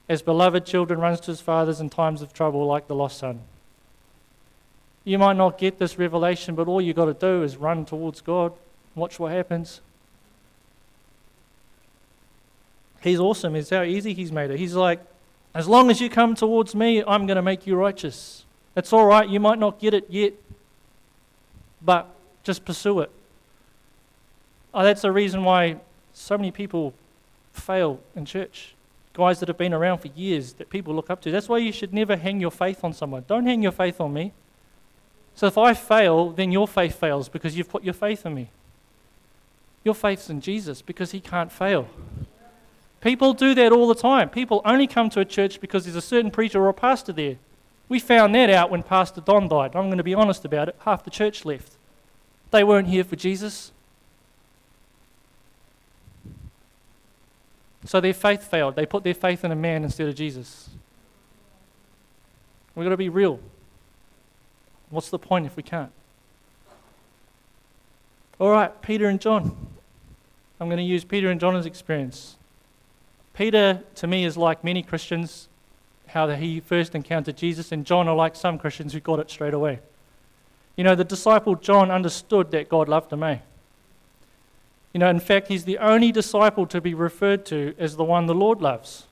As 0.09 0.23
beloved 0.23 0.65
children 0.65 0.99
runs 0.99 1.19
to 1.21 1.31
his 1.31 1.41
fathers 1.41 1.79
in 1.79 1.91
times 1.91 2.23
of 2.23 2.33
trouble 2.33 2.65
like 2.65 2.87
the 2.87 2.95
lost 2.95 3.19
son. 3.19 3.41
You 5.03 5.17
might 5.17 5.37
not 5.37 5.57
get 5.57 5.79
this 5.79 5.97
revelation, 5.97 6.55
but 6.55 6.67
all 6.67 6.81
you've 6.81 6.95
got 6.95 7.05
to 7.05 7.13
do 7.13 7.43
is 7.43 7.57
run 7.57 7.85
towards 7.85 8.21
God. 8.21 8.53
Watch 8.95 9.19
what 9.19 9.31
happens. 9.31 9.81
He's 13.01 13.19
awesome. 13.19 13.55
It's 13.55 13.71
how 13.71 13.81
easy 13.81 14.13
he's 14.13 14.31
made 14.31 14.51
it. 14.51 14.59
He's 14.59 14.75
like, 14.75 14.99
as 15.55 15.67
long 15.67 15.89
as 15.89 15.99
you 15.99 16.09
come 16.09 16.35
towards 16.35 16.75
me, 16.75 17.03
I'm 17.05 17.25
going 17.25 17.35
to 17.35 17.41
make 17.41 17.65
you 17.65 17.75
righteous. 17.75 18.45
It's 18.75 18.93
all 18.93 19.05
right. 19.05 19.27
You 19.27 19.39
might 19.39 19.59
not 19.59 19.79
get 19.79 19.93
it 19.93 20.05
yet, 20.07 20.33
but 21.81 22.07
just 22.43 22.63
pursue 22.63 22.99
it. 22.99 23.11
Oh, 24.73 24.83
that's 24.83 25.01
the 25.01 25.11
reason 25.11 25.43
why 25.43 25.77
so 26.13 26.37
many 26.37 26.51
people 26.51 26.93
fail 27.53 27.99
in 28.15 28.25
church. 28.25 28.75
Guys 29.13 29.39
that 29.39 29.49
have 29.49 29.57
been 29.57 29.73
around 29.73 29.97
for 29.97 30.07
years 30.09 30.53
that 30.53 30.69
people 30.69 30.93
look 30.93 31.09
up 31.09 31.21
to. 31.21 31.31
That's 31.31 31.49
why 31.49 31.57
you 31.57 31.71
should 31.71 31.93
never 31.93 32.15
hang 32.15 32.39
your 32.39 32.51
faith 32.51 32.83
on 32.83 32.93
someone. 32.93 33.25
Don't 33.27 33.45
hang 33.45 33.61
your 33.63 33.73
faith 33.73 33.99
on 33.99 34.13
me. 34.13 34.31
So 35.35 35.47
if 35.47 35.57
I 35.57 35.73
fail, 35.73 36.29
then 36.31 36.51
your 36.51 36.67
faith 36.67 36.99
fails 36.99 37.29
because 37.29 37.57
you've 37.57 37.69
put 37.69 37.83
your 37.83 37.93
faith 37.93 38.25
in 38.25 38.33
me. 38.33 38.49
Your 39.83 39.95
faith's 39.95 40.29
in 40.29 40.41
Jesus 40.41 40.81
because 40.81 41.11
he 41.11 41.19
can't 41.19 41.51
fail. 41.51 41.87
People 43.01 43.33
do 43.33 43.55
that 43.55 43.71
all 43.71 43.87
the 43.87 43.95
time. 43.95 44.29
People 44.29 44.61
only 44.63 44.85
come 44.85 45.09
to 45.09 45.19
a 45.19 45.25
church 45.25 45.59
because 45.59 45.85
there's 45.85 45.95
a 45.95 46.01
certain 46.01 46.29
preacher 46.29 46.61
or 46.61 46.69
a 46.69 46.73
pastor 46.73 47.11
there. 47.11 47.37
We 47.89 47.99
found 47.99 48.35
that 48.35 48.49
out 48.49 48.69
when 48.69 48.83
Pastor 48.83 49.19
Don 49.19 49.47
died. 49.47 49.75
I'm 49.75 49.87
going 49.87 49.97
to 49.97 50.03
be 50.03 50.13
honest 50.13 50.45
about 50.45 50.69
it. 50.69 50.75
Half 50.85 51.03
the 51.03 51.09
church 51.09 51.43
left. 51.43 51.73
They 52.51 52.63
weren't 52.63 52.87
here 52.87 53.03
for 53.03 53.15
Jesus. 53.15 53.71
So 57.85 57.99
their 57.99 58.13
faith 58.13 58.43
failed. 58.43 58.75
They 58.75 58.85
put 58.85 59.03
their 59.03 59.15
faith 59.15 59.43
in 59.43 59.51
a 59.51 59.55
man 59.55 59.83
instead 59.83 60.07
of 60.07 60.15
Jesus. 60.15 60.69
We've 62.75 62.85
got 62.85 62.91
to 62.91 62.97
be 62.97 63.09
real. 63.09 63.39
What's 64.91 65.09
the 65.09 65.19
point 65.19 65.45
if 65.45 65.55
we 65.55 65.63
can't? 65.63 65.91
All 68.39 68.51
right, 68.51 68.81
Peter 68.81 69.07
and 69.07 69.19
John. 69.19 69.55
I'm 70.59 70.67
going 70.67 70.77
to 70.77 70.83
use 70.83 71.03
Peter 71.03 71.31
and 71.31 71.39
John's 71.39 71.65
experience. 71.65 72.35
Peter, 73.33 73.81
to 73.95 74.07
me, 74.07 74.25
is 74.25 74.37
like 74.37 74.63
many 74.63 74.83
Christians 74.83 75.47
how 76.07 76.27
he 76.27 76.59
first 76.59 76.93
encountered 76.93 77.37
Jesus, 77.37 77.71
and 77.71 77.85
John 77.85 78.07
are 78.07 78.15
like 78.15 78.35
some 78.35 78.57
Christians 78.57 78.91
who 78.91 78.99
got 78.99 79.19
it 79.19 79.29
straight 79.29 79.53
away. 79.53 79.79
You 80.75 80.83
know, 80.83 80.93
the 80.93 81.05
disciple 81.05 81.55
John 81.55 81.89
understood 81.89 82.51
that 82.51 82.67
God 82.67 82.89
loved 82.89 83.13
him, 83.13 83.23
eh? 83.23 83.37
You 84.93 84.99
know, 84.99 85.09
in 85.09 85.21
fact, 85.21 85.47
he's 85.47 85.63
the 85.63 85.77
only 85.77 86.11
disciple 86.11 86.65
to 86.67 86.81
be 86.81 86.93
referred 86.93 87.45
to 87.45 87.73
as 87.77 87.95
the 87.95 88.03
one 88.03 88.25
the 88.25 88.35
Lord 88.35 88.61
loves. 88.61 89.05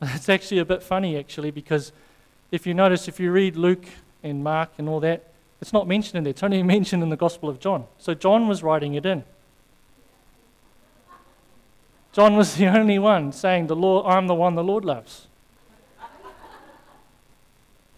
It's 0.02 0.28
actually 0.28 0.58
a 0.58 0.64
bit 0.64 0.82
funny, 0.82 1.16
actually, 1.16 1.50
because 1.50 1.92
if 2.50 2.66
you 2.66 2.74
notice, 2.74 3.06
if 3.06 3.20
you 3.20 3.30
read 3.30 3.56
Luke 3.56 3.86
and 4.22 4.42
Mark 4.42 4.70
and 4.78 4.88
all 4.88 5.00
that, 5.00 5.32
it's 5.60 5.72
not 5.72 5.88
mentioned 5.88 6.16
in 6.16 6.24
there. 6.24 6.30
It's 6.30 6.42
only 6.42 6.62
mentioned 6.76 7.02
in 7.02 7.08
the 7.08 7.16
Gospel 7.16 7.48
of 7.48 7.60
John. 7.60 7.86
So 7.98 8.14
John 8.14 8.48
was 8.48 8.62
writing 8.62 8.94
it 8.94 9.06
in. 9.06 9.24
John 12.12 12.36
was 12.36 12.54
the 12.54 12.66
only 12.78 12.98
one 12.98 13.32
saying, 13.32 13.66
the 13.66 13.76
Lord, 13.76 14.06
I'm 14.06 14.26
the 14.26 14.34
one 14.34 14.54
the 14.54 14.64
Lord 14.64 14.84
loves. 14.84 15.26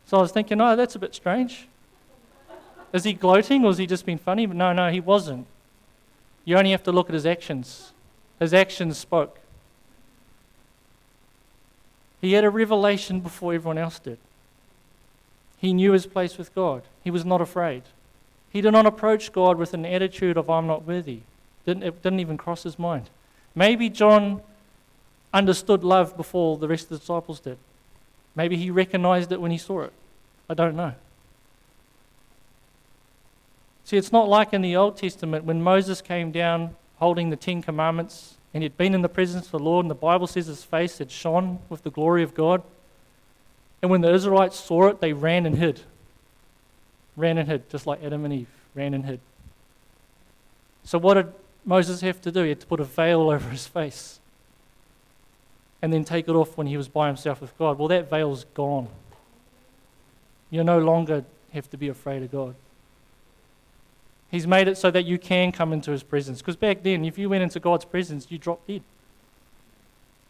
So 0.07 0.17
I 0.17 0.21
was 0.23 0.33
thinking, 0.33 0.61
oh, 0.61 0.75
that's 0.75 0.95
a 0.95 0.99
bit 0.99 1.15
strange. 1.15 1.69
Is 2.93 3.05
he 3.05 3.13
gloating 3.13 3.65
or 3.65 3.71
is 3.71 3.79
he 3.79 3.87
just 3.87 4.07
being 4.07 4.19
funny? 4.19 4.47
But 4.47 4.57
no, 4.57 4.73
no, 4.73 4.91
he 4.91 5.01
wasn't. 5.01 5.47
You 6.47 6.57
only 6.57 6.71
have 6.71 6.83
to 6.85 6.93
look 6.93 7.09
at 7.09 7.15
his 7.15 7.27
actions. 7.27 7.93
His 8.41 8.55
actions 8.55 8.97
spoke. 8.97 9.39
He 12.21 12.33
had 12.33 12.45
a 12.45 12.51
revelation 12.51 13.21
before 13.21 13.53
everyone 13.53 13.79
else 13.79 13.99
did. 13.99 14.19
He 15.59 15.73
knew 15.73 15.93
his 15.93 16.07
place 16.07 16.39
with 16.39 16.55
God. 16.55 16.83
He 17.03 17.11
was 17.11 17.25
not 17.25 17.41
afraid. 17.41 17.83
He 18.51 18.61
did 18.61 18.73
not 18.73 18.87
approach 18.87 19.33
God 19.33 19.59
with 19.59 19.75
an 19.75 19.85
attitude 19.85 20.37
of, 20.37 20.49
I'm 20.49 20.67
not 20.67 20.87
worthy. 20.87 21.21
Didn't, 21.67 21.83
it 21.83 22.03
didn't 22.03 22.21
even 22.21 22.39
cross 22.39 22.63
his 22.63 22.79
mind. 22.79 23.11
Maybe 23.55 23.91
John 23.91 24.41
understood 25.35 25.85
love 25.85 26.17
before 26.17 26.57
the 26.57 26.69
rest 26.69 26.85
of 26.85 26.91
the 26.91 26.99
disciples 26.99 27.41
did. 27.41 27.59
Maybe 28.35 28.57
he 28.57 28.71
recognized 28.71 29.33
it 29.33 29.41
when 29.41 29.51
he 29.51 29.59
saw 29.59 29.83
it. 29.83 29.93
I 30.49 30.55
don't 30.55 30.77
know. 30.77 30.95
See, 33.85 33.97
it's 33.97 34.13
not 34.13 34.29
like 34.29 34.53
in 34.53 34.63
the 34.63 34.77
Old 34.77 34.97
Testament 34.97 35.45
when 35.45 35.63
Moses 35.63 36.01
came 36.01 36.31
down 36.31 36.77
holding 36.99 37.31
the 37.31 37.37
Ten 37.37 37.63
Commandments 37.63 38.37
and 38.55 38.63
he'd 38.63 38.77
been 38.77 38.95
in 38.95 39.03
the 39.03 39.09
presence 39.09 39.47
of 39.47 39.53
the 39.53 39.59
Lord, 39.59 39.85
and 39.85 39.91
the 39.91 39.95
Bible 39.95 40.27
says 40.27 40.47
his 40.47 40.65
face 40.65 40.99
had 40.99 41.11
shone 41.11 41.59
with 41.69 41.83
the 41.83 41.91
glory 41.91 42.23
of 42.23 42.35
God. 42.35 42.63
And 43.81 43.91
when 43.91 44.01
the 44.01 44.12
Israelites 44.12 44.59
saw 44.59 44.89
it, 44.89 45.01
they 45.01 45.12
ran 45.12 45.47
and 45.47 45.57
hid. 45.57 45.81
Ran 47.16 47.39
and 47.39 47.49
hid, 47.49 47.68
just 47.70 47.87
like 47.87 48.03
Adam 48.03 48.24
and 48.24 48.35
Eve 48.35 48.49
ran 48.74 48.95
and 48.95 49.05
hid. 49.05 49.20
So, 50.85 50.99
what 50.99 51.14
did 51.14 51.33
Moses 51.64 52.01
have 52.01 52.20
to 52.22 52.33
do? 52.33 52.43
He 52.45 52.51
had 52.51 52.61
to 52.61 52.66
put 52.66 52.81
a 52.81 52.85
veil 52.85 53.29
over 53.31 53.49
his 53.51 53.66
face. 53.66 54.20
and 55.81 55.93
then 55.93 56.03
take 56.05 56.26
it 56.26 56.33
off 56.33 56.57
when 56.57 56.66
he 56.66 56.76
was 56.76 56.89
by 56.89 57.07
himself 57.07 57.41
with 57.41 57.57
God. 57.57 57.79
Well, 57.79 57.87
that 57.89 58.11
veil's 58.11 58.45
gone. 58.55 58.89
You 60.51 60.64
no 60.64 60.81
longer 60.81 61.24
have 61.53 61.70
to 61.70 61.76
be 61.76 61.89
afraid 61.89 62.22
of 62.24 62.33
God. 62.33 62.57
He's 64.29 64.47
made 64.47 64.66
it 64.66 64.76
so 64.76 64.91
that 64.91 65.05
you 65.05 65.18
can 65.18 65.53
come 65.53 65.72
into 65.72 65.93
his 65.93 66.03
presence. 66.03 66.39
Because 66.39 66.57
back 66.57 66.83
then, 66.83 67.05
if 67.05 67.16
you 67.16 67.29
went 67.29 67.45
into 67.45 67.61
God's 67.61 67.85
presence, 67.85 68.26
you 68.29 68.39
dropped 68.39 68.66
dead. 68.66 68.83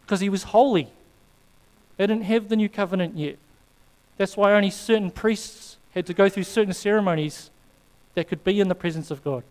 Because 0.01 0.19
he 0.19 0.29
was 0.29 0.43
holy. 0.43 0.89
They 1.99 2.07
didn't 2.07 2.23
have 2.23 2.47
the 2.47 2.55
new 2.55 2.69
covenant 2.69 3.17
yet. 3.17 3.37
That's 4.15 4.37
why 4.37 4.53
only 4.53 4.69
certain 4.69 5.11
priests 5.11 5.75
had 5.93 6.05
to 6.05 6.13
go 6.13 6.29
through 6.29 6.43
certain 6.43 6.73
ceremonies 6.73 7.49
that 8.13 8.29
could 8.29 8.41
be 8.41 8.61
in 8.61 8.69
the 8.69 8.75
presence 8.75 9.11
of 9.11 9.21
God. 9.21 9.43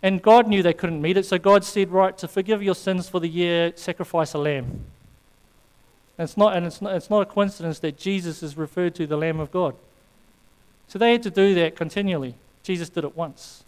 And 0.00 0.22
God 0.22 0.46
knew 0.46 0.62
they 0.62 0.72
couldn't 0.72 1.02
meet 1.02 1.16
it, 1.16 1.26
so 1.26 1.38
God 1.38 1.64
said, 1.64 1.90
Right, 1.90 2.16
to 2.18 2.28
forgive 2.28 2.62
your 2.62 2.76
sins 2.76 3.08
for 3.08 3.18
the 3.18 3.26
year, 3.26 3.72
sacrifice 3.74 4.32
a 4.32 4.38
lamb. 4.38 4.84
And 6.18 6.28
it's 6.28 6.36
not, 6.36 6.56
and 6.56 6.64
it's 6.64 6.80
not, 6.80 6.94
it's 6.94 7.10
not 7.10 7.22
a 7.22 7.26
coincidence 7.26 7.80
that 7.80 7.98
Jesus 7.98 8.40
is 8.44 8.56
referred 8.56 8.94
to 8.94 9.08
the 9.08 9.16
Lamb 9.16 9.40
of 9.40 9.50
God. 9.50 9.74
So 10.86 11.00
they 11.00 11.10
had 11.10 11.24
to 11.24 11.30
do 11.30 11.52
that 11.56 11.74
continually. 11.74 12.36
Jesus 12.62 12.88
did 12.88 13.02
it 13.02 13.16
once. 13.16 13.64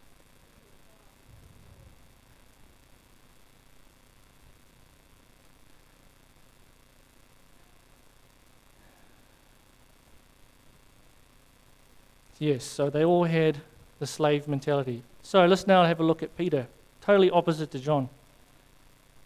Yes, 12.39 12.65
so 12.65 12.89
they 12.91 13.05
all 13.05 13.25
had 13.25 13.59
the 13.99 14.07
slave 14.07 14.47
mentality. 14.47 15.03
So 15.23 15.45
let's 15.47 15.67
now 15.67 15.85
have 15.85 16.01
a 16.01 16.05
look 16.05 16.23
at 16.23 16.37
Peter, 16.37 16.67
totally 17.01 17.31
opposite 17.31 17.71
to 17.73 17.79
John. 17.79 18.09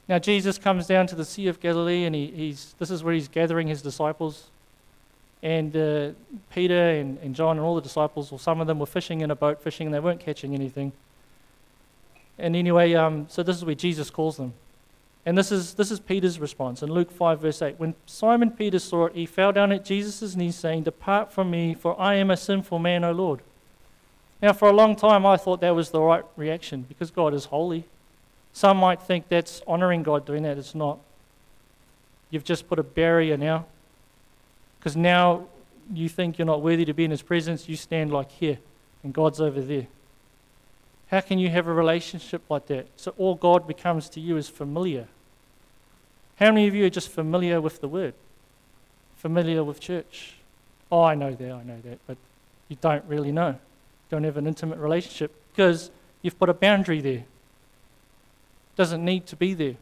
Now, 0.08 0.18
Jesus 0.18 0.58
comes 0.58 0.86
down 0.86 1.06
to 1.08 1.14
the 1.14 1.24
Sea 1.24 1.46
of 1.46 1.60
Galilee, 1.60 2.04
and 2.04 2.14
he, 2.14 2.26
he's, 2.26 2.74
this 2.78 2.90
is 2.90 3.04
where 3.04 3.14
he's 3.14 3.28
gathering 3.28 3.68
his 3.68 3.82
disciples. 3.82 4.50
And 5.42 5.76
uh, 5.76 6.10
Peter 6.52 6.90
and, 6.90 7.18
and 7.18 7.34
John 7.34 7.56
and 7.56 7.64
all 7.64 7.74
the 7.74 7.82
disciples, 7.82 8.32
or 8.32 8.38
some 8.38 8.60
of 8.60 8.66
them, 8.66 8.78
were 8.78 8.86
fishing 8.86 9.20
in 9.20 9.30
a 9.30 9.36
boat, 9.36 9.62
fishing, 9.62 9.86
and 9.86 9.94
they 9.94 10.00
weren't 10.00 10.20
catching 10.20 10.54
anything. 10.54 10.92
And 12.38 12.56
anyway, 12.56 12.94
um, 12.94 13.26
so 13.28 13.42
this 13.42 13.56
is 13.56 13.64
where 13.64 13.74
Jesus 13.74 14.10
calls 14.10 14.36
them. 14.36 14.54
And 15.24 15.38
this 15.38 15.52
is, 15.52 15.74
this 15.74 15.90
is 15.90 16.00
Peter's 16.00 16.40
response 16.40 16.82
in 16.82 16.90
Luke 16.90 17.10
5, 17.10 17.40
verse 17.40 17.62
8. 17.62 17.78
When 17.78 17.94
Simon 18.06 18.50
Peter 18.50 18.78
saw 18.78 19.06
it, 19.06 19.14
he 19.14 19.24
fell 19.24 19.52
down 19.52 19.70
at 19.70 19.84
Jesus' 19.84 20.34
knees, 20.34 20.56
saying, 20.56 20.82
Depart 20.82 21.32
from 21.32 21.50
me, 21.50 21.74
for 21.74 21.98
I 22.00 22.14
am 22.14 22.30
a 22.30 22.36
sinful 22.36 22.80
man, 22.80 23.04
O 23.04 23.12
Lord. 23.12 23.40
Now, 24.40 24.52
for 24.52 24.68
a 24.68 24.72
long 24.72 24.96
time, 24.96 25.24
I 25.24 25.36
thought 25.36 25.60
that 25.60 25.76
was 25.76 25.90
the 25.90 26.00
right 26.00 26.24
reaction 26.36 26.82
because 26.88 27.12
God 27.12 27.32
is 27.34 27.44
holy. 27.46 27.84
Some 28.52 28.78
might 28.78 29.00
think 29.00 29.28
that's 29.28 29.62
honoring 29.66 30.02
God 30.02 30.26
doing 30.26 30.42
that. 30.42 30.58
It's 30.58 30.74
not. 30.74 30.98
You've 32.30 32.44
just 32.44 32.68
put 32.68 32.80
a 32.80 32.82
barrier 32.82 33.36
now. 33.36 33.66
Because 34.78 34.96
now 34.96 35.46
you 35.94 36.08
think 36.08 36.38
you're 36.38 36.46
not 36.46 36.62
worthy 36.62 36.84
to 36.84 36.92
be 36.92 37.04
in 37.04 37.12
His 37.12 37.22
presence, 37.22 37.68
you 37.68 37.76
stand 37.76 38.12
like 38.12 38.32
here, 38.32 38.58
and 39.04 39.12
God's 39.12 39.40
over 39.40 39.60
there. 39.60 39.86
How 41.12 41.20
can 41.20 41.38
you 41.38 41.48
have 41.50 41.68
a 41.68 41.72
relationship 41.72 42.42
like 42.48 42.66
that? 42.66 42.88
So 42.96 43.14
all 43.16 43.36
God 43.36 43.68
becomes 43.68 44.08
to 44.10 44.20
you 44.20 44.36
is 44.36 44.48
familiar. 44.48 45.06
How 46.40 46.46
many 46.46 46.66
of 46.66 46.74
you 46.74 46.84
are 46.86 46.90
just 46.90 47.10
familiar 47.10 47.60
with 47.60 47.80
the 47.80 47.86
Word? 47.86 48.14
Familiar 49.18 49.62
with 49.62 49.78
church? 49.78 50.34
Oh, 50.90 51.02
I 51.02 51.14
know 51.14 51.32
that, 51.32 51.52
I 51.52 51.62
know 51.62 51.80
that, 51.84 52.00
but 52.08 52.16
you 52.68 52.76
don't 52.80 53.04
really 53.04 53.30
know 53.30 53.56
don't 54.12 54.24
have 54.24 54.36
an 54.36 54.46
intimate 54.46 54.78
relationship 54.78 55.32
because 55.50 55.90
you've 56.20 56.38
put 56.38 56.50
a 56.50 56.54
boundary 56.54 57.00
there. 57.00 57.24
Doesn't 58.76 59.02
need 59.02 59.26
to 59.28 59.36
be 59.36 59.54
there. 59.54 59.76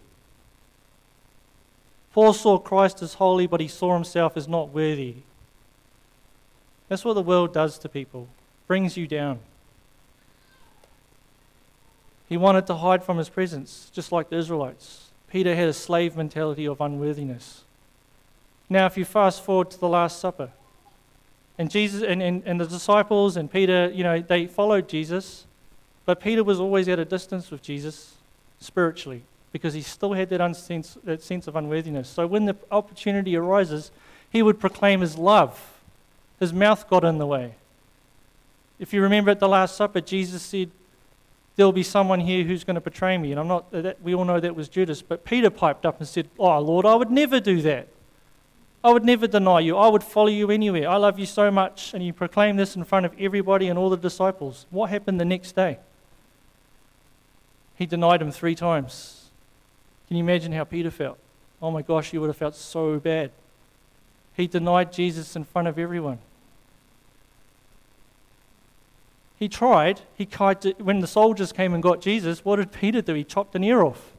Paul 2.13 2.33
saw 2.33 2.57
Christ 2.57 3.03
as 3.03 3.15
holy, 3.15 3.49
but 3.49 3.61
he 3.61 3.67
saw 3.67 3.95
himself 3.95 4.37
as 4.37 4.47
not 4.47 4.71
worthy. 4.71 5.17
That's 6.89 7.05
what 7.05 7.15
the 7.15 7.23
world 7.23 7.53
does 7.53 7.77
to 7.81 7.89
people, 7.89 8.29
brings 8.69 8.97
you 8.97 9.09
down. 9.09 9.41
He 12.31 12.37
wanted 12.37 12.67
to 12.69 12.77
hide 12.77 13.03
from 13.03 13.19
his 13.19 13.29
presence, 13.29 13.91
just 13.93 14.13
like 14.13 14.31
the 14.31 14.37
Israelites. 14.37 15.11
Peter 15.29 15.55
had 15.55 15.69
a 15.69 15.73
slave 15.73 16.17
mentality 16.17 16.65
of 16.67 16.81
unworthiness. 16.81 17.65
Now, 18.69 18.87
if 18.87 18.97
you 18.97 19.05
fast 19.05 19.45
forward 19.45 19.71
to 19.73 19.81
the 19.81 19.89
Last 19.89 20.21
Supper, 20.21 20.51
and 21.59 21.71
Jesus 21.71 22.03
and, 22.03 22.23
and, 22.23 22.43
and 22.47 22.61
the 22.61 22.67
disciples 22.67 23.37
and 23.37 23.51
Peter, 23.51 23.91
you 23.93 24.05
know, 24.05 24.21
they 24.21 24.47
followed 24.47 24.89
Jesus, 24.89 25.45
but 26.07 26.21
Peter 26.21 26.45
was 26.45 26.61
always 26.61 26.89
at 26.89 27.01
a 27.01 27.05
distance 27.05 27.51
with 27.51 27.63
Jesus 27.63 28.15
spiritually 28.61 29.23
because 29.53 29.75
he 29.75 29.83
still 29.83 30.13
had 30.13 30.31
that, 30.31 30.41
unsense, 30.41 30.97
that 31.03 31.23
sense 31.23 31.49
of 31.49 31.57
unworthiness. 31.57 32.09
So 32.09 32.29
when 32.29 32.45
the 32.45 32.57
opportunity 32.71 33.37
arises, 33.37 33.91
he 34.31 34.41
would 34.41 34.61
proclaim 34.61 35.01
his 35.01 35.19
love. 35.19 35.81
His 36.39 36.53
mouth 36.53 36.89
got 36.89 37.05
in 37.05 37.19
the 37.19 37.27
way. 37.27 37.57
If 38.79 38.95
you 38.95 39.03
remember 39.03 39.33
at 39.33 39.41
the 39.41 39.49
Last 39.49 39.75
Supper, 39.75 40.01
Jesus 40.01 40.43
said, 40.43 40.71
There'll 41.57 41.73
be 41.73 41.83
someone 41.83 42.21
here 42.21 42.45
who's 42.45 42.65
going 42.65 42.77
to 42.77 42.81
betray 42.81 43.19
me. 43.19 43.33
And 43.33 43.41
I'm 43.41 43.49
not, 43.49 43.71
that, 43.73 44.01
we 44.03 44.15
all 44.15 44.25
know 44.25 44.41
that 44.41 44.57
was 44.57 44.69
Judas. 44.69 45.03
But 45.03 45.25
Peter 45.25 45.51
piped 45.51 45.85
up 45.85 45.99
and 45.99 46.09
said, 46.09 46.29
Oh, 46.39 46.59
Lord, 46.61 46.87
I 46.87 46.95
would 46.95 47.11
never 47.11 47.41
do 47.41 47.61
that. 47.63 47.89
I 48.83 48.93
would 48.93 49.05
never 49.05 49.27
deny 49.27 49.61
you. 49.61 49.77
I 49.77 49.89
would 49.89 50.03
follow 50.03 50.29
you 50.29 50.51
anywhere. 50.51 50.89
I 50.89 50.97
love 50.97 51.19
you 51.19 51.27
so 51.27 51.51
much. 51.51 51.93
And 51.93 52.03
you 52.05 52.13
proclaim 52.13 52.57
this 52.57 52.77
in 52.77 52.85
front 52.85 53.05
of 53.05 53.13
everybody 53.19 53.69
and 53.69 53.79
all 53.79 53.91
the 53.91 53.97
disciples. 53.97 54.65
What 54.71 54.89
happened 54.89 55.21
the 55.21 55.25
next 55.27 55.53
day? 55.53 55.79
He 57.77 57.87
denied 57.87 58.23
him 58.23 58.31
three 58.31 58.55
times. 58.55 59.31
Can 60.09 60.17
you 60.17 60.23
imagine 60.23 60.53
how 60.53 60.65
Peter 60.65 60.91
felt? 60.91 61.19
Oh 61.63 61.71
my 61.71 61.83
gosh, 61.83 62.11
he 62.11 62.19
would 62.19 62.29
have 62.29 62.37
felt 62.37 62.57
so 62.57 62.99
bad. 62.99 63.31
He 64.35 64.47
denied 64.47 64.93
Jesus 64.93 65.37
in 65.37 65.45
front 65.45 65.69
of 65.69 65.79
everyone. 65.79 66.19
He 69.41 69.49
tried. 69.49 70.03
He 70.15 70.27
tried 70.27 70.61
to, 70.61 70.73
when 70.75 71.01
the 71.01 71.07
soldiers 71.07 71.51
came 71.51 71.73
and 71.73 71.83
got 71.83 72.03
Jesus, 72.03 72.45
what 72.45 72.57
did 72.57 72.71
Peter 72.71 73.01
do? 73.01 73.15
He 73.15 73.25
chopped 73.25 73.57
an 73.57 73.65
ear 73.65 73.83
off. 73.83 74.13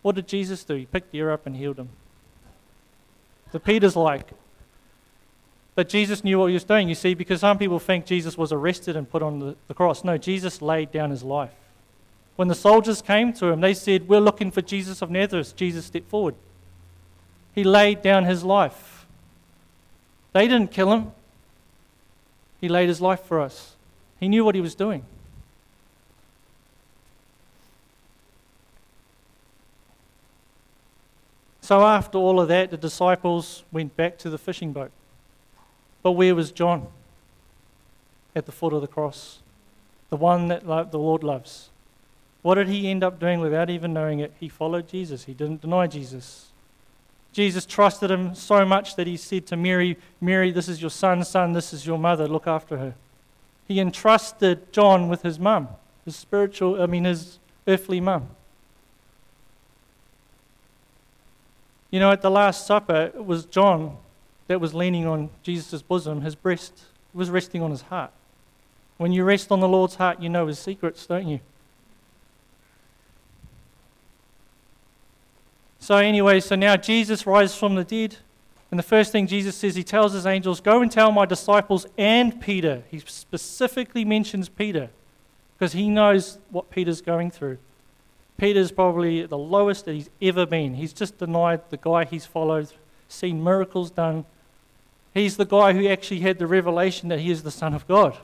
What 0.00 0.14
did 0.14 0.28
Jesus 0.28 0.62
do? 0.62 0.76
He 0.76 0.86
picked 0.86 1.10
the 1.10 1.18
ear 1.18 1.32
up 1.32 1.44
and 1.44 1.56
healed 1.56 1.76
him. 1.76 1.88
So 3.52 3.58
Peter's 3.58 3.96
like, 3.96 4.28
but 5.74 5.88
Jesus 5.88 6.22
knew 6.22 6.38
what 6.38 6.46
he 6.46 6.54
was 6.54 6.64
doing, 6.64 6.88
you 6.88 6.94
see, 6.94 7.14
because 7.14 7.40
some 7.40 7.58
people 7.58 7.80
think 7.80 8.06
Jesus 8.06 8.38
was 8.38 8.52
arrested 8.52 8.96
and 8.96 9.10
put 9.10 9.22
on 9.22 9.40
the, 9.40 9.56
the 9.66 9.74
cross. 9.74 10.04
No, 10.04 10.16
Jesus 10.16 10.62
laid 10.62 10.92
down 10.92 11.10
his 11.10 11.24
life. 11.24 11.52
When 12.36 12.46
the 12.46 12.54
soldiers 12.54 13.02
came 13.02 13.32
to 13.34 13.46
him, 13.46 13.60
they 13.60 13.74
said, 13.74 14.08
We're 14.08 14.20
looking 14.20 14.52
for 14.52 14.62
Jesus 14.62 15.02
of 15.02 15.10
Nazareth. 15.10 15.56
Jesus 15.56 15.86
stepped 15.86 16.08
forward. 16.08 16.36
He 17.54 17.64
laid 17.64 18.02
down 18.02 18.24
his 18.24 18.44
life. 18.44 19.06
They 20.32 20.46
didn't 20.46 20.70
kill 20.70 20.92
him, 20.92 21.12
he 22.60 22.68
laid 22.68 22.88
his 22.88 23.00
life 23.00 23.24
for 23.24 23.40
us. 23.40 23.74
He 24.20 24.28
knew 24.28 24.44
what 24.44 24.54
he 24.54 24.60
was 24.60 24.74
doing. 24.74 25.04
So 31.60 31.84
after 31.84 32.16
all 32.16 32.40
of 32.40 32.48
that, 32.48 32.70
the 32.70 32.78
disciples 32.78 33.62
went 33.70 33.94
back 33.94 34.16
to 34.18 34.30
the 34.30 34.38
fishing 34.38 34.72
boat. 34.72 34.90
But 36.02 36.12
where 36.12 36.34
was 36.34 36.50
John? 36.50 36.86
At 38.34 38.46
the 38.46 38.52
foot 38.52 38.72
of 38.72 38.80
the 38.80 38.86
cross. 38.86 39.40
The 40.08 40.16
one 40.16 40.48
that 40.48 40.64
the 40.64 40.98
Lord 40.98 41.22
loves. 41.22 41.68
What 42.40 42.54
did 42.54 42.68
he 42.68 42.88
end 42.90 43.04
up 43.04 43.20
doing 43.20 43.40
without 43.40 43.68
even 43.68 43.92
knowing 43.92 44.20
it? 44.20 44.32
He 44.40 44.48
followed 44.48 44.88
Jesus. 44.88 45.24
He 45.24 45.34
didn't 45.34 45.60
deny 45.60 45.86
Jesus. 45.86 46.46
Jesus 47.32 47.66
trusted 47.66 48.10
him 48.10 48.34
so 48.34 48.64
much 48.64 48.96
that 48.96 49.06
he 49.06 49.18
said 49.18 49.46
to 49.48 49.56
Mary, 49.56 49.98
Mary, 50.20 50.50
this 50.50 50.68
is 50.68 50.80
your 50.80 50.90
son's 50.90 51.28
son, 51.28 51.52
this 51.52 51.74
is 51.74 51.86
your 51.86 51.98
mother, 51.98 52.26
look 52.26 52.46
after 52.46 52.78
her. 52.78 52.94
He 53.68 53.78
entrusted 53.78 54.72
John 54.72 55.08
with 55.08 55.22
his 55.22 55.38
mum, 55.38 55.68
his 56.06 56.16
spiritual, 56.16 56.82
I 56.82 56.86
mean, 56.86 57.04
his 57.04 57.38
earthly 57.66 58.00
mum. 58.00 58.30
You 61.90 62.00
know, 62.00 62.10
at 62.10 62.22
the 62.22 62.30
Last 62.30 62.66
Supper, 62.66 63.12
it 63.14 63.24
was 63.24 63.44
John 63.44 63.98
that 64.46 64.60
was 64.60 64.74
leaning 64.74 65.06
on 65.06 65.28
Jesus' 65.42 65.82
bosom. 65.82 66.22
His 66.22 66.34
breast 66.34 66.72
was 67.12 67.30
resting 67.30 67.62
on 67.62 67.70
his 67.70 67.82
heart. 67.82 68.10
When 68.96 69.12
you 69.12 69.22
rest 69.22 69.52
on 69.52 69.60
the 69.60 69.68
Lord's 69.68 69.94
heart, 69.94 70.20
you 70.20 70.28
know 70.28 70.46
his 70.46 70.58
secrets, 70.58 71.06
don't 71.06 71.28
you? 71.28 71.40
So, 75.78 75.96
anyway, 75.96 76.40
so 76.40 76.56
now 76.56 76.76
Jesus 76.76 77.26
rises 77.26 77.56
from 77.56 77.74
the 77.74 77.84
dead. 77.84 78.16
And 78.70 78.78
the 78.78 78.84
first 78.84 79.12
thing 79.12 79.26
Jesus 79.26 79.56
says, 79.56 79.74
he 79.74 79.82
tells 79.82 80.12
his 80.12 80.26
angels, 80.26 80.60
Go 80.60 80.82
and 80.82 80.92
tell 80.92 81.10
my 81.10 81.24
disciples 81.24 81.86
and 81.96 82.40
Peter. 82.40 82.82
He 82.90 82.98
specifically 82.98 84.04
mentions 84.04 84.48
Peter 84.48 84.90
because 85.58 85.72
he 85.72 85.88
knows 85.88 86.38
what 86.50 86.70
Peter's 86.70 87.00
going 87.00 87.30
through. 87.30 87.58
Peter's 88.36 88.70
probably 88.70 89.26
the 89.26 89.38
lowest 89.38 89.86
that 89.86 89.94
he's 89.94 90.10
ever 90.22 90.46
been. 90.46 90.74
He's 90.74 90.92
just 90.92 91.18
denied 91.18 91.62
the 91.70 91.76
guy 91.76 92.04
he's 92.04 92.26
followed, 92.26 92.72
seen 93.08 93.42
miracles 93.42 93.90
done. 93.90 94.24
He's 95.14 95.36
the 95.36 95.46
guy 95.46 95.72
who 95.72 95.88
actually 95.88 96.20
had 96.20 96.38
the 96.38 96.46
revelation 96.46 97.08
that 97.08 97.20
he 97.20 97.30
is 97.30 97.42
the 97.42 97.50
Son 97.50 97.74
of 97.74 97.88
God. 97.88 98.16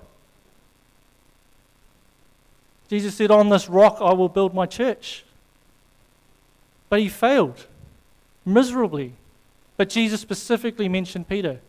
Jesus 2.89 3.17
said, 3.17 3.31
On 3.31 3.49
this 3.49 3.69
rock 3.69 3.97
I 4.01 4.13
will 4.13 4.29
build 4.29 4.55
my 4.55 4.67
church. 4.67 5.25
But 6.89 7.01
he 7.01 7.09
failed. 7.09 7.67
miserably. 8.45 9.15
But 9.77 9.89
Jesus 9.89 10.21
specifically 10.21 10.89
mentioned 10.89 11.29
Peter. 11.29 11.61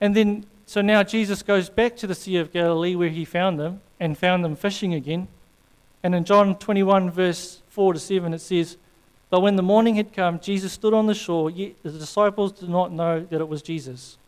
And 0.00 0.14
then, 0.14 0.46
so 0.66 0.80
now 0.80 1.02
Jesus 1.02 1.42
goes 1.42 1.70
back 1.70 1.96
to 1.98 2.06
the 2.06 2.14
Sea 2.14 2.36
of 2.36 2.52
Galilee 2.52 2.96
where 2.96 3.08
he 3.08 3.24
found 3.24 3.58
them 3.58 3.80
and 4.00 4.18
found 4.18 4.44
them 4.44 4.56
fishing 4.56 4.94
again. 4.94 5.28
And 6.02 6.14
in 6.14 6.24
John 6.24 6.56
21, 6.56 7.10
verse 7.10 7.62
4 7.70 7.94
to 7.94 7.98
7, 7.98 8.34
it 8.34 8.40
says, 8.40 8.76
But 9.30 9.40
when 9.40 9.56
the 9.56 9.62
morning 9.62 9.96
had 9.96 10.12
come, 10.12 10.40
Jesus 10.40 10.72
stood 10.72 10.94
on 10.94 11.06
the 11.06 11.14
shore, 11.14 11.50
yet 11.50 11.74
the 11.82 11.90
disciples 11.90 12.52
did 12.52 12.68
not 12.68 12.92
know 12.92 13.20
that 13.20 13.40
it 13.40 13.48
was 13.48 13.62
Jesus. 13.62 14.18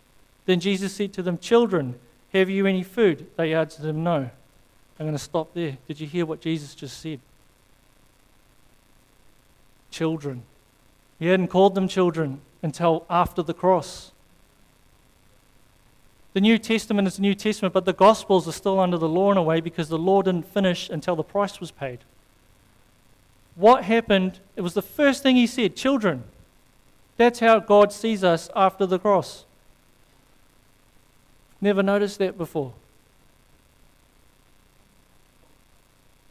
Then 0.46 0.60
Jesus 0.60 0.94
said 0.94 1.12
to 1.14 1.22
them, 1.22 1.38
Children, 1.38 1.96
have 2.32 2.48
you 2.48 2.66
any 2.66 2.82
food? 2.82 3.26
They 3.36 3.54
answered 3.54 3.84
him, 3.84 4.02
No. 4.02 4.30
I'm 4.98 5.06
going 5.06 5.12
to 5.12 5.22
stop 5.22 5.54
there. 5.54 5.76
Did 5.86 6.00
you 6.00 6.06
hear 6.06 6.26
what 6.26 6.40
Jesus 6.40 6.74
just 6.74 7.00
said? 7.00 7.20
Children. 9.90 10.42
He 11.18 11.26
hadn't 11.26 11.48
called 11.48 11.74
them 11.74 11.88
children 11.88 12.40
until 12.62 13.04
after 13.10 13.42
the 13.42 13.54
cross. 13.54 14.12
The 16.34 16.40
New 16.40 16.58
Testament 16.58 17.08
is 17.08 17.16
the 17.16 17.22
New 17.22 17.34
Testament, 17.34 17.74
but 17.74 17.84
the 17.84 17.92
Gospels 17.92 18.46
are 18.46 18.52
still 18.52 18.78
under 18.78 18.98
the 18.98 19.08
law 19.08 19.32
in 19.32 19.36
a 19.36 19.42
way 19.42 19.60
because 19.60 19.88
the 19.88 19.98
law 19.98 20.22
didn't 20.22 20.52
finish 20.52 20.88
until 20.88 21.16
the 21.16 21.24
price 21.24 21.58
was 21.58 21.70
paid. 21.70 22.00
What 23.56 23.84
happened? 23.84 24.38
It 24.54 24.60
was 24.60 24.74
the 24.74 24.82
first 24.82 25.22
thing 25.22 25.34
he 25.34 25.48
said 25.48 25.74
children. 25.74 26.24
That's 27.16 27.40
how 27.40 27.58
God 27.58 27.92
sees 27.92 28.22
us 28.22 28.48
after 28.54 28.86
the 28.86 29.00
cross. 29.00 29.44
Never 31.60 31.82
noticed 31.82 32.20
that 32.20 32.38
before. 32.38 32.72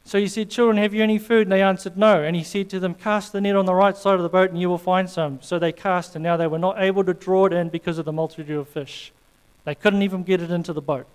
So 0.07 0.17
he 0.19 0.29
said, 0.29 0.49
Children, 0.49 0.77
have 0.77 0.93
you 0.93 1.03
any 1.03 1.19
food? 1.19 1.47
And 1.47 1.51
they 1.51 1.61
answered, 1.61 1.97
No. 1.97 2.23
And 2.23 2.33
he 2.33 2.41
said 2.41 2.69
to 2.69 2.79
them, 2.79 2.93
Cast 2.93 3.33
the 3.33 3.41
net 3.41 3.57
on 3.57 3.65
the 3.65 3.75
right 3.75 3.95
side 3.95 4.13
of 4.13 4.23
the 4.23 4.29
boat, 4.29 4.49
and 4.49 4.59
you 4.59 4.69
will 4.69 4.77
find 4.77 5.09
some. 5.09 5.41
So 5.41 5.59
they 5.59 5.73
cast, 5.73 6.15
and 6.15 6.23
now 6.23 6.37
they 6.37 6.47
were 6.47 6.57
not 6.57 6.81
able 6.81 7.03
to 7.03 7.13
draw 7.13 7.45
it 7.47 7.51
in 7.51 7.67
because 7.67 7.97
of 7.97 8.05
the 8.05 8.13
multitude 8.13 8.57
of 8.57 8.69
fish. 8.69 9.11
They 9.65 9.75
couldn't 9.75 10.03
even 10.03 10.23
get 10.23 10.41
it 10.41 10.49
into 10.49 10.71
the 10.71 10.81
boat. 10.81 11.07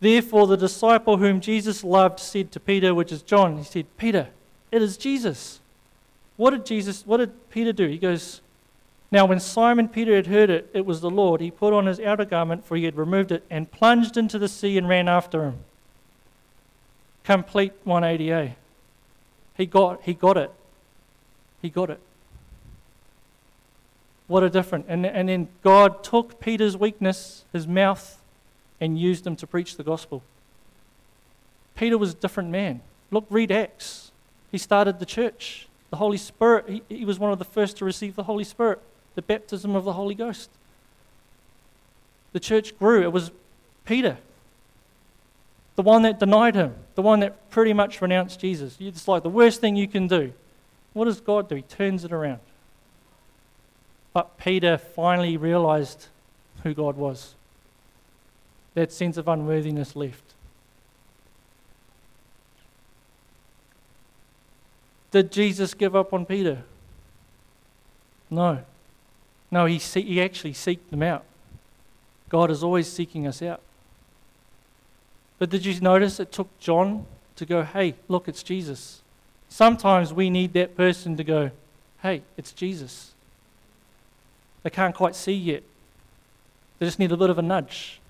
Therefore, 0.00 0.48
the 0.48 0.56
disciple 0.56 1.18
whom 1.18 1.40
Jesus 1.40 1.84
loved 1.84 2.18
said 2.18 2.50
to 2.50 2.58
Peter, 2.58 2.92
which 2.92 3.12
is 3.12 3.22
John, 3.22 3.58
he 3.58 3.64
said, 3.64 3.86
Peter, 3.96 4.30
it 4.72 4.82
is 4.82 4.96
Jesus. 4.96 5.60
What 6.36 6.50
did 6.50 6.66
Jesus, 6.66 7.06
what 7.06 7.18
did 7.18 7.48
Peter 7.48 7.72
do? 7.72 7.86
He 7.86 7.98
goes, 7.98 8.40
Now, 9.12 9.24
when 9.24 9.38
Simon 9.38 9.86
Peter 9.86 10.16
had 10.16 10.26
heard 10.26 10.50
it, 10.50 10.68
it 10.74 10.84
was 10.84 11.00
the 11.00 11.10
Lord, 11.10 11.40
he 11.40 11.52
put 11.52 11.72
on 11.72 11.86
his 11.86 12.00
outer 12.00 12.24
garment, 12.24 12.64
for 12.64 12.76
he 12.76 12.82
had 12.82 12.96
removed 12.96 13.30
it, 13.30 13.44
and 13.48 13.70
plunged 13.70 14.16
into 14.16 14.36
the 14.36 14.48
sea 14.48 14.76
and 14.76 14.88
ran 14.88 15.06
after 15.08 15.44
him 15.44 15.60
complete 17.24 17.72
180A. 17.84 18.54
He 19.56 19.66
got, 19.66 20.02
he 20.02 20.14
got 20.14 20.36
it. 20.36 20.52
He 21.62 21.70
got 21.70 21.90
it. 21.90 22.00
What 24.26 24.42
a 24.42 24.50
difference. 24.50 24.86
And, 24.88 25.04
and 25.04 25.28
then 25.28 25.48
God 25.62 26.02
took 26.02 26.40
Peter's 26.40 26.76
weakness, 26.76 27.44
his 27.52 27.66
mouth, 27.66 28.20
and 28.80 28.98
used 28.98 29.26
him 29.26 29.36
to 29.36 29.46
preach 29.46 29.76
the 29.76 29.82
gospel. 29.82 30.22
Peter 31.76 31.98
was 31.98 32.12
a 32.12 32.14
different 32.14 32.50
man. 32.50 32.80
Look, 33.10 33.26
read 33.30 33.50
Acts. 33.50 34.12
He 34.50 34.58
started 34.58 34.98
the 34.98 35.06
church. 35.06 35.68
The 35.90 35.96
Holy 35.96 36.16
Spirit, 36.16 36.68
he, 36.68 36.82
he 36.88 37.04
was 37.04 37.18
one 37.18 37.32
of 37.32 37.38
the 37.38 37.44
first 37.44 37.76
to 37.78 37.84
receive 37.84 38.16
the 38.16 38.24
Holy 38.24 38.44
Spirit, 38.44 38.80
the 39.14 39.22
baptism 39.22 39.76
of 39.76 39.84
the 39.84 39.92
Holy 39.92 40.14
Ghost. 40.14 40.50
The 42.32 42.40
church 42.40 42.76
grew. 42.78 43.02
It 43.02 43.12
was 43.12 43.30
Peter 43.84 44.18
the 45.76 45.82
one 45.82 46.02
that 46.02 46.20
denied 46.20 46.54
him, 46.54 46.74
the 46.94 47.02
one 47.02 47.20
that 47.20 47.50
pretty 47.50 47.72
much 47.72 48.00
renounced 48.00 48.40
Jesus. 48.40 48.76
It's 48.78 49.08
like 49.08 49.22
the 49.22 49.28
worst 49.28 49.60
thing 49.60 49.76
you 49.76 49.88
can 49.88 50.06
do. 50.06 50.32
What 50.92 51.06
does 51.06 51.20
God 51.20 51.48
do? 51.48 51.56
He 51.56 51.62
turns 51.62 52.04
it 52.04 52.12
around. 52.12 52.40
But 54.12 54.38
Peter 54.38 54.78
finally 54.78 55.36
realized 55.36 56.06
who 56.62 56.72
God 56.72 56.96
was. 56.96 57.34
That 58.74 58.92
sense 58.92 59.16
of 59.16 59.26
unworthiness 59.26 59.96
left. 59.96 60.34
Did 65.10 65.30
Jesus 65.30 65.74
give 65.74 65.94
up 65.94 66.12
on 66.12 66.26
Peter? 66.26 66.62
No. 68.30 68.60
No, 69.50 69.66
he, 69.66 69.78
he 69.78 70.20
actually 70.20 70.52
seeked 70.52 70.90
them 70.90 71.02
out. 71.02 71.24
God 72.28 72.50
is 72.50 72.64
always 72.64 72.90
seeking 72.90 73.26
us 73.26 73.40
out. 73.42 73.60
But 75.44 75.50
did 75.50 75.66
you 75.66 75.78
notice 75.78 76.20
it 76.20 76.32
took 76.32 76.58
John 76.58 77.04
to 77.36 77.44
go, 77.44 77.64
hey, 77.64 77.96
look, 78.08 78.28
it's 78.28 78.42
Jesus? 78.42 79.02
Sometimes 79.50 80.10
we 80.10 80.30
need 80.30 80.54
that 80.54 80.74
person 80.74 81.18
to 81.18 81.22
go, 81.22 81.50
hey, 82.00 82.22
it's 82.38 82.50
Jesus. 82.50 83.12
They 84.62 84.70
can't 84.70 84.94
quite 84.94 85.14
see 85.14 85.34
yet, 85.34 85.62
they 86.78 86.86
just 86.86 86.98
need 86.98 87.12
a 87.12 87.16
bit 87.18 87.28
of 87.28 87.38
a 87.38 87.42
nudge. 87.42 88.00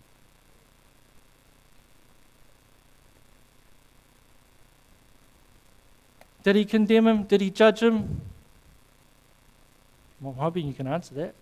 Did 6.44 6.54
he 6.54 6.64
condemn 6.64 7.08
him? 7.08 7.24
Did 7.24 7.40
he 7.40 7.50
judge 7.50 7.80
him? 7.80 8.20
Well, 10.20 10.34
I'm 10.34 10.38
hoping 10.38 10.68
you 10.68 10.72
can 10.72 10.86
answer 10.86 11.16
that. 11.16 11.34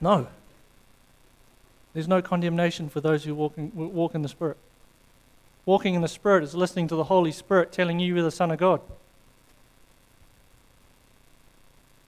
No. 0.00 0.28
There's 1.96 2.06
no 2.06 2.20
condemnation 2.20 2.90
for 2.90 3.00
those 3.00 3.24
who 3.24 3.34
walk 3.34 3.54
in, 3.56 3.72
walk 3.74 4.14
in 4.14 4.20
the 4.20 4.28
Spirit. 4.28 4.58
Walking 5.64 5.94
in 5.94 6.02
the 6.02 6.08
Spirit 6.08 6.44
is 6.44 6.54
listening 6.54 6.88
to 6.88 6.94
the 6.94 7.04
Holy 7.04 7.32
Spirit 7.32 7.72
telling 7.72 7.98
you 7.98 8.12
you're 8.12 8.22
the 8.22 8.30
Son 8.30 8.50
of 8.50 8.58
God. 8.58 8.82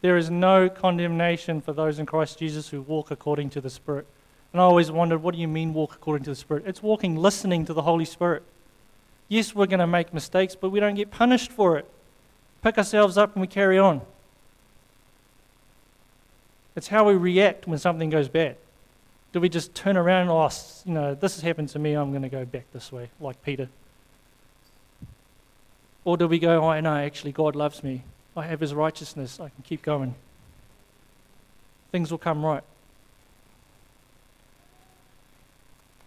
There 0.03 0.19
is 0.19 0.29
no 0.29 0.69
condemnation 0.69 1.63
for 1.63 1.73
those 1.73 1.99
in 1.99 2.05
Christ 2.05 2.39
Jesus 2.39 2.69
who 2.69 2.83
walk 2.83 3.11
according 3.11 3.49
to 3.49 3.63
the 3.63 3.71
Spirit. 3.71 4.07
And 4.53 4.61
I 4.61 4.65
always 4.67 4.91
wondered, 4.91 5.23
what 5.23 5.35
do 5.35 5.41
you 5.41 5.49
mean 5.49 5.73
walk 5.73 5.95
according 5.95 6.25
to 6.25 6.31
the 6.33 6.37
Spirit? 6.37 6.65
It's 6.67 6.83
walking 6.83 7.17
listening 7.17 7.65
to 7.65 7.73
the 7.73 7.81
Holy 7.81 8.05
Spirit. 8.05 8.43
Yes, 9.29 9.55
we're 9.55 9.65
going 9.65 9.81
to 9.81 9.87
make 9.87 10.13
mistakes, 10.13 10.55
but 10.55 10.69
we 10.69 10.81
don't 10.81 10.97
get 10.97 11.11
punished 11.11 11.51
for 11.51 11.79
it. 11.79 11.91
Pick 12.63 12.77
ourselves 12.77 13.17
up 13.17 13.35
and 13.35 13.41
we 13.41 13.47
carry 13.47 13.79
on. 13.79 14.03
It's 16.77 16.89
how 16.89 17.05
we 17.05 17.15
react 17.15 17.67
when 17.67 17.79
something 17.79 18.11
goes 18.11 18.29
bad. 18.29 18.59
Do 19.33 19.41
we 19.41 19.49
just 19.49 19.75
turn 19.75 19.97
around 19.97 20.23
and, 20.23 20.31
oh, 20.31 20.51
you 20.85 20.95
know, 20.95 21.15
this 21.15 21.35
has 21.35 21.43
happened 21.43 21.69
to 21.71 21.79
me, 21.79 21.93
I'm 21.93 22.11
going 22.11 22.23
to 22.23 22.29
go 22.29 22.45
back 22.45 22.65
this 22.73 22.91
way, 22.91 23.11
like 23.21 23.43
Peter? 23.43 23.69
Or 26.05 26.17
do 26.17 26.27
we 26.27 26.39
go, 26.39 26.63
oh, 26.63 26.81
no, 26.81 26.97
actually, 26.97 27.33
God 27.33 27.55
loves 27.55 27.85
me. 27.85 28.03
I 28.35 28.47
have 28.47 28.61
his 28.61 28.73
righteousness. 28.73 29.39
I 29.41 29.51
can 29.51 29.63
keep 29.65 29.83
going. 29.83 30.15
Things 31.93 32.11
will 32.11 32.19
come 32.19 32.45
right. 32.45 32.63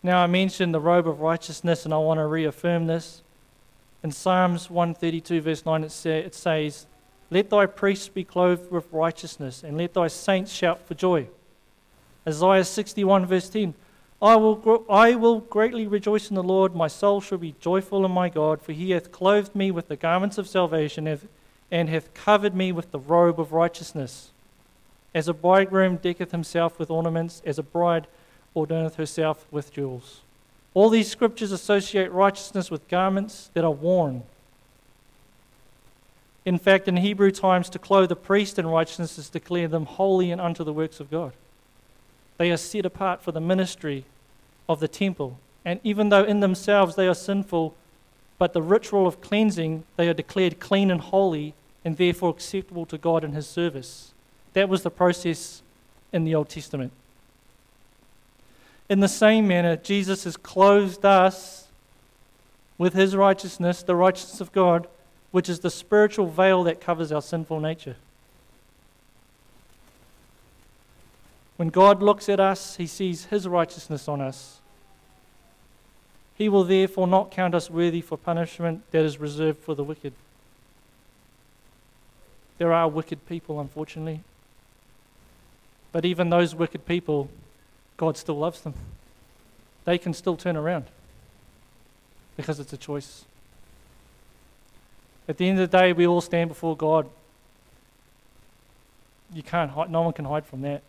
Now, 0.04 0.24
I 0.24 0.28
mentioned 0.28 0.74
the 0.74 0.80
robe 0.80 1.08
of 1.08 1.20
righteousness, 1.20 1.86
and 1.86 1.94
I 1.94 1.98
want 1.98 2.20
to 2.20 2.26
reaffirm 2.26 2.88
this. 2.88 3.22
In 4.04 4.12
Psalms 4.12 4.70
132, 4.70 5.42
verse 5.42 5.64
9, 5.64 5.84
it, 5.84 5.92
say, 5.92 6.20
it 6.20 6.34
says, 6.34 6.88
Let 7.30 7.52
thy 7.52 7.68
priests 7.68 8.08
be 8.08 8.24
clothed 8.24 8.72
with 8.72 8.92
righteousness, 8.92 9.64
and 9.64 9.78
let 9.78 9.94
thy 9.94 10.08
saints 10.08 10.52
shout 10.52 10.88
for 10.88 10.96
joy. 10.96 11.28
Isaiah 12.28 12.64
61, 12.64 13.26
verse 13.26 13.50
10. 13.50 13.74
I 14.22 14.36
will, 14.36 14.86
I 14.88 15.16
will 15.16 15.40
greatly 15.40 15.88
rejoice 15.88 16.30
in 16.30 16.36
the 16.36 16.44
Lord. 16.44 16.76
My 16.76 16.88
soul 16.88 17.22
shall 17.22 17.40
be 17.40 17.56
joyful 17.60 18.06
in 18.06 18.12
my 18.12 18.30
God, 18.30 18.62
for 18.62 18.72
he 18.72 18.92
hath 18.92 19.12
clothed 19.12 19.56
me 19.56 19.72
with 19.72 19.88
the 19.88 19.96
garments 19.96 20.38
of 20.38 20.48
salvation 20.48 21.20
and 21.72 21.90
hath 21.90 22.14
covered 22.14 22.54
me 22.54 22.72
with 22.72 22.92
the 22.92 23.00
robe 23.00 23.40
of 23.40 23.52
righteousness. 23.52 24.30
As 25.16 25.28
a 25.28 25.34
bridegroom 25.34 25.98
decketh 25.98 26.32
himself 26.32 26.78
with 26.78 26.92
ornaments, 26.92 27.42
as 27.46 27.58
a 27.58 27.64
bride 27.64 28.06
adorneth 28.56 28.96
herself 28.96 29.48
with 29.50 29.74
jewels. 29.74 30.22
All 30.74 30.90
these 30.90 31.10
scriptures 31.10 31.52
associate 31.52 32.12
righteousness 32.12 32.70
with 32.70 32.88
garments 32.88 33.50
that 33.54 33.66
are 33.66 33.72
worn. 33.72 34.24
In 36.46 36.58
fact, 36.58 36.88
in 36.88 36.98
Hebrew 36.98 37.32
times, 37.32 37.70
to 37.72 37.80
clothe 37.80 38.12
a 38.12 38.16
priest 38.16 38.58
in 38.58 38.68
righteousness 38.68 39.18
is 39.18 39.28
to 39.28 39.34
declare 39.34 39.68
them 39.68 39.86
holy 39.86 40.32
and 40.32 40.40
unto 40.40 40.64
the 40.64 40.74
works 40.74 41.00
of 41.00 41.12
God. 41.12 41.34
They 42.38 42.52
are 42.52 42.58
set 42.58 42.86
apart 42.86 43.22
for 43.22 43.32
the 43.32 43.42
ministry 43.42 44.06
of 44.68 44.80
the 44.80 44.88
temple. 44.88 45.40
And 45.64 45.80
even 45.84 46.10
though 46.10 46.24
in 46.24 46.40
themselves 46.40 46.96
they 46.96 47.08
are 47.08 47.16
sinful, 47.16 47.76
but 48.38 48.54
the 48.54 48.62
ritual 48.62 49.06
of 49.06 49.22
cleansing, 49.22 49.84
they 49.98 50.10
are 50.10 50.14
declared 50.14 50.60
clean 50.60 50.90
and 50.90 51.02
holy 51.02 51.54
and 51.86 51.98
therefore 51.98 52.32
acceptable 52.32 52.86
to 52.88 52.98
God 52.98 53.24
in 53.24 53.34
His 53.34 53.48
service. 53.48 54.14
That 54.54 54.70
was 54.70 54.84
the 54.84 54.90
process 54.90 55.62
in 56.12 56.24
the 56.24 56.36
Old 56.36 56.50
Testament. 56.50 56.92
In 58.90 59.00
the 59.00 59.08
same 59.08 59.48
manner, 59.48 59.76
Jesus 59.76 60.26
has 60.26 60.36
clothed 60.38 61.06
us 61.06 61.68
with 62.78 62.94
His 62.94 63.16
righteousness, 63.16 63.84
the 63.84 63.96
righteousness 63.96 64.42
of 64.42 64.52
God, 64.52 64.88
which 65.32 65.48
is 65.48 65.60
the 65.60 65.70
spiritual 65.70 66.28
veil 66.28 66.64
that 66.64 66.82
covers 66.82 67.12
our 67.12 67.22
sinful 67.22 67.60
nature. 67.60 67.96
When 71.62 71.70
God 71.70 72.02
looks 72.02 72.28
at 72.28 72.40
us, 72.40 72.78
he 72.78 72.88
sees 72.88 73.26
his 73.26 73.48
righteousness 73.48 74.08
on 74.08 74.20
us. 74.20 74.62
He 76.36 76.50
will 76.50 76.64
therefore 76.64 77.06
not 77.06 77.30
count 77.30 77.54
us 77.54 77.70
worthy 77.70 78.02
for 78.02 78.18
punishment 78.18 78.82
that 78.90 79.06
is 79.06 79.20
reserved 79.20 79.60
for 79.60 79.76
the 79.76 79.84
wicked. 79.84 80.14
There 82.58 82.74
are 82.74 82.88
wicked 82.88 83.28
people, 83.28 83.60
unfortunately. 83.60 84.22
But 85.92 86.04
even 86.04 86.32
those 86.32 86.56
wicked 86.56 86.88
people, 86.88 87.30
God 87.96 88.18
still 88.18 88.40
loves 88.40 88.62
them. 88.62 88.74
They 89.86 90.00
can 90.00 90.16
still 90.16 90.38
turn 90.38 90.58
around 90.58 90.86
because 92.38 92.60
it's 92.60 92.74
a 92.74 92.78
choice. 92.78 93.24
At 95.28 95.38
the 95.38 95.48
end 95.48 95.60
of 95.60 95.70
the 95.70 95.78
day, 95.78 95.94
we 95.94 96.08
all 96.08 96.22
stand 96.22 96.50
before 96.50 96.76
God. 96.76 97.08
You 99.32 99.44
can't 99.44 99.70
hide, 99.70 99.92
no 99.92 100.02
one 100.02 100.14
can 100.14 100.26
hide 100.26 100.48
from 100.48 100.64
that. 100.64 100.82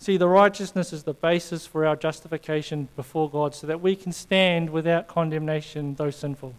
See, 0.00 0.16
the 0.16 0.28
righteousness 0.28 0.94
is 0.94 1.02
the 1.02 1.12
basis 1.12 1.66
for 1.66 1.84
our 1.84 1.94
justification 1.94 2.88
before 2.96 3.28
God 3.28 3.54
so 3.54 3.66
that 3.66 3.82
we 3.82 3.94
can 3.94 4.12
stand 4.12 4.70
without 4.70 5.08
condemnation, 5.08 5.94
though 5.94 6.10
sinful. 6.10 6.54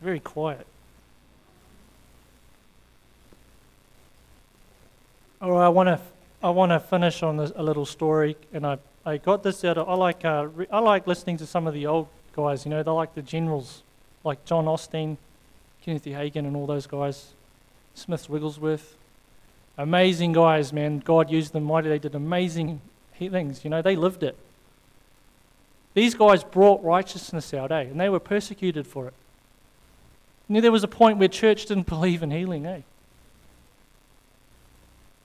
Very 0.00 0.20
quiet. 0.20 0.68
All 5.42 5.50
right, 5.50 5.66
I 5.66 5.68
want 5.68 5.88
to 5.88 6.00
I 6.44 6.50
want 6.50 6.70
to 6.70 6.78
finish 6.78 7.22
on 7.24 7.36
this, 7.36 7.52
a 7.56 7.62
little 7.62 7.84
story, 7.84 8.36
and 8.52 8.64
I, 8.64 8.78
I 9.04 9.16
got 9.16 9.42
this 9.42 9.64
out 9.64 9.78
of 9.78 9.88
I 9.88 9.94
like 9.94 10.24
uh, 10.24 10.46
re, 10.54 10.66
I 10.70 10.78
like 10.78 11.08
listening 11.08 11.38
to 11.38 11.46
some 11.46 11.66
of 11.66 11.74
the 11.74 11.86
old 11.86 12.06
guys. 12.36 12.64
You 12.64 12.70
know, 12.70 12.84
they 12.84 12.90
like 12.92 13.14
the 13.14 13.22
generals, 13.22 13.82
like 14.22 14.44
John 14.44 14.66
Osteen, 14.66 15.16
Kenneth. 15.82 16.04
Hagin, 16.04 16.46
and 16.46 16.54
all 16.54 16.66
those 16.66 16.86
guys. 16.86 17.32
Smith 17.94 18.30
Wigglesworth 18.30 18.94
amazing 19.78 20.32
guys, 20.32 20.72
man. 20.72 20.98
God 20.98 21.30
used 21.30 21.52
them 21.52 21.64
mighty. 21.64 21.88
They 21.88 21.98
did 21.98 22.14
amazing 22.14 22.80
things. 23.18 23.64
You 23.64 23.70
know, 23.70 23.82
they 23.82 23.96
lived 23.96 24.22
it. 24.22 24.36
These 25.94 26.14
guys 26.14 26.44
brought 26.44 26.82
righteousness 26.84 27.52
out, 27.52 27.72
eh? 27.72 27.80
And 27.80 28.00
they 28.00 28.08
were 28.08 28.20
persecuted 28.20 28.86
for 28.86 29.08
it. 29.08 29.14
You 30.48 30.54
know, 30.54 30.60
there 30.60 30.72
was 30.72 30.84
a 30.84 30.88
point 30.88 31.18
where 31.18 31.28
church 31.28 31.66
didn't 31.66 31.86
believe 31.88 32.22
in 32.22 32.30
healing, 32.30 32.66
eh? 32.66 32.80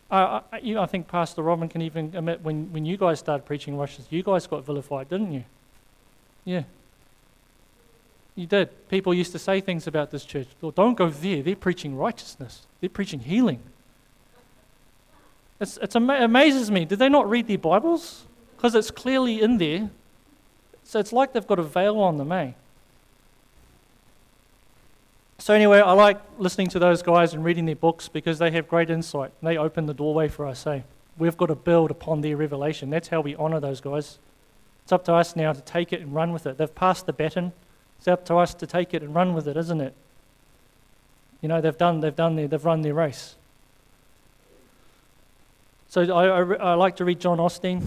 I, 0.10 0.41
I, 0.52 0.58
you 0.60 0.76
know, 0.76 0.82
I 0.82 0.86
think 0.86 1.08
Pastor 1.08 1.41
Robin 1.41 1.68
can 1.68 1.82
even 1.82 2.14
admit 2.16 2.41
when, 2.41 2.72
when 2.72 2.86
you 2.86 2.96
guys 2.96 3.20
started 3.20 3.46
preaching 3.46 3.78
righteousness, 3.78 4.08
you 4.12 4.24
guys 4.24 4.48
got 4.48 4.64
vilified, 4.64 5.10
didn't 5.10 5.32
you? 5.32 5.43
Yeah. 6.43 6.64
You 8.36 8.46
did. 8.46 8.88
People 8.89 9.14
used 9.14 9.32
to 9.32 9.39
say 9.39 9.62
things 9.62 9.88
about 9.88 10.12
this 10.12 10.26
church. 10.26 10.48
Well, 10.62 10.72
don't 10.72 10.96
go 10.96 11.10
there. 11.10 11.41
They're 11.41 11.56
preaching 11.56 11.96
righteousness. 11.96 12.68
They're 12.80 12.89
preaching 12.89 13.22
healing. 13.22 13.62
It's, 15.66 15.78
it's 15.78 15.95
ama- 15.95 16.24
amazes 16.24 16.70
me. 16.70 16.86
Did 16.86 16.99
they 16.99 17.09
not 17.09 17.28
read 17.28 17.47
their 17.47 17.57
Bibles? 17.57 18.26
Because 18.55 18.76
it's 18.76 18.91
clearly 18.91 19.41
in 19.41 19.57
there. 19.57 19.89
So 20.84 20.99
it's 20.99 21.11
like 21.11 21.34
they've 21.34 21.47
got 21.47 21.57
a 21.57 21.63
veil 21.63 21.99
on 21.99 22.18
them, 22.18 22.32
eh? 22.32 22.51
So, 25.39 25.55
anyway, 25.55 25.80
I 25.80 25.93
like 25.93 26.22
listening 26.38 26.68
to 26.68 26.78
those 26.78 27.01
guys 27.01 27.34
and 27.34 27.43
reading 27.43 27.66
their 27.66 27.76
books 27.76 28.07
because 28.07 28.38
they 28.38 28.51
have 28.51 28.68
great 28.68 28.91
insight. 28.91 29.32
They 29.41 29.57
open 29.57 29.88
the 29.88 29.93
doorway 29.95 30.28
for 30.28 30.45
us, 30.45 30.68
eh? 30.68 30.82
We've 31.18 31.36
got 31.36 31.47
to 31.47 31.55
build 31.55 31.89
upon 31.89 32.22
their 32.22 32.38
revelation. 32.38 32.91
That's 32.91 33.07
how 33.07 33.22
we 33.22 33.36
honor 33.36 33.59
those 33.59 33.82
guys. 33.82 34.20
It's 34.84 34.91
up 34.91 35.03
to 35.05 35.13
us 35.16 35.36
now 35.36 35.51
to 35.51 35.61
take 35.61 35.91
it 35.91 36.01
and 36.01 36.13
run 36.13 36.32
with 36.32 36.45
it. 36.45 36.59
They've 36.59 36.76
passed 36.76 37.07
the 37.07 37.13
baton. 37.13 37.53
It's 37.97 38.07
up 38.07 38.24
to 38.26 38.36
us 38.36 38.53
to 38.53 38.68
take 38.68 38.93
it 38.93 39.01
and 39.01 39.16
run 39.16 39.34
with 39.34 39.47
it, 39.47 39.57
isn't 39.57 39.82
it? 39.82 39.95
You 41.41 41.49
know, 41.49 41.59
they've 41.59 41.76
done, 41.76 42.01
they've 42.01 42.16
done 42.16 42.36
their, 42.36 42.47
they've 42.47 42.63
run 42.63 42.84
their 42.84 42.93
race. 42.93 43.36
So 45.96 46.02
I, 46.14 46.26
I, 46.26 46.72
I, 46.72 46.74
like 46.74 46.98
to 46.98 47.06
read 47.06 47.22
John 47.22 47.38
Osteen, 47.38 47.82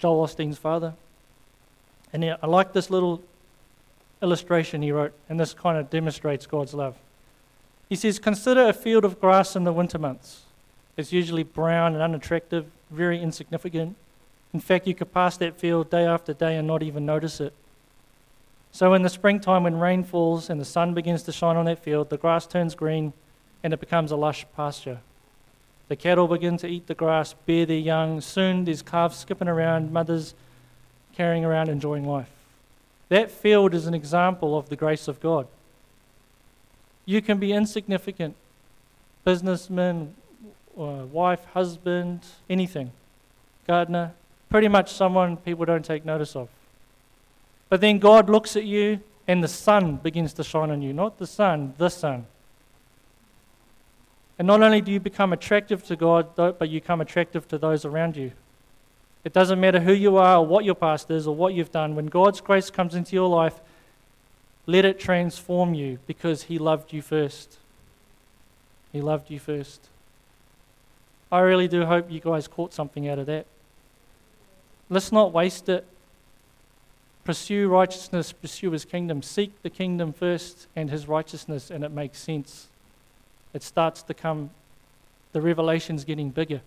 Joel 0.00 0.26
Osteen's 0.26 0.58
father. 0.58 0.92
And 2.12 2.24
I 2.24 2.46
like 2.48 2.72
this 2.72 2.90
little 2.90 3.22
illustration 4.20 4.82
he 4.82 4.90
wrote, 4.90 5.12
and 5.28 5.38
this 5.38 5.54
kind 5.54 5.78
of 5.78 5.88
demonstrates 5.88 6.46
God's 6.46 6.74
love. 6.74 6.96
He 7.88 7.94
says, 7.94 8.18
Consider 8.18 8.68
a 8.68 8.72
field 8.72 9.04
of 9.04 9.20
grass 9.20 9.54
in 9.54 9.62
the 9.62 9.72
winter 9.72 10.00
months. 10.00 10.46
It's 10.96 11.12
usually 11.12 11.44
brown 11.44 11.92
and 11.94 12.02
unattractive, 12.02 12.66
very 12.90 13.22
insignificant. 13.22 13.94
In 14.52 14.58
fact, 14.58 14.88
you 14.88 14.94
could 14.96 15.14
pass 15.14 15.36
that 15.36 15.60
field 15.60 15.88
day 15.90 16.04
after 16.04 16.34
day 16.34 16.56
and 16.56 16.66
not 16.66 16.82
even 16.82 17.06
notice 17.06 17.40
it. 17.40 17.52
So, 18.72 18.94
in 18.94 19.02
the 19.02 19.10
springtime, 19.10 19.62
when 19.62 19.78
rain 19.78 20.02
falls 20.02 20.50
and 20.50 20.60
the 20.60 20.64
sun 20.64 20.92
begins 20.92 21.22
to 21.22 21.30
shine 21.30 21.56
on 21.56 21.66
that 21.66 21.84
field, 21.84 22.10
the 22.10 22.18
grass 22.18 22.48
turns 22.48 22.74
green 22.74 23.12
and 23.62 23.72
it 23.72 23.78
becomes 23.78 24.10
a 24.10 24.16
lush 24.16 24.44
pasture. 24.56 24.98
The 25.88 25.96
cattle 25.96 26.26
begin 26.26 26.56
to 26.58 26.66
eat 26.66 26.86
the 26.86 26.94
grass, 26.94 27.34
bear 27.46 27.64
their 27.64 27.78
young. 27.78 28.20
Soon 28.20 28.64
there's 28.64 28.82
calves 28.82 29.16
skipping 29.16 29.48
around, 29.48 29.92
mothers 29.92 30.34
carrying 31.14 31.44
around, 31.44 31.68
enjoying 31.68 32.06
life. 32.06 32.30
That 33.08 33.30
field 33.30 33.72
is 33.72 33.86
an 33.86 33.94
example 33.94 34.58
of 34.58 34.68
the 34.68 34.76
grace 34.76 35.06
of 35.06 35.20
God. 35.20 35.46
You 37.04 37.22
can 37.22 37.38
be 37.38 37.52
insignificant, 37.52 38.34
businessman, 39.24 40.14
uh, 40.76 41.06
wife, 41.10 41.44
husband, 41.54 42.20
anything, 42.50 42.90
gardener, 43.66 44.12
pretty 44.50 44.68
much 44.68 44.92
someone 44.92 45.36
people 45.36 45.64
don't 45.64 45.84
take 45.84 46.04
notice 46.04 46.34
of. 46.34 46.48
But 47.68 47.80
then 47.80 47.98
God 47.98 48.28
looks 48.28 48.56
at 48.56 48.64
you 48.64 49.00
and 49.28 49.42
the 49.42 49.48
sun 49.48 49.96
begins 49.96 50.32
to 50.34 50.44
shine 50.44 50.70
on 50.70 50.82
you. 50.82 50.92
Not 50.92 51.18
the 51.18 51.26
sun, 51.26 51.74
the 51.78 51.88
sun. 51.88 52.26
And 54.38 54.46
not 54.46 54.62
only 54.62 54.80
do 54.80 54.92
you 54.92 55.00
become 55.00 55.32
attractive 55.32 55.84
to 55.86 55.96
God, 55.96 56.34
but 56.36 56.68
you 56.68 56.80
become 56.80 57.00
attractive 57.00 57.48
to 57.48 57.58
those 57.58 57.84
around 57.84 58.16
you. 58.16 58.32
It 59.24 59.32
doesn't 59.32 59.58
matter 59.58 59.80
who 59.80 59.92
you 59.92 60.18
are 60.18 60.38
or 60.38 60.46
what 60.46 60.64
your 60.64 60.74
past 60.74 61.10
is 61.10 61.26
or 61.26 61.34
what 61.34 61.54
you've 61.54 61.72
done. 61.72 61.96
When 61.96 62.06
God's 62.06 62.40
grace 62.40 62.70
comes 62.70 62.94
into 62.94 63.16
your 63.16 63.28
life, 63.28 63.60
let 64.66 64.84
it 64.84 65.00
transform 65.00 65.74
you 65.74 65.98
because 66.06 66.44
He 66.44 66.58
loved 66.58 66.92
you 66.92 67.02
first. 67.02 67.58
He 68.92 69.00
loved 69.00 69.30
you 69.30 69.38
first. 69.38 69.88
I 71.32 71.40
really 71.40 71.66
do 71.66 71.86
hope 71.86 72.10
you 72.10 72.20
guys 72.20 72.46
caught 72.46 72.72
something 72.72 73.08
out 73.08 73.18
of 73.18 73.26
that. 73.26 73.46
Let's 74.88 75.10
not 75.10 75.32
waste 75.32 75.68
it. 75.68 75.84
Pursue 77.24 77.68
righteousness, 77.68 78.32
pursue 78.32 78.70
His 78.70 78.84
kingdom. 78.84 79.22
Seek 79.22 79.60
the 79.62 79.70
kingdom 79.70 80.12
first 80.12 80.68
and 80.76 80.90
His 80.90 81.08
righteousness, 81.08 81.70
and 81.70 81.82
it 81.82 81.90
makes 81.90 82.18
sense 82.18 82.68
it 83.52 83.62
starts 83.62 84.02
to 84.02 84.14
come, 84.14 84.50
the 85.32 85.40
revelation's 85.40 86.04
getting 86.04 86.30
bigger. 86.30 86.60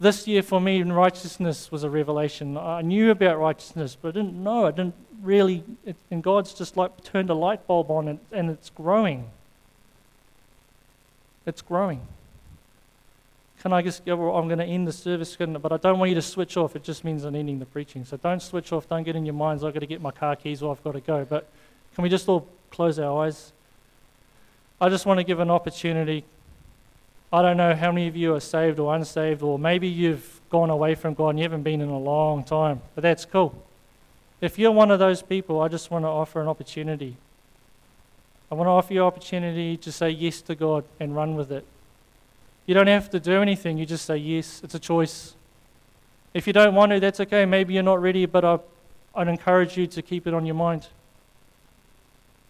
This 0.00 0.26
year 0.26 0.42
for 0.42 0.60
me, 0.60 0.82
righteousness 0.82 1.70
was 1.70 1.84
a 1.84 1.90
revelation. 1.90 2.58
I 2.58 2.82
knew 2.82 3.10
about 3.10 3.38
righteousness, 3.38 3.96
but 4.00 4.08
I 4.08 4.10
didn't 4.12 4.34
know. 4.34 4.66
I 4.66 4.70
didn't 4.70 4.94
really, 5.22 5.62
it, 5.84 5.96
and 6.10 6.22
God's 6.22 6.52
just 6.52 6.76
like 6.76 7.02
turned 7.04 7.30
a 7.30 7.34
light 7.34 7.66
bulb 7.66 7.90
on 7.90 8.08
it, 8.08 8.18
and 8.32 8.50
it's 8.50 8.70
growing. 8.70 9.30
It's 11.46 11.62
growing. 11.62 12.00
Can 13.62 13.72
I 13.72 13.80
just 13.80 14.04
go? 14.04 14.34
I'm 14.34 14.46
going 14.46 14.58
to 14.58 14.64
end 14.64 14.86
the 14.86 14.92
service, 14.92 15.36
but 15.38 15.72
I 15.72 15.78
don't 15.78 15.98
want 15.98 16.10
you 16.10 16.14
to 16.16 16.22
switch 16.22 16.58
off. 16.58 16.76
It 16.76 16.82
just 16.82 17.02
means 17.02 17.24
I'm 17.24 17.34
ending 17.34 17.60
the 17.60 17.64
preaching. 17.64 18.04
So 18.04 18.18
don't 18.18 18.42
switch 18.42 18.72
off. 18.72 18.86
Don't 18.88 19.04
get 19.04 19.16
in 19.16 19.24
your 19.24 19.34
minds, 19.34 19.64
I've 19.64 19.72
got 19.72 19.80
to 19.80 19.86
get 19.86 20.02
my 20.02 20.10
car 20.10 20.36
keys 20.36 20.62
or 20.62 20.72
I've 20.72 20.84
got 20.84 20.92
to 20.92 21.00
go. 21.00 21.24
But 21.24 21.48
can 21.94 22.02
we 22.02 22.10
just 22.10 22.28
all 22.28 22.46
close 22.70 22.98
our 22.98 23.24
eyes? 23.24 23.52
I 24.80 24.88
just 24.88 25.06
want 25.06 25.18
to 25.18 25.24
give 25.24 25.40
an 25.40 25.50
opportunity. 25.50 26.24
I 27.32 27.42
don't 27.42 27.56
know 27.56 27.74
how 27.74 27.90
many 27.90 28.08
of 28.08 28.16
you 28.16 28.34
are 28.34 28.40
saved 28.40 28.78
or 28.78 28.94
unsaved, 28.94 29.42
or 29.42 29.58
maybe 29.58 29.88
you've 29.88 30.40
gone 30.50 30.70
away 30.70 30.94
from 30.94 31.14
God 31.14 31.30
and 31.30 31.38
you 31.38 31.42
haven't 31.44 31.62
been 31.62 31.80
in 31.80 31.88
a 31.88 31.98
long 31.98 32.44
time, 32.44 32.80
but 32.94 33.02
that's 33.02 33.24
cool. 33.24 33.54
If 34.40 34.58
you're 34.58 34.72
one 34.72 34.90
of 34.90 34.98
those 34.98 35.22
people, 35.22 35.60
I 35.60 35.68
just 35.68 35.90
want 35.90 36.04
to 36.04 36.08
offer 36.08 36.40
an 36.40 36.48
opportunity. 36.48 37.16
I 38.50 38.54
want 38.54 38.66
to 38.66 38.72
offer 38.72 38.92
you 38.92 39.00
an 39.00 39.06
opportunity 39.06 39.76
to 39.78 39.90
say 39.90 40.10
yes 40.10 40.42
to 40.42 40.54
God 40.54 40.84
and 41.00 41.16
run 41.16 41.34
with 41.34 41.50
it. 41.50 41.64
You 42.66 42.74
don't 42.74 42.86
have 42.86 43.10
to 43.10 43.20
do 43.20 43.42
anything, 43.42 43.78
you 43.78 43.86
just 43.86 44.04
say 44.04 44.16
yes. 44.16 44.60
It's 44.62 44.74
a 44.74 44.78
choice. 44.78 45.34
If 46.34 46.46
you 46.46 46.52
don't 46.52 46.74
want 46.74 46.92
to, 46.92 47.00
that's 47.00 47.20
okay. 47.20 47.46
Maybe 47.46 47.74
you're 47.74 47.82
not 47.82 48.02
ready, 48.02 48.26
but 48.26 48.44
I, 48.44 48.58
I'd 49.14 49.28
encourage 49.28 49.76
you 49.76 49.86
to 49.86 50.02
keep 50.02 50.26
it 50.26 50.34
on 50.34 50.46
your 50.46 50.56
mind. 50.56 50.88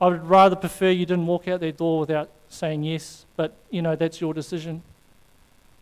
I 0.05 0.09
would 0.09 0.29
rather 0.29 0.55
prefer 0.55 0.91
you 0.91 1.07
didn't 1.07 1.27
walk 1.27 1.49
out 1.49 1.61
their 1.61 1.73
door 1.73 2.01
without 2.01 2.29
saying 2.51 2.83
yes, 2.83 3.25
but 3.37 3.57
you 3.71 3.81
know, 3.81 3.97
that's 3.97 4.21
your 4.21 4.35
decision. 4.35 4.83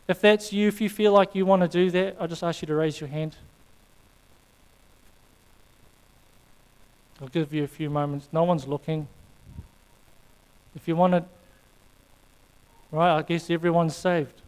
If 0.07 0.21
that's 0.21 0.53
you, 0.53 0.69
if 0.69 0.81
you 0.81 0.89
feel 0.89 1.11
like 1.11 1.35
you 1.35 1.45
want 1.45 1.63
to 1.63 1.67
do 1.67 1.91
that, 1.91 2.15
I 2.21 2.29
just 2.29 2.45
ask 2.45 2.63
you 2.63 2.67
to 2.67 2.75
raise 2.77 3.01
your 3.01 3.09
hand. 3.09 3.35
I'll 7.21 7.27
give 7.27 7.53
you 7.53 7.65
a 7.65 7.67
few 7.67 7.91
moments. 7.91 8.29
No 8.31 8.45
one's 8.45 8.65
looking. 8.65 9.09
If 10.77 10.87
you 10.87 10.95
want 10.95 11.15
to, 11.15 11.25
right, 12.93 13.19
I 13.19 13.23
guess 13.23 13.51
everyone's 13.51 13.97
saved. 13.97 14.41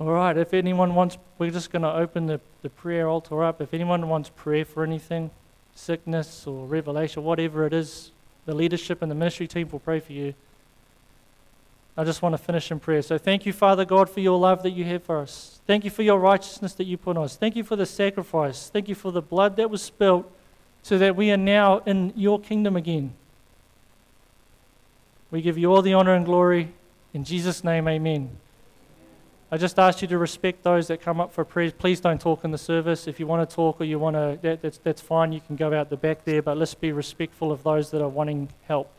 All 0.00 0.10
right, 0.10 0.38
if 0.38 0.54
anyone 0.54 0.94
wants, 0.94 1.18
we're 1.36 1.50
just 1.50 1.70
going 1.70 1.82
to 1.82 1.92
open 1.92 2.28
the, 2.28 2.40
the 2.62 2.70
prayer 2.70 3.10
altar 3.10 3.44
up. 3.44 3.60
If 3.60 3.74
anyone 3.74 4.08
wants 4.08 4.30
prayer 4.30 4.64
for 4.64 4.84
anything, 4.84 5.30
sickness 5.74 6.46
or 6.46 6.66
revelation, 6.66 7.24
whatever 7.24 7.66
it 7.66 7.72
is, 7.72 8.10
the 8.46 8.54
leadership 8.54 9.02
and 9.02 9.10
the 9.10 9.14
ministry 9.14 9.46
team 9.46 9.68
will 9.70 9.78
pray 9.78 10.00
for 10.00 10.12
you. 10.12 10.34
I 11.96 12.04
just 12.04 12.22
want 12.22 12.32
to 12.32 12.38
finish 12.38 12.70
in 12.70 12.80
prayer. 12.80 13.02
So 13.02 13.18
thank 13.18 13.44
you, 13.44 13.52
Father 13.52 13.84
God, 13.84 14.08
for 14.08 14.20
your 14.20 14.38
love 14.38 14.62
that 14.62 14.70
you 14.70 14.84
have 14.84 15.02
for 15.02 15.18
us. 15.18 15.60
Thank 15.66 15.84
you 15.84 15.90
for 15.90 16.02
your 16.02 16.18
righteousness 16.18 16.72
that 16.74 16.84
you 16.84 16.96
put 16.96 17.16
on 17.16 17.24
us. 17.24 17.36
Thank 17.36 17.54
you 17.54 17.64
for 17.64 17.76
the 17.76 17.84
sacrifice. 17.84 18.70
Thank 18.70 18.88
you 18.88 18.94
for 18.94 19.12
the 19.12 19.20
blood 19.20 19.56
that 19.56 19.70
was 19.70 19.82
spilt 19.82 20.30
so 20.82 20.96
that 20.98 21.16
we 21.16 21.30
are 21.30 21.36
now 21.36 21.78
in 21.80 22.12
your 22.16 22.40
kingdom 22.40 22.76
again. 22.76 23.12
We 25.30 25.42
give 25.42 25.58
you 25.58 25.72
all 25.72 25.82
the 25.82 25.94
honor 25.94 26.14
and 26.14 26.24
glory. 26.24 26.72
In 27.12 27.24
Jesus' 27.24 27.62
name, 27.62 27.86
amen. 27.86 28.30
I 29.52 29.58
just 29.58 29.78
ask 29.78 30.00
you 30.00 30.08
to 30.08 30.16
respect 30.16 30.62
those 30.62 30.88
that 30.88 31.02
come 31.02 31.20
up 31.20 31.30
for 31.30 31.44
prayers. 31.44 31.74
Please 31.74 32.00
don't 32.00 32.18
talk 32.18 32.42
in 32.42 32.52
the 32.52 32.58
service. 32.58 33.06
If 33.06 33.20
you 33.20 33.26
want 33.26 33.46
to 33.48 33.54
talk 33.54 33.82
or 33.82 33.84
you 33.84 33.98
want 33.98 34.16
to, 34.16 34.38
that, 34.40 34.62
that's, 34.62 34.78
that's 34.78 35.02
fine. 35.02 35.30
You 35.30 35.42
can 35.42 35.56
go 35.56 35.78
out 35.78 35.90
the 35.90 35.96
back 35.98 36.24
there, 36.24 36.40
but 36.40 36.56
let's 36.56 36.72
be 36.72 36.90
respectful 36.90 37.52
of 37.52 37.62
those 37.62 37.90
that 37.90 38.00
are 38.00 38.08
wanting 38.08 38.48
help. 38.66 38.90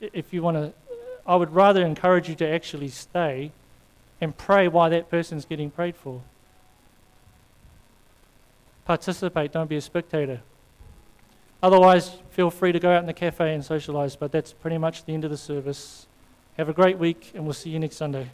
If 0.00 0.32
you 0.32 0.42
want 0.42 0.56
to, 0.56 0.72
I 1.24 1.36
would 1.36 1.54
rather 1.54 1.86
encourage 1.86 2.28
you 2.28 2.34
to 2.34 2.48
actually 2.48 2.88
stay 2.88 3.52
and 4.20 4.36
pray 4.36 4.66
while 4.66 4.90
that 4.90 5.08
person's 5.08 5.44
getting 5.44 5.70
prayed 5.70 5.94
for. 5.94 6.20
Participate, 8.86 9.52
don't 9.52 9.70
be 9.70 9.76
a 9.76 9.80
spectator. 9.80 10.40
Otherwise, 11.62 12.16
feel 12.30 12.50
free 12.50 12.72
to 12.72 12.80
go 12.80 12.90
out 12.90 12.98
in 12.98 13.06
the 13.06 13.12
cafe 13.12 13.54
and 13.54 13.64
socialize, 13.64 14.16
but 14.16 14.32
that's 14.32 14.52
pretty 14.52 14.78
much 14.78 15.04
the 15.04 15.14
end 15.14 15.22
of 15.22 15.30
the 15.30 15.36
service. 15.36 16.08
Have 16.56 16.68
a 16.68 16.72
great 16.72 16.98
week, 16.98 17.30
and 17.36 17.44
we'll 17.44 17.52
see 17.52 17.70
you 17.70 17.78
next 17.78 17.94
Sunday. 17.94 18.28